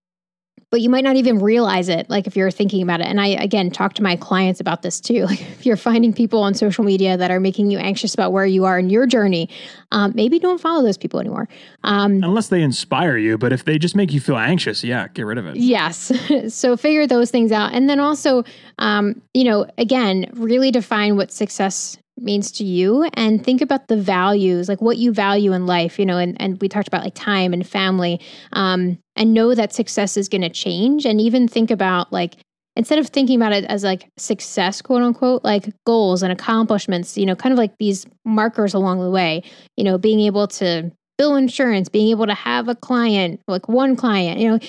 but 0.72 0.82
you 0.82 0.90
might 0.90 1.04
not 1.04 1.16
even 1.16 1.40
realize 1.40 1.90
it 1.90 2.10
like 2.10 2.26
if 2.26 2.36
you're 2.36 2.50
thinking 2.50 2.82
about 2.82 3.02
it 3.02 3.08
and 3.08 3.22
i 3.22 3.28
again 3.28 3.70
talk 3.70 3.94
to 3.94 4.02
my 4.02 4.16
clients 4.16 4.60
about 4.60 4.82
this 4.82 5.00
too 5.00 5.26
like 5.26 5.42
if 5.42 5.66
you're 5.66 5.78
finding 5.78 6.12
people 6.14 6.42
on 6.42 6.54
social 6.54 6.84
media 6.84 7.16
that 7.18 7.30
are 7.30 7.40
making 7.40 7.70
you 7.70 7.78
anxious 7.78 8.14
about 8.14 8.32
where 8.32 8.46
you 8.46 8.66
are 8.66 8.80
in 8.80 8.90
your 8.90 9.06
journey 9.06 9.48
um, 9.92 10.12
maybe 10.16 10.40
don't 10.40 10.62
follow 10.62 10.82
those 10.82 10.98
people 10.98 11.20
anymore 11.20 11.48
um, 11.84 12.24
Unless 12.24 12.50
they 12.50 12.62
inspire 12.62 13.18
you, 13.18 13.38
but 13.38 13.52
if 13.52 13.66
they 13.66 13.78
just 13.78 13.96
make 13.96 14.14
you 14.14 14.20
feel 14.20 14.38
anxious, 14.38 14.84
yeah, 14.84 15.08
get 15.10 15.26
rid 15.26 15.38
of 15.38 15.46
it. 15.48 15.58
Yes. 15.58 16.12
so 16.54 16.78
figure 16.78 17.08
those 17.08 17.32
things 17.32 17.52
out. 17.52 17.74
And 17.74 17.90
then 17.90 18.00
also, 18.00 18.44
um, 18.80 19.22
you 19.34 19.44
know, 19.44 19.66
again, 19.78 20.30
really 20.34 20.72
define 20.72 21.18
what 21.18 21.32
success 21.32 21.98
means 22.22 22.52
to 22.54 22.64
you 22.64 23.10
and 23.14 23.44
think 23.44 23.62
about 23.62 23.88
the 23.88 23.98
values, 23.98 24.70
like 24.70 24.82
what 24.82 24.98
you 24.98 25.12
value 25.12 25.54
in 25.54 25.66
life, 25.66 26.00
you 26.00 26.06
know, 26.06 26.18
and, 26.18 26.40
and 26.42 26.62
we 26.62 26.70
talked 26.70 26.88
about 26.88 27.04
like 27.04 27.16
time 27.16 27.54
and 27.54 27.68
family, 27.68 28.22
um, 28.54 28.98
and 29.16 29.34
know 29.34 29.54
that 29.56 29.74
success 29.74 30.18
is 30.18 30.30
going 30.30 30.42
to 30.42 30.50
change. 30.50 31.06
And 31.06 31.20
even 31.20 31.48
think 31.48 31.72
about 31.72 32.12
like, 32.14 32.38
instead 32.76 33.00
of 33.00 33.08
thinking 33.08 33.36
about 33.36 33.54
it 33.54 33.66
as 33.66 33.84
like 33.84 34.08
success, 34.18 34.82
quote 34.82 35.02
unquote, 35.02 35.44
like 35.44 35.70
goals 35.86 36.24
and 36.24 36.32
accomplishments, 36.32 37.18
you 37.18 37.26
know, 37.26 37.36
kind 37.36 37.52
of 37.52 37.58
like 37.58 37.78
these 37.80 38.06
markers 38.24 38.74
along 38.74 39.00
the 39.00 39.12
way, 39.12 39.44
you 39.76 39.84
know, 39.84 39.98
being 39.98 40.20
able 40.22 40.48
to 40.48 40.92
bill 41.18 41.36
insurance, 41.36 41.90
being 41.90 42.10
able 42.10 42.26
to 42.26 42.34
have 42.34 42.68
a 42.68 42.76
client, 42.76 43.42
like 43.48 43.68
one 43.68 43.96
client, 43.96 44.40
you 44.40 44.50
know, 44.50 44.60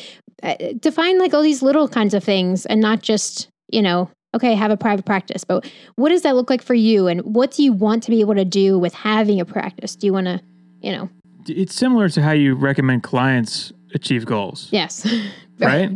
uh, 0.42 0.56
define 0.80 1.18
like 1.18 1.32
all 1.32 1.42
these 1.42 1.62
little 1.62 1.88
kinds 1.88 2.14
of 2.14 2.24
things 2.24 2.66
and 2.66 2.80
not 2.80 3.00
just, 3.00 3.48
you 3.68 3.80
know, 3.80 4.10
okay, 4.34 4.54
have 4.54 4.70
a 4.70 4.76
private 4.76 5.04
practice, 5.04 5.44
but 5.44 5.70
what 5.96 6.08
does 6.10 6.22
that 6.22 6.34
look 6.36 6.48
like 6.50 6.62
for 6.62 6.74
you? 6.74 7.06
And 7.06 7.20
what 7.22 7.50
do 7.52 7.62
you 7.62 7.72
want 7.72 8.02
to 8.04 8.10
be 8.10 8.20
able 8.20 8.34
to 8.34 8.44
do 8.44 8.78
with 8.78 8.94
having 8.94 9.40
a 9.40 9.44
practice? 9.44 9.94
Do 9.96 10.06
you 10.06 10.12
want 10.12 10.26
to, 10.26 10.40
you 10.80 10.92
know, 10.92 11.08
It's 11.48 11.74
similar 11.74 12.08
to 12.10 12.22
how 12.22 12.32
you 12.32 12.54
recommend 12.54 13.02
clients 13.02 13.72
achieve 13.94 14.24
goals. 14.26 14.68
yes. 14.70 15.06
Right? 15.58 15.90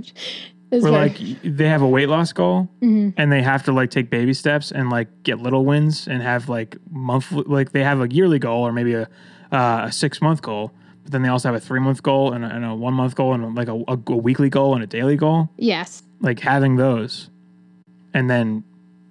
Very- 0.70 0.90
like 0.92 1.18
they 1.42 1.68
have 1.68 1.80
a 1.82 1.88
weight 1.88 2.08
loss 2.08 2.32
goal 2.32 2.68
Mhm. 2.82 3.14
and 3.16 3.32
they 3.32 3.40
have 3.42 3.62
to 3.64 3.72
like 3.72 3.90
take 3.90 4.10
baby 4.10 4.34
steps 4.34 4.70
and 4.70 4.90
like 4.90 5.08
get 5.22 5.38
little 5.40 5.64
wins 5.64 6.06
and 6.08 6.20
have 6.22 6.48
like 6.48 6.76
monthly 6.90 7.42
like 7.46 7.72
they 7.72 7.82
have 7.84 8.00
a 8.00 8.08
yearly 8.08 8.38
goal 8.38 8.62
or 8.66 8.72
maybe 8.72 8.92
a 8.94 9.08
uh, 9.52 9.84
a 9.86 9.92
six 9.92 10.20
month 10.20 10.42
goal, 10.42 10.72
but 11.04 11.12
then 11.12 11.22
they 11.22 11.28
also 11.28 11.48
have 11.48 11.54
a 11.54 11.60
three 11.60 11.78
month 11.80 12.02
goal 12.02 12.32
and 12.32 12.44
a, 12.44 12.48
and 12.48 12.64
a 12.64 12.74
one 12.74 12.94
month 12.94 13.14
goal 13.14 13.32
and 13.32 13.54
like 13.54 13.68
a, 13.68 13.74
a, 13.88 13.96
a 14.08 14.16
weekly 14.16 14.48
goal 14.50 14.74
and 14.74 14.82
a 14.82 14.86
daily 14.86 15.16
goal. 15.16 15.48
yes. 15.56 16.02
Like 16.20 16.40
having 16.40 16.76
those 16.76 17.30
and 18.16 18.30
then 18.30 18.64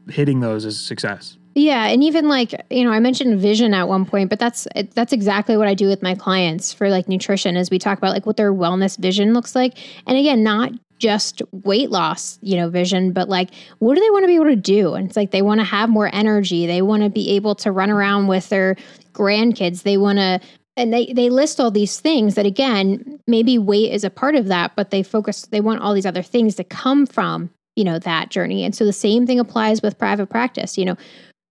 hitting 0.10 0.39
those 0.39 0.66
is 0.66 0.80
success. 0.80 1.38
Yeah, 1.53 1.86
and 1.86 2.03
even 2.03 2.28
like 2.28 2.53
you 2.70 2.84
know, 2.84 2.91
I 2.91 2.99
mentioned 2.99 3.39
vision 3.39 3.74
at 3.74 3.88
one 3.88 4.06
point, 4.06 4.30
but 4.30 4.39
that's 4.39 4.68
that's 4.93 5.14
exactly 5.14 5.56
what 5.56 5.68
I 5.68 5.74
do 5.74 5.88
with 5.88 6.01
my 6.01 6.16
clients 6.16 6.74
for 6.74 6.89
like 6.89 7.08
nutrition, 7.08 7.56
as 7.56 7.70
we 7.70 7.80
talk 7.80 7.97
about 7.97 8.12
like 8.12 8.26
what 8.26 8.36
their 8.36 8.51
wellness 8.51 8.97
vision 8.97 9.34
looks 9.34 9.56
like, 9.56 9.78
and 10.08 10.18
again, 10.18 10.43
not 10.43 10.72
just 10.97 11.41
weight 11.51 11.91
loss, 11.91 12.39
you 12.41 12.58
know, 12.58 12.70
vision, 12.70 13.14
but 13.14 13.30
like 13.30 13.51
what 13.80 13.95
do 13.95 14.01
they 14.01 14.10
want 14.10 14.24
to 14.24 14.28
be 14.28 14.36
able 14.36 14.45
to 14.45 14.56
do? 14.56 14.95
And 14.95 15.08
it's 15.08 15.16
like 15.16 15.32
they 15.32 15.41
want 15.41 15.60
to 15.60 15.66
have 15.66 15.89
more 15.89 16.10
energy, 16.14 16.66
they 16.66 16.82
want 16.82 17.03
to 17.03 17.10
be 17.10 17.30
able 17.32 17.53
to 17.56 17.72
run 17.72 17.91
around 17.91 18.28
with 18.28 18.49
their 18.49 18.76
grandkids, 19.14 19.84
they 19.84 19.97
want 19.97 20.18
to. 20.18 20.39
And 20.78 20.91
they, 20.91 21.14
they 21.14 21.30
list 21.30 21.62
all 21.62 21.72
these 21.72 22.01
things 22.01 22.36
that 22.36 22.45
again, 22.45 23.22
maybe 23.28 23.58
weight 23.58 23.93
is 23.93 24.03
a 24.03 24.10
part 24.10 24.36
of 24.36 24.47
that, 24.47 24.76
but 24.76 24.89
they 24.89 25.03
focus, 25.03 25.43
they 25.43 25.62
want 25.62 25.80
all 25.80 25.93
these 25.93 26.06
other 26.06 26.22
things 26.22 26.56
to 26.56 26.66
come 26.66 27.06
from, 27.06 27.49
you 27.76 27.84
know, 27.84 28.00
that 28.00 28.30
journey. 28.30 28.64
And 28.64 28.74
so 28.74 28.86
the 28.86 28.94
same 28.94 29.28
thing 29.28 29.40
applies 29.40 29.82
with 29.82 29.98
private 29.98 30.28
practice. 30.28 30.78
You 30.78 30.86
know, 30.86 30.98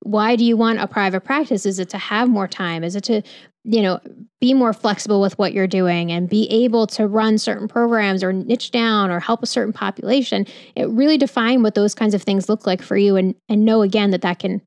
why 0.00 0.36
do 0.36 0.44
you 0.44 0.56
want 0.56 0.80
a 0.80 0.86
private 0.86 1.22
practice? 1.22 1.66
Is 1.66 1.78
it 1.78 1.88
to 1.90 1.98
have 1.98 2.28
more 2.28 2.48
time? 2.48 2.84
Is 2.84 2.94
it 2.94 3.04
to 3.04 3.22
you 3.66 3.80
know 3.80 3.98
be 4.40 4.52
more 4.52 4.74
flexible 4.74 5.22
with 5.22 5.38
what 5.38 5.54
you're 5.54 5.66
doing 5.66 6.12
and 6.12 6.28
be 6.28 6.46
able 6.50 6.86
to 6.88 7.06
run 7.06 7.38
certain 7.38 7.66
programs 7.66 8.22
or 8.22 8.32
niche 8.32 8.70
down 8.70 9.10
or 9.10 9.20
help 9.20 9.42
a 9.42 9.46
certain 9.46 9.72
population? 9.72 10.46
It 10.76 10.88
really 10.90 11.16
define 11.16 11.62
what 11.62 11.74
those 11.74 11.94
kinds 11.94 12.14
of 12.14 12.22
things 12.22 12.48
look 12.48 12.66
like 12.66 12.82
for 12.82 12.96
you 12.96 13.16
and 13.16 13.34
and 13.48 13.64
know 13.64 13.82
again 13.82 14.10
that 14.10 14.22
that 14.22 14.38
can 14.38 14.60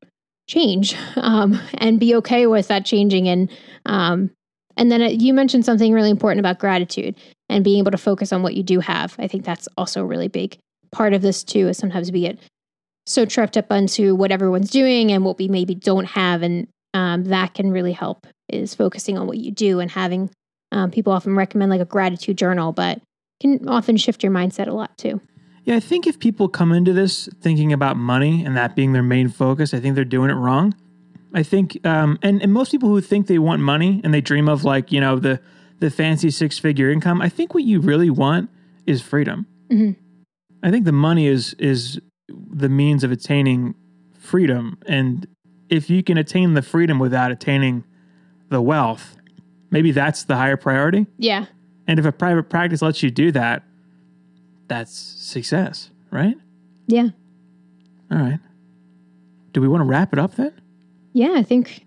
change 0.48 0.96
um, 1.16 1.60
and 1.74 2.00
be 2.00 2.14
okay 2.16 2.46
with 2.46 2.68
that 2.68 2.84
changing 2.84 3.28
and 3.28 3.50
um, 3.86 4.30
and 4.76 4.90
then 4.92 5.02
uh, 5.02 5.08
you 5.08 5.34
mentioned 5.34 5.64
something 5.64 5.92
really 5.92 6.10
important 6.10 6.40
about 6.40 6.58
gratitude 6.58 7.16
and 7.48 7.64
being 7.64 7.78
able 7.78 7.90
to 7.90 7.98
focus 7.98 8.32
on 8.32 8.42
what 8.42 8.54
you 8.54 8.62
do 8.62 8.80
have. 8.80 9.16
I 9.18 9.26
think 9.26 9.44
that's 9.44 9.68
also 9.76 10.04
really 10.04 10.28
big 10.28 10.58
part 10.90 11.14
of 11.14 11.22
this 11.22 11.44
too 11.44 11.68
is 11.68 11.78
sometimes 11.78 12.10
we 12.12 12.22
get 12.22 12.38
so 13.06 13.24
tripped 13.24 13.56
up 13.56 13.70
onto 13.70 14.14
what 14.14 14.30
everyone's 14.30 14.70
doing 14.70 15.12
and 15.12 15.24
what 15.24 15.38
we 15.38 15.48
maybe 15.48 15.74
don't 15.74 16.04
have 16.04 16.42
and 16.42 16.68
um, 16.94 17.24
that 17.24 17.54
can 17.54 17.70
really 17.70 17.92
help 17.92 18.26
is 18.48 18.74
focusing 18.74 19.18
on 19.18 19.26
what 19.26 19.38
you 19.38 19.50
do 19.50 19.80
and 19.80 19.90
having 19.90 20.30
um, 20.72 20.90
people 20.90 21.12
often 21.12 21.34
recommend 21.34 21.70
like 21.70 21.80
a 21.80 21.86
gratitude 21.86 22.36
journal 22.36 22.72
but 22.72 23.00
can 23.40 23.68
often 23.68 23.96
shift 23.96 24.22
your 24.22 24.32
mindset 24.32 24.66
a 24.66 24.72
lot 24.72 24.96
too 24.98 25.20
Yeah, 25.64 25.76
I 25.76 25.80
think 25.80 26.06
if 26.06 26.18
people 26.18 26.48
come 26.48 26.72
into 26.72 26.92
this 26.92 27.28
thinking 27.40 27.72
about 27.72 27.96
money 27.96 28.44
and 28.44 28.56
that 28.56 28.74
being 28.74 28.92
their 28.92 29.02
main 29.02 29.28
focus, 29.28 29.74
I 29.74 29.80
think 29.80 29.94
they're 29.94 30.04
doing 30.04 30.30
it 30.30 30.34
wrong. 30.34 30.74
I 31.34 31.42
think, 31.42 31.78
um, 31.86 32.18
and, 32.22 32.42
and 32.42 32.52
most 32.52 32.70
people 32.70 32.88
who 32.88 33.02
think 33.02 33.26
they 33.26 33.38
want 33.38 33.60
money 33.60 34.00
and 34.02 34.14
they 34.14 34.22
dream 34.22 34.48
of 34.48 34.64
like, 34.64 34.90
you 34.90 35.00
know, 35.00 35.18
the, 35.18 35.40
the 35.78 35.90
fancy 35.90 36.30
six 36.30 36.58
figure 36.58 36.90
income, 36.90 37.20
I 37.20 37.28
think 37.28 37.52
what 37.52 37.64
you 37.64 37.80
really 37.80 38.08
want 38.08 38.48
is 38.86 39.02
freedom. 39.02 39.46
Mhm. 39.70 39.96
I 40.62 40.70
think 40.70 40.84
the 40.84 40.92
money 40.92 41.26
is, 41.26 41.54
is 41.54 42.00
the 42.28 42.68
means 42.68 43.04
of 43.04 43.10
attaining 43.12 43.74
freedom. 44.18 44.78
And 44.86 45.26
if 45.68 45.88
you 45.90 46.02
can 46.02 46.18
attain 46.18 46.54
the 46.54 46.62
freedom 46.62 46.98
without 46.98 47.30
attaining 47.30 47.84
the 48.50 48.60
wealth, 48.60 49.16
maybe 49.70 49.92
that's 49.92 50.24
the 50.24 50.36
higher 50.36 50.56
priority. 50.56 51.06
yeah 51.18 51.46
And 51.86 51.98
if 51.98 52.04
a 52.06 52.12
private 52.12 52.44
practice 52.50 52.82
lets 52.82 53.02
you 53.02 53.10
do 53.10 53.30
that, 53.32 53.62
that's 54.68 54.92
success, 54.94 55.90
right? 56.10 56.36
yeah 56.86 57.08
All 58.10 58.18
right. 58.18 58.38
Do 59.52 59.60
we 59.60 59.68
want 59.68 59.80
to 59.82 59.84
wrap 59.86 60.12
it 60.12 60.18
up 60.18 60.34
then? 60.36 60.52
yeah 61.14 61.32
i 61.36 61.42
think 61.42 61.84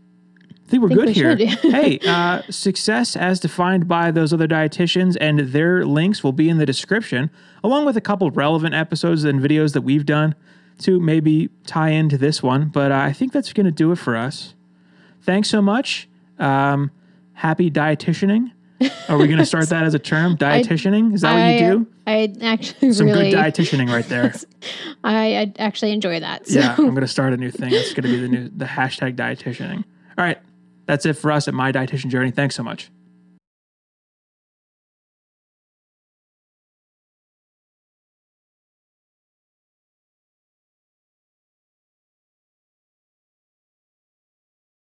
think 0.72 0.82
we're 0.82 0.90
Think 0.90 1.00
good 1.00 1.38
we 1.38 1.46
here. 1.46 1.58
hey, 1.62 2.00
uh, 2.08 2.42
success 2.50 3.16
as 3.16 3.40
defined 3.40 3.88
by 3.88 4.10
those 4.10 4.34
other 4.34 4.48
dietitians, 4.48 5.18
and 5.22 5.40
their 5.40 5.86
links 5.86 6.24
will 6.24 6.32
be 6.32 6.50
in 6.50 6.58
the 6.58 6.66
description, 6.66 7.30
along 7.64 7.86
with 7.86 7.98
a 7.98 8.02
couple 8.02 8.26
of 8.26 8.36
relevant 8.38 8.74
episodes 8.74 9.24
and 9.24 9.40
videos 9.40 9.74
that 9.74 9.82
we've 9.82 10.06
done 10.06 10.34
to 10.80 11.00
maybe 11.00 11.50
tie 11.68 11.90
into 11.90 12.18
this 12.18 12.42
one. 12.42 12.70
But 12.70 12.92
uh, 12.92 12.96
I 12.96 13.14
think 13.14 13.34
that's 13.34 13.54
going 13.54 13.66
to 13.66 13.72
do 13.72 13.92
it 13.92 13.98
for 13.98 14.16
us. 14.16 14.56
Thanks 15.22 15.50
so 15.50 15.62
much. 15.62 16.10
Um, 16.40 16.90
happy 17.34 17.70
dietitianing. 17.70 18.52
Are 19.10 19.18
we 19.18 19.28
going 19.28 19.38
to 19.38 19.46
start 19.46 19.70
that 19.70 19.84
as 19.84 19.94
a 19.94 20.00
term? 20.00 20.38
Dietitianing? 20.38 21.14
Is 21.14 21.22
that 21.22 21.34
what 21.34 21.62
you 21.62 21.78
do? 21.78 21.88
I 22.08 22.34
actually 22.42 22.94
Some 22.94 23.08
really 23.08 23.30
good 23.30 23.38
dietitianing 23.38 23.90
right 23.90 24.06
there. 24.06 24.34
I, 25.04 25.36
I 25.36 25.54
actually 25.60 25.92
enjoy 25.92 26.20
that 26.20 26.48
so 26.48 26.60
Yeah, 26.60 26.76
I'm 26.78 26.90
going 26.90 27.02
to 27.02 27.08
start 27.08 27.34
a 27.34 27.38
new 27.38 27.52
thing. 27.52 27.74
It's 27.74 27.94
going 27.94 28.04
to 28.04 28.10
be 28.10 28.20
the 28.20 28.28
new 28.28 28.50
the 28.50 28.66
hashtag 28.66 29.16
dietitianing. 29.16 29.84
All 30.18 30.26
right, 30.26 30.40
that's 30.86 31.06
it 31.06 31.14
for 31.14 31.32
us 31.32 31.48
at 31.48 31.54
my 31.54 31.72
dietitian 31.72 32.10
journey. 32.10 32.32
Thanks 32.32 32.56
so 32.56 32.64
much. 32.64 32.92